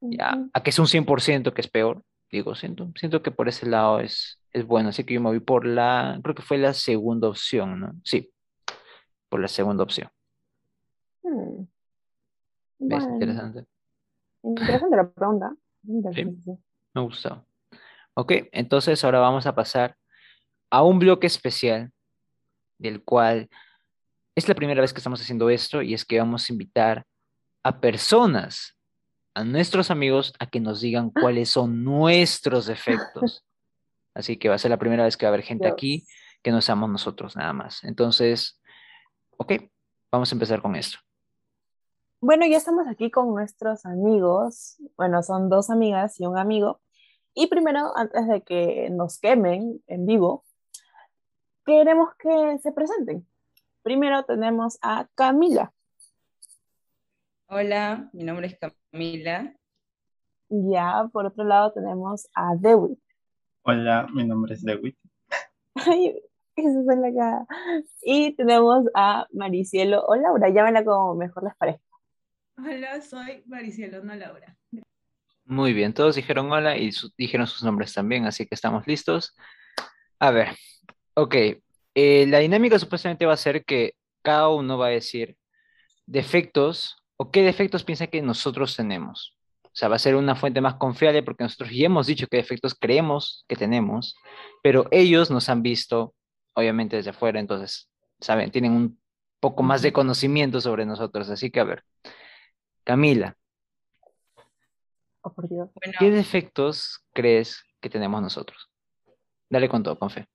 Ya, 0.00 0.38
a 0.52 0.62
que 0.62 0.70
es 0.70 0.78
un 0.78 0.86
100% 0.86 1.54
que 1.54 1.60
es 1.62 1.68
peor, 1.68 2.02
digo, 2.30 2.54
siento, 2.54 2.92
siento 2.96 3.22
que 3.22 3.30
por 3.30 3.48
ese 3.48 3.66
lado 3.66 4.00
es, 4.00 4.38
es 4.54 4.66
bueno, 4.66 4.90
así 4.90 5.04
que 5.04 5.14
yo 5.14 5.20
me 5.20 5.30
voy 5.30 5.40
por 5.40 5.66
la, 5.66 6.18
creo 6.22 6.34
que 6.34 6.42
fue 6.42 6.58
la 6.58 6.72
segunda 6.72 7.28
opción, 7.28 7.80
¿no? 7.80 7.92
Sí, 8.04 8.32
por 9.28 9.40
la 9.40 9.48
segunda 9.48 9.82
opción. 9.82 10.08
Hmm, 11.22 11.64
¿Ves? 12.78 13.00
Bueno, 13.00 13.14
Interesante. 13.14 13.66
interesante 14.42 14.96
la 14.96 15.10
pregunta. 15.10 15.54
Interesante, 15.86 16.40
sí. 16.40 16.52
me 16.94 17.02
gustó. 17.02 17.44
Ok, 18.14 18.32
entonces 18.52 19.02
ahora 19.04 19.18
vamos 19.18 19.44
a 19.46 19.56
pasar 19.56 19.96
a 20.70 20.84
un 20.84 21.00
bloque 21.00 21.26
especial 21.26 21.90
del 22.78 23.02
cual 23.02 23.48
es 24.36 24.48
la 24.48 24.54
primera 24.54 24.80
vez 24.80 24.92
que 24.92 24.98
estamos 24.98 25.20
haciendo 25.20 25.50
esto 25.50 25.82
y 25.82 25.94
es 25.94 26.04
que 26.04 26.20
vamos 26.20 26.48
a 26.48 26.52
invitar 26.52 27.04
a 27.64 27.80
personas, 27.80 28.76
a 29.34 29.42
nuestros 29.42 29.90
amigos, 29.90 30.32
a 30.38 30.46
que 30.46 30.60
nos 30.60 30.80
digan 30.80 31.10
cuáles 31.20 31.50
son 31.50 31.82
nuestros 31.82 32.66
defectos. 32.66 33.44
Así 34.14 34.38
que 34.38 34.48
va 34.48 34.54
a 34.54 34.58
ser 34.58 34.70
la 34.70 34.78
primera 34.78 35.04
vez 35.04 35.16
que 35.16 35.26
va 35.26 35.30
a 35.30 35.34
haber 35.34 35.44
gente 35.44 35.68
aquí 35.68 36.06
que 36.42 36.50
no 36.50 36.60
seamos 36.60 36.90
nosotros 36.90 37.36
nada 37.36 37.52
más. 37.52 37.82
Entonces, 37.84 38.60
ok, 39.38 39.52
vamos 40.12 40.30
a 40.30 40.34
empezar 40.34 40.62
con 40.62 40.76
esto. 40.76 40.98
Bueno, 42.20 42.46
ya 42.46 42.58
estamos 42.58 42.86
aquí 42.86 43.10
con 43.10 43.34
nuestros 43.34 43.84
amigos. 43.84 44.76
Bueno, 44.96 45.22
son 45.22 45.48
dos 45.48 45.70
amigas 45.70 46.20
y 46.20 46.26
un 46.26 46.38
amigo. 46.38 46.80
Y 47.34 47.48
primero, 47.48 47.96
antes 47.96 48.28
de 48.28 48.42
que 48.42 48.88
nos 48.90 49.18
quemen 49.18 49.82
en 49.86 50.06
vivo, 50.06 50.44
queremos 51.66 52.10
que 52.18 52.58
se 52.62 52.72
presenten. 52.72 53.26
Primero 53.82 54.22
tenemos 54.24 54.78
a 54.82 55.08
Camila. 55.14 55.72
Hola, 57.48 58.08
mi 58.12 58.24
nombre 58.24 58.46
es 58.46 58.58
Camila. 58.58 59.54
Ya, 60.48 61.08
por 61.12 61.26
otro 61.26 61.44
lado 61.44 61.72
tenemos 61.72 62.28
a 62.34 62.54
Dewey. 62.56 62.96
Hola, 63.64 64.06
mi 64.14 64.24
nombre 64.24 64.54
es 64.54 64.62
Dewit. 64.64 64.96
Ay, 65.74 66.14
eso 66.56 66.80
es 66.80 66.98
la 66.98 67.12
cara. 67.14 67.46
Y 68.02 68.34
tenemos 68.36 68.84
a 68.94 69.26
Maricielo 69.32 70.04
o 70.06 70.16
Laura, 70.16 70.48
llámenla 70.50 70.84
como 70.84 71.14
mejor 71.14 71.44
les 71.44 71.54
parezca. 71.56 71.82
Hola, 72.58 73.00
soy 73.02 73.42
Maricielo, 73.46 74.02
no 74.04 74.14
Laura. 74.14 74.56
Muy 75.46 75.72
bien, 75.74 75.92
todos 75.92 76.16
dijeron 76.16 76.50
hola 76.52 76.76
y 76.78 76.92
su- 76.92 77.12
dijeron 77.18 77.46
sus 77.46 77.62
nombres 77.62 77.92
también, 77.92 78.26
así 78.26 78.46
que 78.46 78.54
estamos 78.54 78.86
listos. 78.86 79.34
A 80.20 80.30
ver, 80.30 80.50
ok, 81.14 81.34
eh, 81.94 82.26
la 82.28 82.38
dinámica 82.40 82.78
supuestamente 82.78 83.26
va 83.26 83.34
a 83.34 83.36
ser 83.38 83.64
que 83.64 83.94
cada 84.22 84.48
uno 84.50 84.78
va 84.78 84.86
a 84.88 84.90
decir 84.90 85.36
defectos 86.06 86.96
o 87.18 87.30
qué 87.30 87.42
defectos 87.42 87.84
piensa 87.84 88.08
que 88.08 88.22
nosotros 88.22 88.76
tenemos. 88.76 89.38
O 89.74 89.76
sea, 89.76 89.88
va 89.88 89.96
a 89.96 89.98
ser 89.98 90.14
una 90.14 90.36
fuente 90.36 90.60
más 90.60 90.76
confiable 90.76 91.22
porque 91.22 91.42
nosotros 91.42 91.70
ya 91.70 91.86
hemos 91.86 92.06
dicho 92.06 92.26
qué 92.30 92.36
defectos 92.36 92.76
creemos 92.78 93.44
que 93.48 93.56
tenemos, 93.56 94.16
pero 94.62 94.86
ellos 94.92 95.30
nos 95.30 95.48
han 95.48 95.62
visto, 95.62 96.14
obviamente, 96.54 96.96
desde 96.96 97.10
afuera, 97.10 97.40
entonces, 97.40 97.90
saben, 98.20 98.50
tienen 98.52 98.72
un 98.72 99.00
poco 99.40 99.62
más 99.62 99.82
de 99.82 99.92
conocimiento 99.92 100.60
sobre 100.60 100.86
nosotros. 100.86 101.28
Así 101.28 101.50
que, 101.50 101.60
a 101.60 101.64
ver, 101.64 101.84
Camila, 102.84 103.36
Oh, 105.26 105.32
por 105.32 105.48
Dios. 105.48 105.70
Bueno, 105.74 105.94
¿qué 105.98 106.10
defectos 106.10 107.02
crees 107.14 107.64
que 107.80 107.88
tenemos 107.88 108.20
nosotros? 108.20 108.70
Dale 109.48 109.70
con 109.70 109.82
todo, 109.82 109.98
con 109.98 110.10
fe. 110.10 110.26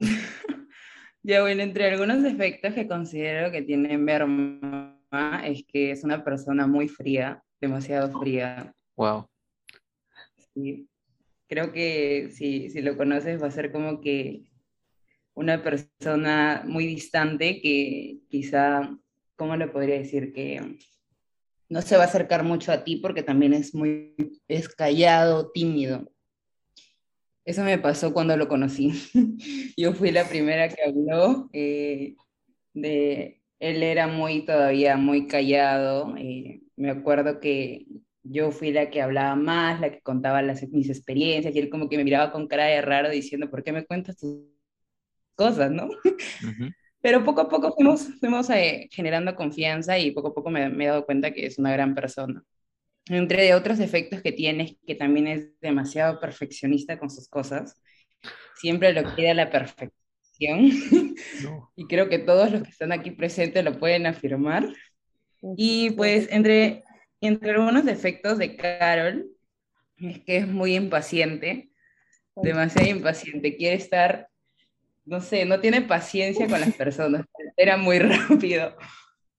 ya 1.22 1.42
bueno, 1.42 1.62
entre 1.62 1.90
algunos 1.90 2.22
defectos 2.22 2.72
que 2.72 2.88
considero 2.88 3.52
que 3.52 3.60
tiene 3.60 3.98
Merma 3.98 4.96
es 5.44 5.62
que 5.68 5.90
es 5.90 6.04
una 6.04 6.24
persona 6.24 6.66
muy 6.66 6.88
fría, 6.88 7.44
demasiado 7.62 8.20
fría. 8.20 8.74
Wow. 8.96 9.26
Sí. 10.52 10.88
Creo 11.48 11.72
que 11.72 12.30
si, 12.32 12.68
si 12.70 12.82
lo 12.82 12.96
conoces 12.96 13.40
va 13.42 13.46
a 13.46 13.52
ser 13.52 13.72
como 13.72 14.00
que 14.00 14.42
una 15.34 15.62
persona 15.62 16.62
muy 16.66 16.86
distante 16.86 17.60
que 17.60 18.18
quizá, 18.28 18.98
¿cómo 19.36 19.56
le 19.56 19.68
podría 19.68 19.96
decir? 19.96 20.32
Que 20.32 20.78
no 21.68 21.82
se 21.82 21.96
va 21.96 22.04
a 22.04 22.06
acercar 22.06 22.42
mucho 22.42 22.72
a 22.72 22.84
ti 22.84 22.96
porque 22.96 23.22
también 23.22 23.54
es 23.54 23.74
muy, 23.74 24.14
es 24.48 24.68
callado, 24.68 25.50
tímido. 25.52 26.10
Eso 27.44 27.62
me 27.64 27.78
pasó 27.78 28.12
cuando 28.12 28.36
lo 28.36 28.48
conocí. 28.48 28.92
Yo 29.76 29.92
fui 29.94 30.10
la 30.10 30.28
primera 30.28 30.68
que 30.68 30.82
habló. 30.82 31.48
eh, 31.52 32.16
de, 32.74 33.41
él 33.62 33.82
era 33.84 34.08
muy 34.08 34.44
todavía 34.44 34.96
muy 34.96 35.28
callado. 35.28 36.16
eh, 36.18 36.62
me 36.76 36.90
acuerdo 36.90 37.40
que 37.40 37.86
yo 38.24 38.50
fui 38.50 38.72
la 38.72 38.90
que 38.90 39.02
hablaba 39.02 39.36
más, 39.36 39.80
la 39.80 39.90
que 39.92 40.00
contaba 40.02 40.42
las, 40.42 40.68
mis 40.70 40.88
experiencias, 40.90 41.54
y 41.54 41.58
él 41.60 41.70
como 41.70 41.88
que 41.88 41.96
me 41.96 42.04
miraba 42.04 42.32
con 42.32 42.48
cara 42.48 42.66
de 42.66 42.82
raro 42.82 43.10
diciendo, 43.10 43.50
¿por 43.50 43.62
qué 43.64 43.72
me 43.72 43.86
cuentas 43.86 44.16
tus 44.18 44.38
cosas, 45.34 45.70
no? 45.70 45.88
Pero 47.00 47.24
poco 47.24 47.42
a 47.42 47.48
poco 47.48 47.72
fuimos, 47.74 48.08
fuimos 48.20 48.50
eh, 48.50 48.88
generando 48.92 49.34
confianza 49.36 49.98
y 49.98 50.12
poco 50.12 50.28
a 50.28 50.34
poco 50.34 50.50
me, 50.50 50.68
me 50.70 50.84
he 50.84 50.88
dado 50.88 51.06
cuenta 51.06 51.32
que 51.32 51.46
es 51.46 51.58
una 51.58 51.72
gran 51.72 51.94
persona. 51.94 52.42
Entre 53.08 53.42
de 53.44 53.54
otros 53.54 53.78
defectos 53.78 54.22
que 54.22 54.32
tiene 54.32 54.64
es 54.64 54.76
que 54.86 54.94
también 54.96 55.28
es 55.28 55.60
demasiado 55.60 56.20
perfeccionista 56.20 56.98
con 56.98 57.10
sus 57.10 57.28
cosas. 57.28 57.80
Siempre 58.56 58.92
lo 58.94 59.04
quiere 59.14 59.32
a 59.32 59.34
la 59.34 59.50
perfección. 59.50 59.92
No. 60.40 61.70
y 61.76 61.86
creo 61.86 62.08
que 62.08 62.18
todos 62.18 62.50
los 62.50 62.62
que 62.62 62.70
están 62.70 62.92
aquí 62.92 63.10
presentes 63.10 63.64
lo 63.64 63.78
pueden 63.78 64.06
afirmar. 64.06 64.72
Y 65.56 65.90
pues 65.90 66.28
entre, 66.30 66.84
entre 67.20 67.50
algunos 67.52 67.84
defectos 67.84 68.38
de 68.38 68.56
Carol 68.56 69.26
es 69.98 70.20
que 70.20 70.38
es 70.38 70.48
muy 70.48 70.74
impaciente, 70.76 71.70
demasiado 72.36 72.88
impaciente, 72.88 73.56
quiere 73.56 73.76
estar, 73.76 74.28
no 75.04 75.20
sé, 75.20 75.44
no 75.44 75.60
tiene 75.60 75.82
paciencia 75.82 76.46
con 76.46 76.60
las 76.60 76.74
personas, 76.76 77.26
era 77.56 77.76
muy 77.76 77.98
rápido. 77.98 78.76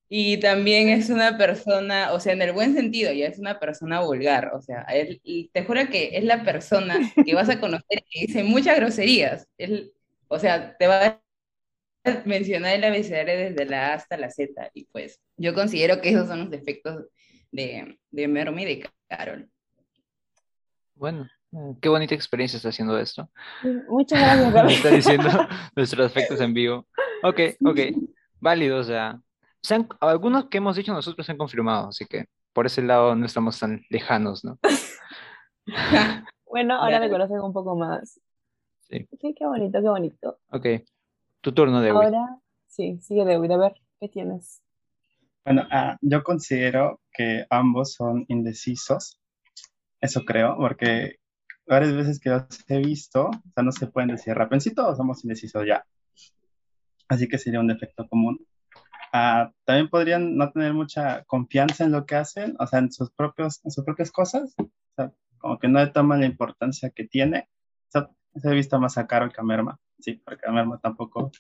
Y 0.10 0.38
también 0.38 0.90
es 0.90 1.10
una 1.10 1.38
persona, 1.38 2.14
o 2.14 2.20
sea, 2.20 2.34
en 2.34 2.42
el 2.44 2.52
buen 2.52 2.76
sentido, 2.76 3.12
ya 3.12 3.26
es 3.26 3.40
una 3.40 3.60
persona 3.60 4.02
vulgar, 4.02 4.52
o 4.54 4.62
sea, 4.62 4.84
él, 4.84 5.20
y 5.24 5.50
te 5.50 5.64
juro 5.64 5.90
que 5.90 6.18
es 6.18 6.24
la 6.24 6.44
persona 6.44 7.00
que 7.26 7.34
vas 7.34 7.50
a 7.50 7.60
conocer 7.60 8.04
que 8.10 8.28
dice 8.28 8.44
muchas 8.44 8.76
groserías. 8.76 9.48
Él, 9.58 9.92
o 10.34 10.40
sea, 10.40 10.76
te 10.78 10.88
va 10.88 11.06
a 11.06 11.20
mencionar 12.26 12.74
el 12.76 12.84
abecedario 12.84 13.36
desde 13.38 13.66
la 13.66 13.92
A 13.92 13.94
hasta 13.94 14.18
la 14.18 14.30
Z, 14.30 14.72
y 14.74 14.86
pues 14.86 15.22
yo 15.38 15.54
considero 15.54 16.02
que 16.02 16.10
esos 16.10 16.28
son 16.28 16.40
los 16.40 16.50
defectos 16.50 17.06
de, 17.52 17.98
de 18.12 18.28
Mermi 18.28 18.64
y 18.64 18.66
de 18.66 18.90
Carol. 19.08 19.50
Bueno, 20.96 21.28
eh, 21.52 21.76
qué 21.82 21.90
bonita 21.90 22.16
experiencia 22.16 22.58
está 22.58 22.70
haciendo 22.70 22.98
esto. 23.00 23.30
Muchas 23.88 24.20
gracias, 24.20 24.72
está 24.78 24.90
diciendo 24.90 25.30
nuestros 25.76 26.14
defectos 26.14 26.42
en 26.42 26.54
vivo. 26.54 26.88
Ok, 27.24 27.40
ok, 27.64 27.80
válido, 28.40 28.80
o 28.80 28.84
sea, 28.84 29.20
se 29.62 29.76
han- 29.76 29.88
algunos 30.02 30.50
que 30.50 30.58
hemos 30.58 30.76
dicho 30.76 30.94
nosotros 30.94 31.26
se 31.26 31.32
han 31.32 31.38
confirmado, 31.38 31.90
así 31.90 32.06
que 32.06 32.26
por 32.54 32.66
ese 32.66 32.82
lado 32.82 33.16
no 33.16 33.26
estamos 33.26 33.60
tan 33.60 33.82
lejanos, 33.90 34.44
¿no? 34.44 34.60
Bueno, 36.46 36.76
ahora 36.76 37.00
me 37.00 37.10
conocen 37.10 37.40
un 37.40 37.52
poco 37.52 37.76
más. 37.76 38.20
Sí. 38.94 39.08
Sí, 39.20 39.36
qué 39.36 39.46
bonito, 39.46 39.82
qué 39.82 39.90
bonito. 39.90 40.40
Ok, 40.52 40.68
tu 41.42 41.52
turno, 41.52 41.82
Dewi. 41.82 41.96
Ahora, 41.96 42.40
sí, 42.68 43.00
sigue 43.02 43.26
Dewey, 43.26 43.52
a 43.52 43.58
ver, 43.58 43.74
¿qué 44.00 44.08
tienes? 44.08 44.62
Bueno, 45.44 45.64
ah, 45.72 45.98
yo 46.02 46.24
considero 46.24 47.02
que 47.12 47.46
ambos 47.50 47.94
son 47.94 48.26
indecisos. 48.28 49.20
Eso 50.00 50.24
creo, 50.26 50.56
porque 50.58 51.18
varias 51.66 51.96
veces 51.96 52.20
que 52.20 52.30
los 52.30 52.46
he 52.70 52.78
visto, 52.80 53.30
o 53.30 53.52
sea, 53.54 53.64
no 53.64 53.72
se 53.72 53.88
pueden 53.88 54.12
decir 54.12 54.36
rápido. 54.36 54.56
En 54.56 54.62
sí 54.62 54.76
todos 54.76 54.96
somos 54.96 55.24
indecisos 55.24 55.66
ya. 55.66 55.84
Así 57.08 57.28
que 57.28 57.40
sería 57.40 57.62
un 57.62 57.68
defecto 57.68 58.08
común. 58.08 58.46
Ah, 59.12 59.52
también 59.66 59.90
podrían 59.90 60.38
no 60.38 60.52
tener 60.52 60.74
mucha 60.74 61.24
confianza 61.24 61.84
en 61.84 61.92
lo 61.92 62.06
que 62.06 62.16
hacen, 62.16 62.56
o 62.60 62.68
sea, 62.68 62.80
en 62.80 62.92
sus 62.92 63.12
propios, 63.12 63.60
en 63.64 63.72
sus 63.72 63.84
propias 63.84 64.12
cosas. 64.12 64.54
O 64.58 64.70
sea, 64.96 65.12
como 65.40 65.58
que 65.58 65.68
no 65.68 65.80
le 65.80 65.88
toman 65.88 66.20
la 66.20 66.26
importancia 66.28 66.92
que 66.92 67.06
tiene. 67.06 67.50
O 67.88 67.92
sea, 67.92 68.10
se 68.36 68.50
he 68.50 68.54
visto 68.54 68.80
más 68.80 68.98
a 68.98 69.08
Carol 69.08 69.32
que 69.32 69.42
a 69.42 69.44
Merma. 69.44 69.80
Sí, 70.00 70.14
porque 70.14 70.48
a 70.48 70.52
Merma 70.52 70.80
tampoco. 70.80 71.32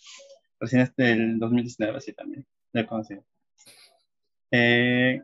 Recién 0.59 0.81
este 0.81 1.11
el 1.11 1.39
2019, 1.39 2.01
sí, 2.01 2.13
también. 2.13 2.45
He 2.73 2.85
conocido. 2.85 3.23
Eh, 4.51 5.21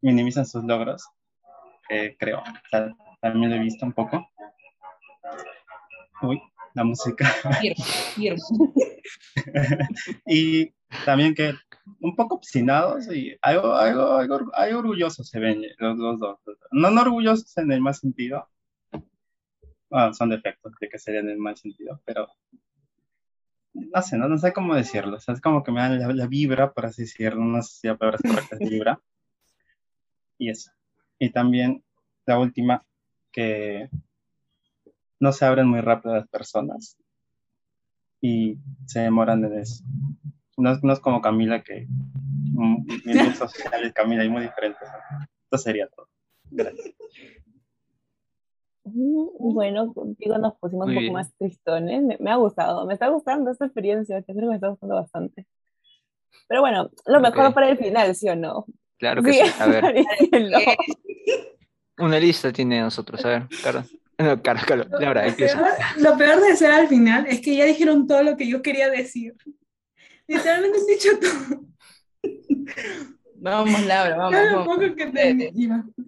minimizan 0.00 0.46
sus 0.46 0.64
logros, 0.64 1.08
eh, 1.88 2.16
creo. 2.18 2.40
O 2.40 2.68
sea, 2.70 2.94
también 3.20 3.50
lo 3.50 3.56
he 3.56 3.60
visto 3.60 3.86
un 3.86 3.92
poco. 3.92 4.28
Uy, 6.22 6.40
la 6.74 6.84
música. 6.84 7.32
Y 10.26 10.72
también 11.04 11.34
que 11.34 11.54
un 12.00 12.14
poco 12.14 12.36
obstinados 12.36 13.12
y 13.12 13.36
algo, 13.42 13.74
algo, 13.74 14.16
algo, 14.16 14.54
algo 14.54 14.78
orgullosos 14.78 15.28
se 15.28 15.40
ven 15.40 15.62
los, 15.78 15.96
los 15.96 16.20
dos. 16.20 16.38
No, 16.70 16.90
no 16.90 17.02
orgullosos 17.02 17.56
en 17.56 17.72
el 17.72 17.80
mal 17.80 17.94
sentido. 17.94 18.48
Bueno, 19.90 20.12
son 20.14 20.30
defectos 20.30 20.72
de 20.80 20.88
que 20.88 20.98
serían 20.98 21.28
en 21.28 21.38
mal 21.38 21.56
sentido, 21.56 22.00
pero 22.04 22.28
no 23.72 24.02
sé, 24.02 24.16
no, 24.18 24.28
no 24.28 24.38
sé 24.38 24.52
cómo 24.52 24.74
decirlo, 24.74 25.16
o 25.16 25.20
sea, 25.20 25.34
es 25.34 25.40
como 25.40 25.62
que 25.62 25.72
me 25.72 25.80
dan 25.80 25.98
la, 25.98 26.12
la 26.12 26.26
vibra, 26.26 26.72
por 26.72 26.86
así 26.86 27.02
decirlo, 27.02 27.44
no 27.44 27.62
sé 27.62 27.80
si 27.80 27.86
la 27.86 27.96
palabra 27.96 28.18
correcta 28.22 28.56
es 28.58 28.70
vibra. 28.70 29.00
Y 30.38 30.50
eso. 30.50 30.70
Y 31.18 31.30
también 31.30 31.82
la 32.26 32.38
última, 32.38 32.84
que 33.32 33.88
no 35.20 35.32
se 35.32 35.44
abren 35.44 35.66
muy 35.66 35.80
rápido 35.80 36.14
las 36.14 36.28
personas 36.28 36.96
y 38.20 38.58
se 38.86 39.00
demoran 39.00 39.44
en 39.44 39.58
eso. 39.58 39.84
No 40.56 40.72
es, 40.72 40.82
no 40.82 40.92
es 40.92 41.00
como 41.00 41.20
Camila, 41.20 41.62
que 41.62 41.86
mm, 41.88 42.86
mi 43.04 43.12
impulso 43.12 43.48
social 43.48 43.84
es 43.84 43.92
Camila 43.92 44.24
y 44.24 44.28
muy 44.28 44.42
diferente. 44.42 44.78
Esto 45.44 45.58
sería 45.58 45.88
todo. 45.88 46.08
Gracias. 46.50 46.94
Mm, 48.94 49.54
Bueno, 49.54 49.92
contigo 49.94 50.38
nos 50.38 50.54
pusimos 50.58 50.86
Muy 50.86 50.96
un 50.96 51.02
poco 51.02 51.02
bien. 51.02 51.12
más 51.14 51.32
tristones. 51.38 52.02
Me, 52.02 52.16
me 52.20 52.30
ha 52.30 52.36
gustado, 52.36 52.86
me 52.86 52.94
está 52.94 53.08
gustando 53.08 53.50
esta 53.50 53.66
experiencia, 53.66 54.22
creo 54.22 54.36
que 54.36 54.46
me 54.46 54.54
está 54.54 54.68
gustando 54.68 54.94
bastante. 54.96 55.46
Pero 56.48 56.60
bueno, 56.62 56.90
lo 57.06 57.20
mejor 57.20 57.46
Ok. 57.48 57.54
para 57.54 57.68
el 57.70 57.78
final, 57.78 58.14
¿sí 58.14 58.28
o 58.28 58.36
no? 58.36 58.66
Claro 58.98 59.22
que 59.22 59.32
sí. 59.32 59.40
A 59.60 59.66
ver, 59.66 59.84
una 61.98 62.18
lista 62.18 62.52
tiene 62.52 62.80
nosotros. 62.80 63.24
A 63.24 63.28
ver, 63.28 63.48
Caro. 63.62 63.84
No, 64.20 64.42
Caro, 64.42 64.60
Caro. 64.66 64.84
Laura, 64.98 65.22
Lo 65.22 65.28
empieza. 65.28 65.58
peor, 65.58 65.68
lo 65.98 66.18
peor 66.18 66.40
de 66.40 66.56
ser 66.56 66.72
al 66.72 66.88
final 66.88 67.26
es 67.28 67.40
que 67.40 67.54
ya 67.54 67.64
dijeron 67.64 68.08
todo 68.08 68.24
lo 68.24 68.36
que 68.36 68.48
yo 68.48 68.62
quería 68.62 68.90
decir. 68.90 69.36
Literalmente 70.26 70.78
he 70.80 70.92
dicho 70.94 71.10
todo. 71.20 71.62
Vamos, 73.40 73.86
Laura, 73.86 74.16
vamos. 74.30 74.66
Poco 74.66 74.80
que. 74.94 75.52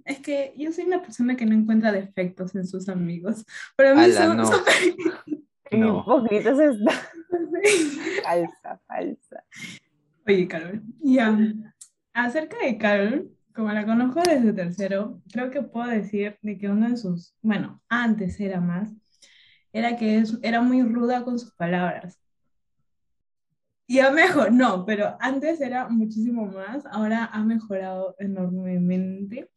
Es 0.04 0.18
que 0.20 0.54
yo 0.56 0.72
soy 0.72 0.84
una 0.84 1.02
persona 1.02 1.36
que 1.36 1.46
no 1.46 1.54
encuentra 1.54 1.92
defectos 1.92 2.54
en 2.54 2.66
sus 2.66 2.88
amigos. 2.88 3.44
Para 3.76 3.94
mí 3.94 4.02
Ala, 4.02 4.26
son, 4.26 4.36
no. 4.36 4.46
son- 4.46 4.60
No. 5.72 6.00
hipócrita 6.00 6.50
es 6.50 6.58
esta. 6.58 6.90
Falsa, 8.24 8.80
falsa. 8.88 9.44
Oye, 10.26 10.48
Carol, 10.48 10.82
ya. 11.00 11.38
Acerca 12.12 12.56
de 12.64 12.76
Carol, 12.76 13.30
como 13.54 13.70
la 13.72 13.86
conozco 13.86 14.20
desde 14.20 14.52
tercero, 14.52 15.20
creo 15.32 15.50
que 15.50 15.62
puedo 15.62 15.86
decir 15.88 16.36
de 16.42 16.58
que 16.58 16.68
uno 16.68 16.90
de 16.90 16.96
sus, 16.96 17.34
bueno, 17.40 17.80
antes 17.88 18.40
era 18.40 18.60
más, 18.60 18.90
era 19.72 19.96
que 19.96 20.18
es, 20.18 20.38
era 20.42 20.60
muy 20.60 20.82
ruda 20.82 21.22
con 21.22 21.38
sus 21.38 21.52
palabras. 21.52 22.18
Ya 23.90 24.12
mejor, 24.12 24.52
no, 24.52 24.84
pero 24.86 25.16
antes 25.20 25.60
era 25.60 25.88
muchísimo 25.88 26.46
más, 26.46 26.86
ahora 26.92 27.24
ha 27.24 27.42
mejorado 27.42 28.14
enormemente. 28.20 29.50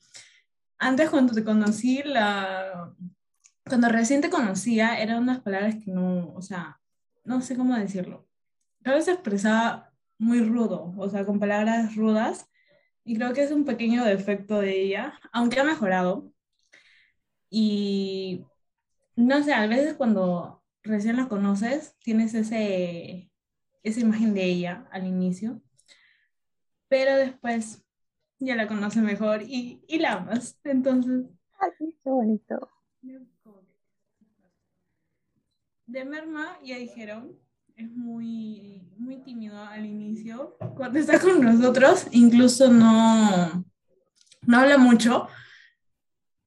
Antes 0.79 1.11
cuando 1.11 1.33
te 1.35 1.43
conocí, 1.43 2.01
la, 2.03 2.95
cuando 3.67 3.89
recién 3.89 4.21
te 4.21 4.31
conocía, 4.31 4.99
eran 4.99 5.21
unas 5.21 5.41
palabras 5.41 5.75
que 5.75 5.91
no, 5.91 6.33
o 6.33 6.41
sea, 6.41 6.81
no 7.25 7.41
sé 7.41 7.55
cómo 7.55 7.75
decirlo. 7.77 8.27
Creo 8.81 8.95
que 8.97 9.03
se 9.03 9.11
expresaba 9.11 9.93
muy 10.17 10.41
rudo, 10.41 10.95
o 10.97 11.09
sea, 11.09 11.25
con 11.25 11.39
palabras 11.39 11.95
rudas, 11.95 12.49
y 13.05 13.15
creo 13.17 13.33
que 13.33 13.43
es 13.43 13.51
un 13.51 13.65
pequeño 13.65 14.03
defecto 14.03 14.61
de 14.61 14.81
ella, 14.81 15.19
aunque 15.31 15.59
ha 15.59 15.63
mejorado. 15.63 16.33
Y 17.51 18.45
no 19.15 19.43
sé, 19.43 19.53
a 19.53 19.67
veces 19.67 19.93
cuando 19.93 20.63
recién 20.81 21.17
la 21.17 21.27
conoces, 21.27 21.95
tienes 21.99 22.33
ese, 22.33 23.31
esa 23.83 23.99
imagen 23.99 24.33
de 24.33 24.45
ella 24.45 24.87
al 24.91 25.05
inicio, 25.05 25.61
pero 26.87 27.15
después 27.15 27.83
ya 28.39 28.55
la 28.55 28.67
conoces 28.67 29.03
mejor 29.03 29.41
y, 29.43 29.83
y 29.87 29.99
la 29.99 30.13
amas. 30.13 30.59
Entonces, 30.63 31.25
Ay, 31.59 31.95
qué 32.03 32.09
bonito. 32.09 32.69
De 35.85 36.05
Merma, 36.05 36.57
ya 36.63 36.77
dijeron, 36.77 37.37
es 37.75 37.89
muy, 37.91 38.81
muy 38.97 39.17
tímido 39.17 39.57
al 39.63 39.85
inicio. 39.85 40.57
Cuando 40.75 40.99
está 40.99 41.19
con 41.19 41.41
nosotros, 41.41 42.07
incluso 42.11 42.69
no, 42.69 43.65
no 44.41 44.57
habla 44.57 44.77
mucho, 44.77 45.27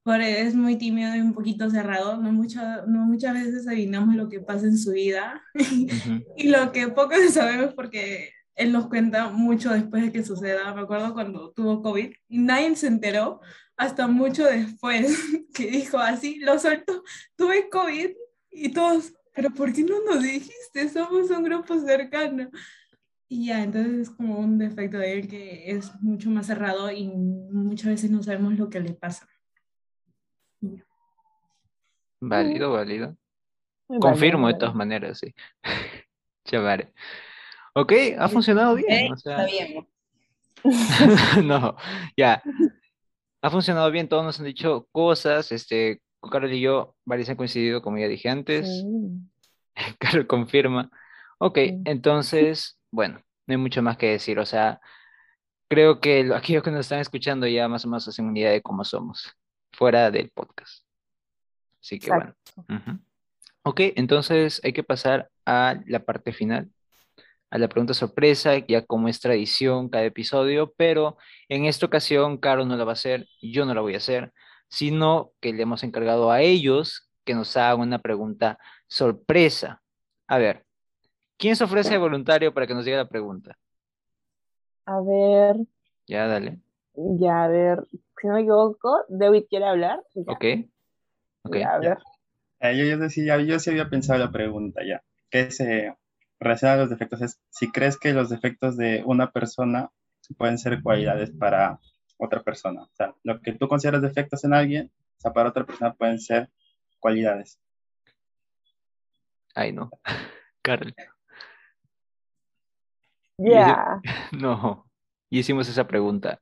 porque 0.06 0.42
es 0.42 0.54
muy 0.54 0.76
tímido 0.76 1.16
y 1.16 1.20
un 1.20 1.34
poquito 1.34 1.68
cerrado. 1.68 2.16
No, 2.22 2.32
mucho, 2.32 2.60
no 2.86 3.04
muchas 3.06 3.34
veces 3.34 3.66
adivinamos 3.66 4.14
lo 4.14 4.28
que 4.28 4.38
pasa 4.38 4.66
en 4.66 4.78
su 4.78 4.92
vida 4.92 5.42
Ujú. 5.52 6.22
y 6.36 6.48
lo 6.48 6.70
que 6.70 6.86
poco 6.86 7.16
sabemos 7.32 7.74
porque 7.74 8.30
él 8.54 8.70
nos 8.70 8.86
cuenta 8.86 9.30
mucho 9.30 9.72
después 9.72 10.04
de 10.04 10.12
que 10.12 10.22
suceda. 10.22 10.72
Me 10.74 10.82
acuerdo 10.82 11.12
cuando 11.12 11.50
tuvo 11.50 11.82
COVID 11.82 12.12
y 12.28 12.38
nadie 12.38 12.76
se 12.76 12.86
enteró 12.86 13.40
hasta 13.76 14.06
mucho 14.06 14.44
después 14.44 15.18
que 15.54 15.72
dijo 15.72 15.98
así, 15.98 16.38
lo 16.38 16.56
suelto, 16.60 17.02
tuve 17.34 17.68
COVID 17.68 18.10
y 18.52 18.68
todos, 18.70 19.12
pero 19.34 19.50
¿por 19.50 19.72
qué 19.72 19.82
no 19.82 20.04
nos 20.04 20.22
dijiste? 20.22 20.88
Somos 20.88 21.28
un 21.30 21.42
grupo 21.42 21.80
cercano. 21.80 22.48
Y 23.28 23.46
ya, 23.46 23.64
entonces 23.64 24.02
es 24.02 24.10
como 24.10 24.38
un 24.38 24.56
defecto 24.56 24.98
de 24.98 25.14
él 25.14 25.26
que 25.26 25.72
es 25.72 25.92
mucho 26.00 26.30
más 26.30 26.46
cerrado 26.46 26.92
y 26.92 27.08
muchas 27.08 27.86
veces 27.86 28.08
no 28.08 28.22
sabemos 28.22 28.56
lo 28.56 28.70
que 28.70 28.78
le 28.78 28.92
pasa. 28.92 29.26
Válido, 32.28 32.72
válido. 32.72 33.16
Muy 33.88 34.00
Confirmo 34.00 34.48
de 34.48 34.54
todas 34.54 34.74
maneras, 34.74 35.18
sí. 35.18 35.34
Chavare. 36.44 36.92
Ok, 37.74 37.92
ha 38.18 38.28
funcionado 38.28 38.74
bien. 38.74 39.12
O 39.12 39.16
sea, 39.16 39.38
Sabíamos. 39.38 39.86
no, 41.44 41.76
ya. 42.16 42.42
Ha 43.42 43.50
funcionado 43.50 43.90
bien, 43.90 44.08
todos 44.08 44.24
nos 44.24 44.38
han 44.40 44.46
dicho 44.46 44.88
cosas, 44.90 45.52
este, 45.52 46.00
Carol 46.32 46.52
y 46.52 46.60
yo, 46.60 46.96
varios 47.04 47.28
han 47.28 47.36
coincidido, 47.36 47.82
como 47.82 47.98
ya 47.98 48.08
dije 48.08 48.28
antes, 48.28 48.66
Sí. 48.66 49.94
Carol 49.98 50.26
confirma. 50.26 50.90
Ok, 51.38 51.58
Sí. 51.58 51.82
entonces, 51.84 52.80
bueno, 52.90 53.20
no 53.46 53.52
hay 53.52 53.58
mucho 53.58 53.82
más 53.82 53.96
que 53.98 54.08
decir, 54.10 54.38
o 54.40 54.46
sea, 54.46 54.80
creo 55.68 56.00
que 56.00 56.24
lo- 56.24 56.34
aquellos 56.34 56.62
que 56.64 56.70
nos 56.72 56.80
están 56.80 56.98
escuchando 57.00 57.46
ya 57.46 57.68
más 57.68 57.84
o 57.84 57.88
menos 57.88 58.08
hacen 58.08 58.24
una 58.26 58.38
idea 58.38 58.50
de 58.50 58.62
cómo 58.62 58.82
somos, 58.84 59.30
fuera 59.72 60.10
del 60.10 60.30
podcast. 60.30 60.85
Así 61.86 62.00
que 62.00 62.10
bueno. 62.10 62.34
Ujú. 62.56 62.98
Ok, 63.62 63.80
entonces 63.94 64.60
hay 64.64 64.72
que 64.72 64.82
pasar 64.82 65.30
a 65.44 65.80
la 65.86 66.00
parte 66.04 66.32
final, 66.32 66.68
a 67.48 67.58
la 67.58 67.68
pregunta 67.68 67.94
sorpresa, 67.94 68.58
ya 68.58 68.84
como 68.84 69.06
es 69.06 69.20
tradición 69.20 69.88
cada 69.88 70.04
episodio, 70.04 70.72
pero 70.76 71.16
en 71.48 71.64
esta 71.64 71.86
ocasión 71.86 72.38
Caro 72.38 72.64
no 72.64 72.76
la 72.76 72.82
va 72.82 72.90
a 72.90 72.94
hacer, 72.94 73.28
yo 73.40 73.64
no 73.66 73.72
la 73.72 73.82
voy 73.82 73.94
a 73.94 73.98
hacer, 73.98 74.32
sino 74.68 75.30
que 75.40 75.52
le 75.52 75.62
hemos 75.62 75.84
encargado 75.84 76.32
a 76.32 76.40
ellos 76.40 77.08
que 77.24 77.34
nos 77.34 77.56
hagan 77.56 77.80
una 77.82 78.00
pregunta 78.00 78.58
sorpresa. 78.88 79.80
A 80.26 80.38
ver, 80.38 80.66
¿quién 81.36 81.54
se 81.54 81.62
ofrece 81.62 81.90
de 81.90 81.98
voluntario 81.98 82.52
para 82.52 82.66
que 82.66 82.74
nos 82.74 82.84
diga 82.84 82.96
la 82.96 83.08
pregunta? 83.08 83.56
A 84.86 85.00
ver, 85.02 85.56
Ya, 86.08 86.26
dale. 86.26 86.58
ya, 86.96 87.44
a 87.44 87.48
ver, 87.48 87.86
si 88.20 88.26
no 88.26 88.34
me 88.34 88.40
equivoco, 88.40 89.04
David 89.08 89.44
quiere 89.48 89.66
hablar. 89.66 90.02
Ya, 90.14 90.32
Ok. 90.32 90.44
Ok. 91.46 91.56
ya, 91.56 91.74
a 91.74 91.78
ver. 91.78 91.98
Eh, 92.60 92.76
yo, 92.76 92.84
yo, 92.84 92.98
decía, 92.98 93.38
yo 93.40 93.58
sí 93.58 93.70
había 93.70 93.88
pensado 93.90 94.18
la 94.18 94.30
pregunta 94.32 94.82
ya, 94.84 95.02
que 95.30 95.50
se 95.50 95.94
relaciona 96.40 96.74
a 96.74 96.76
los 96.78 96.90
defectos, 96.90 97.20
es 97.22 97.40
si 97.50 97.70
crees 97.70 97.98
que 97.98 98.12
los 98.12 98.28
defectos 98.30 98.76
de 98.76 99.02
una 99.04 99.30
persona 99.30 99.90
pueden 100.38 100.58
ser 100.58 100.82
cualidades 100.82 101.30
para 101.30 101.78
otra 102.18 102.42
persona. 102.42 102.82
O 102.82 102.90
sea, 102.94 103.14
lo 103.22 103.40
que 103.40 103.52
tú 103.52 103.68
consideras 103.68 104.02
defectos 104.02 104.44
en 104.44 104.54
alguien, 104.54 104.90
o 105.18 105.20
sea, 105.20 105.32
para 105.32 105.50
otra 105.50 105.64
persona 105.64 105.94
pueden 105.94 106.18
ser 106.20 106.50
cualidades. 106.98 107.58
Ay, 109.54 109.72
no. 109.72 109.90
Carol, 110.62 110.94
Ya. 113.38 114.00
no. 114.32 114.86
Y 115.28 115.40
hicimos 115.40 115.68
esa 115.68 115.86
pregunta 115.86 116.40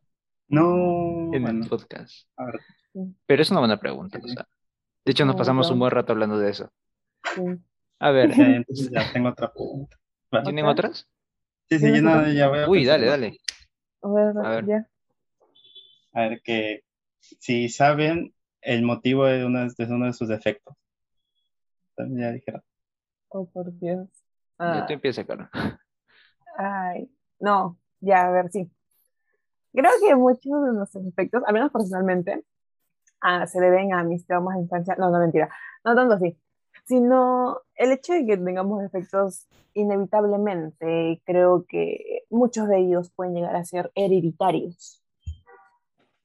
No, 0.49 1.31
en 1.33 1.43
bueno, 1.43 1.63
el 1.65 1.69
podcast. 1.69 2.29
a 2.37 2.47
ver, 2.47 2.61
Pero 3.27 3.43
es 3.43 3.51
una 3.51 3.61
buena 3.61 3.79
pregunta, 3.79 4.19
o 4.23 4.29
sea. 4.29 4.47
De 5.05 5.13
hecho, 5.13 5.25
nos 5.25 5.35
Oh, 5.35 5.39
pasamos 5.39 5.69
ya. 5.69 5.75
un 5.75 5.79
buen 5.81 5.91
rato 5.91 6.13
hablando 6.13 6.39
de 6.39 6.51
eso. 6.51 6.71
sí. 7.35 7.43
A 8.01 8.11
ver, 8.11 8.31
eh, 8.41 8.57
entonces 8.57 8.91
ya 8.91 9.13
tengo 9.13 9.29
otra 9.31 9.53
pregunta. 9.53 9.97
¿tienen 10.45 10.67
¿Otra? 10.67 10.89
otras? 10.89 11.09
Sí, 11.69 11.79
sí, 11.79 11.81
¿Tienes 11.81 12.03
yo 12.03 12.03
no, 12.03 12.33
ya 12.33 12.49
voy 12.49 12.59
a 12.61 12.69
Uy, 12.69 12.79
pensar 12.79 12.99
dale, 12.99 13.07
una. 13.07 13.13
dale. 13.13 13.39
A 14.03 14.09
ver, 14.09 14.35
A 14.45 14.49
ver. 14.51 14.65
ya. 14.67 14.89
A 16.13 16.21
ver, 16.29 16.41
que 16.43 16.85
si 17.21 17.69
saben 17.69 18.35
el 18.61 18.83
motivo 18.83 19.27
de 19.27 19.45
uno 19.45 19.61
de, 19.67 19.85
uno 19.95 20.07
de 20.07 20.13
sus 20.13 20.29
defectos. 20.29 20.75
Ya 21.97 22.33
dijeron. 22.33 22.63
Oh, 23.31 23.47
por 23.47 23.73
Dios. 23.79 24.09
Ya 24.59 24.59
Ah, 24.59 24.87
tú 24.87 24.93
empieza, 24.95 25.25
Carol. 25.25 25.49
ay, 26.59 27.09
no, 27.41 27.79
ya, 28.01 28.27
a 28.27 28.31
ver, 28.31 28.51
sí. 28.51 28.71
Creo 29.73 29.91
que 30.01 30.15
muchos 30.15 30.65
de 30.65 30.73
nuestros 30.73 31.05
efectos, 31.07 31.43
al 31.47 31.53
menos 31.55 31.73
personalmente, 31.73 32.45
ah, 33.25 33.47
se 33.47 33.61
deben 33.61 33.93
a 33.95 34.05
mis 34.05 34.27
traumas 34.27 34.57
de 34.57 34.63
infancia. 34.63 34.97
No, 34.99 35.11
no, 35.11 35.19
mentira. 35.19 35.49
No 35.85 35.95
tanto 35.97 36.15
así. 36.15 36.39
Sino 36.87 37.61
el 37.77 37.93
hecho 37.93 38.13
de 38.13 38.27
que 38.27 38.37
tengamos 38.37 38.83
defectos 38.83 39.49
inevitablemente, 39.75 41.23
creo 41.25 41.65
que 41.67 42.25
muchos 42.31 42.69
de 42.69 42.79
ellos 42.81 43.11
pueden 43.17 43.35
llegar 43.35 43.57
a 43.57 43.65
ser 43.65 43.91
hereditarios. 43.95 45.03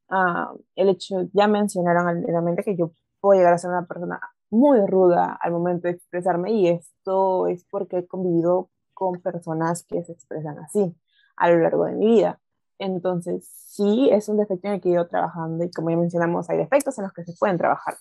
Ah, 0.09 0.53
el 0.75 0.89
hecho, 0.89 1.29
ya 1.33 1.47
mencionaron 1.47 2.07
anteriormente 2.07 2.63
que 2.63 2.75
yo 2.75 2.91
puedo 3.21 3.39
llegar 3.39 3.53
a 3.53 3.57
ser 3.57 3.69
una 3.71 3.85
persona 3.87 4.19
muy 4.49 4.85
ruda 4.85 5.37
al 5.41 5.51
momento 5.51 5.87
de 5.87 5.93
expresarme 5.93 6.51
y 6.51 6.67
esto 6.67 7.47
es 7.47 7.65
porque 7.69 7.99
he 7.99 8.07
convivido 8.07 8.69
con 8.93 9.21
personas 9.21 9.83
que 9.83 10.03
se 10.03 10.13
expresan 10.13 10.59
así 10.59 10.95
a 11.37 11.49
lo 11.49 11.59
largo 11.59 11.85
de 11.85 11.93
mi 11.93 12.07
vida. 12.07 12.39
Entonces, 12.79 13.47
sí, 13.67 14.09
es 14.11 14.29
un 14.29 14.37
defecto 14.37 14.67
en 14.67 14.75
el 14.75 14.81
que 14.81 14.89
he 14.89 14.91
ido 14.93 15.07
trabajando 15.07 15.63
y 15.63 15.71
como 15.71 15.89
ya 15.91 15.97
mencionamos, 15.97 16.49
hay 16.49 16.57
defectos 16.57 16.97
en 16.97 17.03
los 17.03 17.13
que 17.13 17.23
se 17.25 17.33
pueden 17.37 17.57
trabajar. 17.57 17.97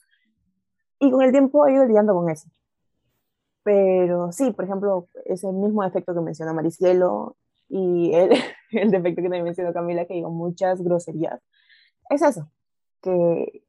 Y 1.00 1.10
con 1.10 1.22
el 1.22 1.32
tiempo 1.32 1.66
he 1.66 1.74
ido 1.74 1.84
lidiando 1.84 2.14
con 2.14 2.30
eso. 2.30 2.48
Pero 3.62 4.32
sí, 4.32 4.52
por 4.52 4.64
ejemplo, 4.64 5.08
ese 5.26 5.52
mismo 5.52 5.82
defecto 5.82 6.14
que 6.14 6.20
mencionó 6.20 6.54
Maricielo 6.54 7.36
y 7.68 8.12
el, 8.14 8.30
el 8.72 8.90
defecto 8.90 9.16
que 9.16 9.28
también 9.28 9.44
mencionó 9.44 9.72
Camila, 9.72 10.06
que 10.06 10.14
digo 10.14 10.30
muchas 10.30 10.80
groserías, 10.82 11.40
es 12.10 12.22
eso, 12.22 12.50
que 13.02 13.64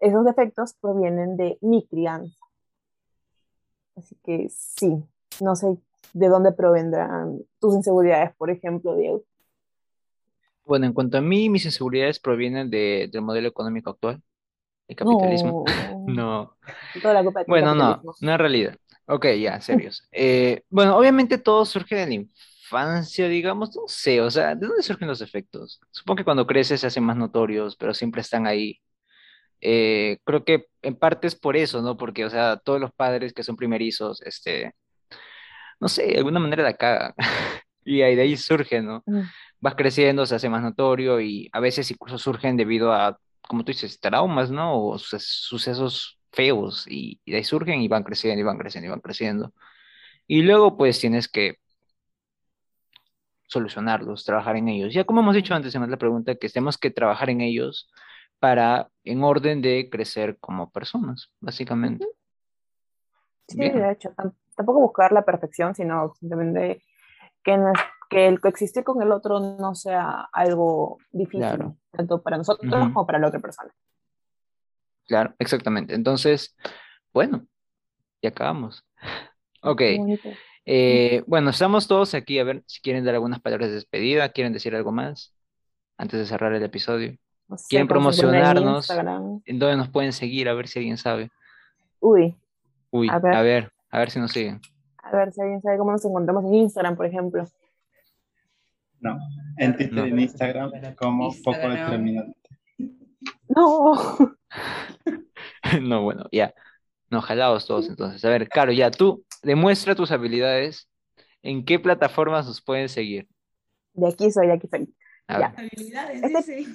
esos 0.00 0.24
defectos 0.24 0.74
provienen 0.80 1.36
de 1.36 1.58
mi 1.62 1.86
crianza. 1.86 2.36
Así 3.96 4.16
que 4.22 4.48
sí, 4.50 5.02
no 5.40 5.56
sé 5.56 5.78
de 6.12 6.28
dónde 6.28 6.52
provendrán 6.52 7.40
tus 7.60 7.74
inseguridades, 7.74 8.34
por 8.36 8.50
ejemplo, 8.50 8.94
Diego. 8.96 9.22
Bueno, 10.66 10.86
en 10.86 10.92
cuanto 10.92 11.16
a 11.16 11.20
mí, 11.20 11.48
mis 11.48 11.64
inseguridades 11.64 12.18
provienen 12.18 12.68
de, 12.70 13.08
del 13.10 13.22
modelo 13.22 13.48
económico 13.48 13.90
actual, 13.90 14.20
el 14.88 14.96
capitalismo. 14.96 15.64
No. 16.06 16.56
Toda 17.02 17.14
la 17.14 17.22
culpa 17.24 17.40
del 17.40 17.46
Bueno, 17.48 17.74
no, 17.74 18.00
no 18.20 18.32
en 18.32 18.38
realidad. 18.38 18.76
Ok, 19.06 19.26
ya, 19.40 19.60
serios. 19.60 20.06
Eh, 20.12 20.62
bueno, 20.68 20.96
obviamente 20.96 21.38
todo 21.38 21.64
surge 21.64 21.96
de 21.96 22.06
la 22.06 22.14
infancia, 22.14 23.28
digamos, 23.28 23.74
no 23.74 23.82
sé, 23.86 24.20
o 24.20 24.30
sea, 24.30 24.54
¿de 24.54 24.66
dónde 24.66 24.82
surgen 24.82 25.08
los 25.08 25.20
efectos? 25.20 25.80
Supongo 25.90 26.18
que 26.18 26.24
cuando 26.24 26.46
creces 26.46 26.80
se 26.80 26.86
hacen 26.86 27.04
más 27.04 27.16
notorios, 27.16 27.76
pero 27.76 27.94
siempre 27.94 28.20
están 28.20 28.46
ahí. 28.46 28.80
Eh, 29.60 30.18
creo 30.24 30.44
que 30.44 30.66
en 30.82 30.96
parte 30.96 31.26
es 31.26 31.34
por 31.34 31.56
eso, 31.56 31.82
¿no? 31.82 31.96
Porque, 31.96 32.24
o 32.24 32.30
sea, 32.30 32.56
todos 32.58 32.80
los 32.80 32.92
padres 32.92 33.32
que 33.32 33.42
son 33.42 33.56
primerizos, 33.56 34.22
este, 34.22 34.74
no 35.80 35.88
sé, 35.88 36.06
de 36.06 36.18
alguna 36.18 36.40
manera 36.40 36.62
la 36.62 36.74
cagan. 36.74 37.14
Y 37.86 38.02
ahí 38.02 38.16
de 38.16 38.22
ahí 38.22 38.36
surge, 38.36 38.82
¿no? 38.82 39.02
Mm. 39.06 39.22
Vas 39.60 39.76
creciendo, 39.76 40.26
se 40.26 40.34
hace 40.34 40.48
más 40.50 40.62
notorio 40.62 41.20
y 41.20 41.48
a 41.52 41.60
veces 41.60 41.90
incluso 41.90 42.18
surgen 42.18 42.56
debido 42.58 42.92
a, 42.92 43.18
como 43.42 43.64
tú 43.64 43.72
dices, 43.72 44.00
traumas, 44.00 44.50
¿no? 44.50 44.76
O 44.86 44.98
suces- 44.98 45.26
sucesos 45.26 46.18
feos 46.32 46.86
y, 46.88 47.20
y 47.24 47.30
de 47.32 47.38
ahí 47.38 47.44
surgen 47.44 47.80
y 47.80 47.88
van 47.88 48.04
creciendo 48.04 48.40
y 48.40 48.44
van 48.44 48.58
creciendo 48.58 48.88
y 48.88 48.90
van 48.90 49.00
creciendo. 49.00 49.54
Y 50.26 50.42
luego 50.42 50.76
pues 50.76 51.00
tienes 51.00 51.28
que 51.28 51.56
solucionarlos, 53.46 54.24
trabajar 54.24 54.56
en 54.56 54.68
ellos. 54.68 54.92
Ya 54.92 55.04
como 55.04 55.20
hemos 55.20 55.34
dicho 55.36 55.54
antes 55.54 55.74
en 55.74 55.90
la 55.90 55.96
pregunta, 55.96 56.34
que 56.34 56.48
tenemos 56.48 56.78
que 56.78 56.90
trabajar 56.90 57.30
en 57.30 57.40
ellos 57.40 57.90
para, 58.40 58.90
en 59.04 59.22
orden 59.22 59.62
de 59.62 59.88
crecer 59.90 60.38
como 60.40 60.70
personas, 60.70 61.30
básicamente. 61.40 62.06
Sí, 63.48 63.58
Bien. 63.58 63.78
de 63.78 63.92
hecho, 63.92 64.10
tam- 64.16 64.34
tampoco 64.56 64.80
buscar 64.80 65.12
la 65.12 65.24
perfección, 65.24 65.74
sino 65.74 66.12
simplemente 66.18 66.82
que, 67.46 67.56
que 68.10 68.26
el 68.26 68.40
coexistir 68.40 68.82
con 68.84 69.00
el 69.00 69.12
otro 69.12 69.40
no 69.40 69.74
sea 69.74 70.28
algo 70.32 70.98
difícil, 71.12 71.38
Claro. 71.40 71.76
tanto 71.92 72.20
para 72.20 72.36
nosotros 72.36 72.68
como 72.70 73.06
para 73.06 73.18
la 73.20 73.28
otra 73.28 73.40
persona. 73.40 73.72
Claro, 75.06 75.34
exactamente. 75.38 75.94
Entonces, 75.94 76.56
bueno, 77.14 77.46
ya 78.20 78.30
acabamos. 78.30 78.84
Ok. 79.62 79.80
Eh, 80.68 81.22
bueno, 81.28 81.50
estamos 81.50 81.86
todos 81.86 82.14
aquí. 82.14 82.38
A 82.40 82.44
ver 82.44 82.64
si 82.66 82.80
quieren 82.80 83.04
dar 83.04 83.14
algunas 83.14 83.40
palabras 83.40 83.68
de 83.68 83.76
despedida, 83.76 84.28
quieren 84.30 84.52
decir 84.52 84.74
algo 84.74 84.90
más 84.90 85.32
antes 85.96 86.18
de 86.18 86.26
cerrar 86.26 86.52
el 86.52 86.62
episodio. 86.64 87.16
No 87.48 87.56
sé, 87.56 87.66
¿Quieren 87.70 87.86
promocionarnos? 87.86 88.90
¿En 89.44 89.58
dónde 89.60 89.76
nos 89.76 89.88
pueden 89.88 90.12
seguir? 90.12 90.48
A 90.48 90.54
ver 90.54 90.66
si 90.66 90.80
alguien 90.80 90.96
sabe. 90.98 91.30
Uy, 92.00 92.36
Uy, 92.90 93.08
A 93.10 93.18
ver. 93.20 93.34
a 93.34 93.42
ver, 93.42 93.72
a 93.90 93.98
ver 94.00 94.10
si 94.10 94.18
nos 94.18 94.32
siguen. 94.32 94.60
A 95.12 95.16
ver 95.16 95.32
si 95.32 95.40
alguien 95.40 95.60
sabe 95.62 95.78
cómo 95.78 95.92
nos 95.92 96.04
encontramos 96.04 96.44
en 96.44 96.54
Instagram, 96.54 96.96
por 96.96 97.06
ejemplo. 97.06 97.44
No, 99.00 99.18
en 99.58 99.76
Twitter 99.76 99.92
No. 99.94 100.06
y 100.06 100.10
en 100.10 100.20
Instagram 100.20 100.72
como 100.96 101.30
poco 101.44 101.58
determinante. 101.68 102.34
No, 103.48 103.94
No, 105.82 106.02
bueno, 106.02 106.26
ya. 106.32 106.54
No, 107.10 107.20
jalados 107.22 107.66
todos 107.66 107.88
entonces. 107.88 108.24
A 108.24 108.28
ver, 108.30 108.48
Caro, 108.48 108.72
ya 108.72 108.90
tú 108.90 109.24
demuestra 109.42 109.94
tus 109.94 110.10
habilidades. 110.10 110.88
¿En 111.42 111.64
qué 111.64 111.78
plataformas 111.78 112.46
nos 112.46 112.60
pueden 112.62 112.88
seguir? 112.88 113.28
de 113.92 114.08
aquí 114.08 114.30
soy, 114.30 114.46
de 114.48 114.52
aquí 114.54 114.68
soy. 114.68 114.94
Ya. 115.28 115.54
Habilidades, 115.56 116.22
Este- 116.22 116.66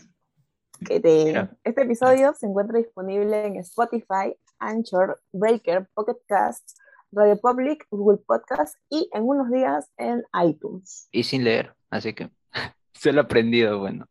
que 0.86 1.00
te- 1.00 1.50
este 1.64 1.82
episodio 1.84 2.34
se 2.34 2.48
encuentra 2.48 2.80
disponible 2.80 3.46
en 3.46 3.58
Spotify, 3.58 4.36
Anchor, 4.58 5.20
Breaker, 5.32 5.88
Pocket 5.94 6.18
Cast, 6.28 6.72
Radio 7.12 7.38
Public, 7.40 7.86
Google 7.92 8.20
Podcast 8.26 8.76
y 8.90 9.10
en 9.14 9.24
unos 9.24 9.52
días 9.52 9.90
en 9.98 10.24
iTunes. 10.46 11.08
y 11.12 11.24
sin 11.24 11.44
leer, 11.44 11.74
así 11.90 12.14
que 12.14 12.30
se 12.94 13.12
lo 13.12 13.22
he 13.22 13.24
aprendido, 13.24 13.80
bueno. 13.80 14.08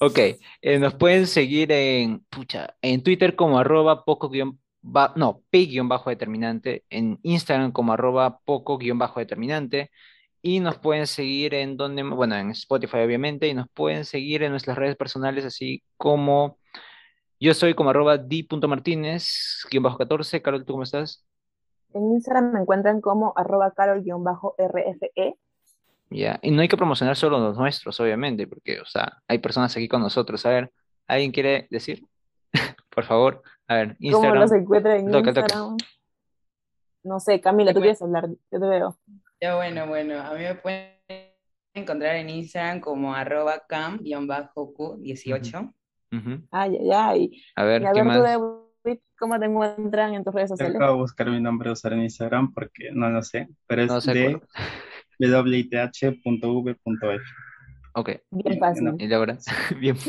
Ok, 0.00 0.18
eh, 0.62 0.78
nos 0.78 0.94
pueden 0.94 1.26
seguir 1.26 1.70
en, 1.72 2.20
pucha, 2.30 2.74
en 2.82 3.02
Twitter 3.02 3.36
como 3.36 3.58
arroba 3.58 4.04
poco 4.04 4.28
guion 4.30 4.58
ba- 4.82 5.12
no, 5.16 5.42
p 5.50 5.66
guion 5.66 5.88
bajo 5.88 6.10
determinante, 6.10 6.84
en 6.90 7.18
Instagram 7.22 7.72
como 7.72 7.92
arroba 7.92 8.38
poco 8.44 8.78
guion 8.78 8.98
bajo 8.98 9.20
determinante, 9.20 9.90
y 10.42 10.60
nos 10.60 10.76
pueden 10.78 11.06
seguir 11.06 11.54
en 11.54 11.76
donde, 11.78 12.02
bueno, 12.02 12.36
en 12.36 12.50
Spotify 12.50 12.98
obviamente, 12.98 13.48
y 13.48 13.54
nos 13.54 13.66
pueden 13.72 14.04
seguir 14.04 14.42
en 14.42 14.50
nuestras 14.50 14.76
redes 14.76 14.96
personales, 14.96 15.44
así 15.44 15.82
como 15.96 16.58
yo 17.40 17.54
soy 17.54 17.74
como 17.74 17.90
arroba 17.90 18.18
di.martínez, 18.18 19.62
guion 19.70 19.82
bajo 19.84 19.98
14, 19.98 20.42
Carol, 20.42 20.64
¿tú 20.64 20.72
cómo 20.74 20.82
estás? 20.82 21.24
En 21.94 22.12
Instagram 22.12 22.52
me 22.52 22.60
encuentran 22.60 23.00
como 23.00 23.32
arroba 23.36 23.70
carol-rfe. 23.72 25.36
Ya, 26.10 26.38
y 26.42 26.50
no 26.50 26.60
hay 26.62 26.68
que 26.68 26.76
promocionar 26.76 27.16
solo 27.16 27.38
los 27.38 27.56
nuestros, 27.56 27.98
obviamente, 28.00 28.46
porque, 28.46 28.80
o 28.80 28.84
sea, 28.84 29.22
hay 29.26 29.38
personas 29.38 29.74
aquí 29.76 29.88
con 29.88 30.00
nosotros. 30.02 30.44
A 30.46 30.50
ver, 30.50 30.72
¿alguien 31.08 31.32
quiere 31.32 31.66
decir? 31.70 32.06
Por 32.90 33.04
favor, 33.04 33.42
a 33.66 33.74
ver, 33.76 33.86
¿Cómo 33.88 33.96
Instagram. 34.00 34.40
los 34.40 34.52
encuentran 34.52 34.96
en 34.98 35.10
Toca, 35.10 35.32
toca. 35.32 35.40
Instagram? 35.40 35.76
No 37.04 37.20
sé, 37.20 37.40
Camila, 37.40 37.72
tú 37.74 37.80
quieres 37.80 38.00
hablar, 38.02 38.28
yo 38.28 38.60
te 38.60 38.66
veo. 38.66 38.98
Ya 39.40 39.56
bueno, 39.56 39.86
bueno, 39.86 40.20
a 40.20 40.32
mí 40.34 40.40
me 40.42 40.54
pueden 40.54 40.90
encontrar 41.74 42.16
en 42.16 42.30
Instagram 42.30 42.80
como 42.80 43.14
arroba 43.14 43.62
cam-q18. 43.68 45.72
Ujú. 46.12 46.30
Ay, 46.50 46.76
ay, 46.78 46.90
ay. 46.92 47.42
A 47.56 47.64
ver, 47.64 47.82
Y 47.82 47.86
a 47.86 47.92
¿qué 47.92 48.02
ver 48.02 48.12
tú, 48.14 48.20
más? 48.22 48.38
¿Cómo 49.18 49.38
te 49.38 49.46
encuentran 49.46 50.14
en 50.14 50.24
tus 50.24 50.34
redes 50.34 50.50
sociales? 50.50 50.76
acabo 50.76 50.94
de 50.94 50.98
buscar 51.00 51.30
mi 51.30 51.40
nombre 51.40 51.68
de 51.68 51.72
usar 51.72 51.92
en 51.92 52.02
Instagram 52.02 52.52
porque 52.52 52.90
no 52.92 53.08
lo 53.10 53.22
sé, 53.22 53.48
pero 53.66 53.82
es 53.82 53.88
No 53.88 54.00
se 54.00 54.12
de 54.12 54.40
with.v.f. 55.18 57.22
Ok, 57.96 58.10
Bien 58.30 58.58
fácil. 58.58 58.94
y 58.98 59.06
Laura, 59.06 59.38
bien. 59.80 59.96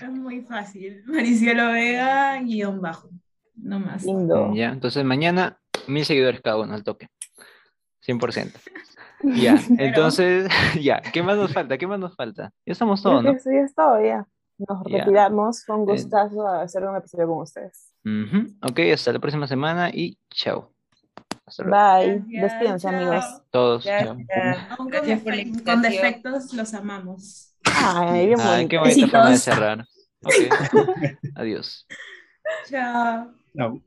Es 0.00 0.10
muy 0.10 0.42
fácil. 0.42 1.02
Maricielo 1.06 1.72
Vega, 1.72 2.40
guion 2.40 2.80
bajo. 2.80 3.08
No 3.54 3.80
más. 3.80 4.04
Lindo. 4.04 4.52
Ya, 4.54 4.70
entonces 4.70 5.04
mañana 5.04 5.58
mil 5.86 6.04
seguidores 6.04 6.40
cada 6.40 6.58
uno 6.58 6.74
al 6.74 6.84
toque. 6.84 7.08
100%. 8.06 8.52
Ya, 9.22 9.56
entonces, 9.78 10.48
ya, 10.80 11.02
¿qué 11.12 11.22
más 11.22 11.36
nos 11.36 11.52
falta? 11.52 11.76
¿Qué 11.76 11.86
más 11.86 11.98
nos 11.98 12.14
falta? 12.14 12.52
Ya 12.64 12.72
estamos 12.72 13.02
todos, 13.02 13.22
¿no? 13.22 13.32
ya 13.32 13.64
es 13.64 13.74
todo, 13.74 14.02
ya. 14.02 14.26
Nos 14.58 14.82
retiramos. 14.84 15.64
Fue 15.64 15.76
un 15.76 15.82
Eh. 15.88 15.92
gustazo 15.92 16.46
hacer 16.48 16.84
un 16.84 16.96
episodio 16.96 17.28
con 17.28 17.38
ustedes. 17.38 17.92
Ujú. 18.04 18.46
Ok, 18.62 18.80
hasta 18.92 19.12
la 19.12 19.18
próxima 19.18 19.46
semana 19.46 19.90
y 19.92 20.18
chao. 20.30 20.72
Hasta 21.46 21.64
luego. 21.64 22.24
Bye. 22.26 22.40
Despídense, 22.40 22.88
amigos. 22.88 23.24
Todos. 23.50 23.84
Gracias. 23.84 24.16
Con, 24.76 24.88
Gracias 24.88 25.20
por 25.22 25.34
la 25.34 25.42
defe- 25.42 25.42
con 25.64 25.74
invitación. 25.74 25.82
defectos 25.82 26.54
los 26.54 26.74
amamos. 26.74 27.54
Ay, 27.64 28.26
bien 28.26 28.40
Ay, 28.40 28.66
qué 28.68 28.78
bonita 28.78 29.06
forma 29.08 29.30
de 29.30 29.36
cerrar. 29.38 29.84
Ok, 30.24 30.32
adiós. 31.36 31.86
Chao. 32.68 33.28
No. 33.54 33.80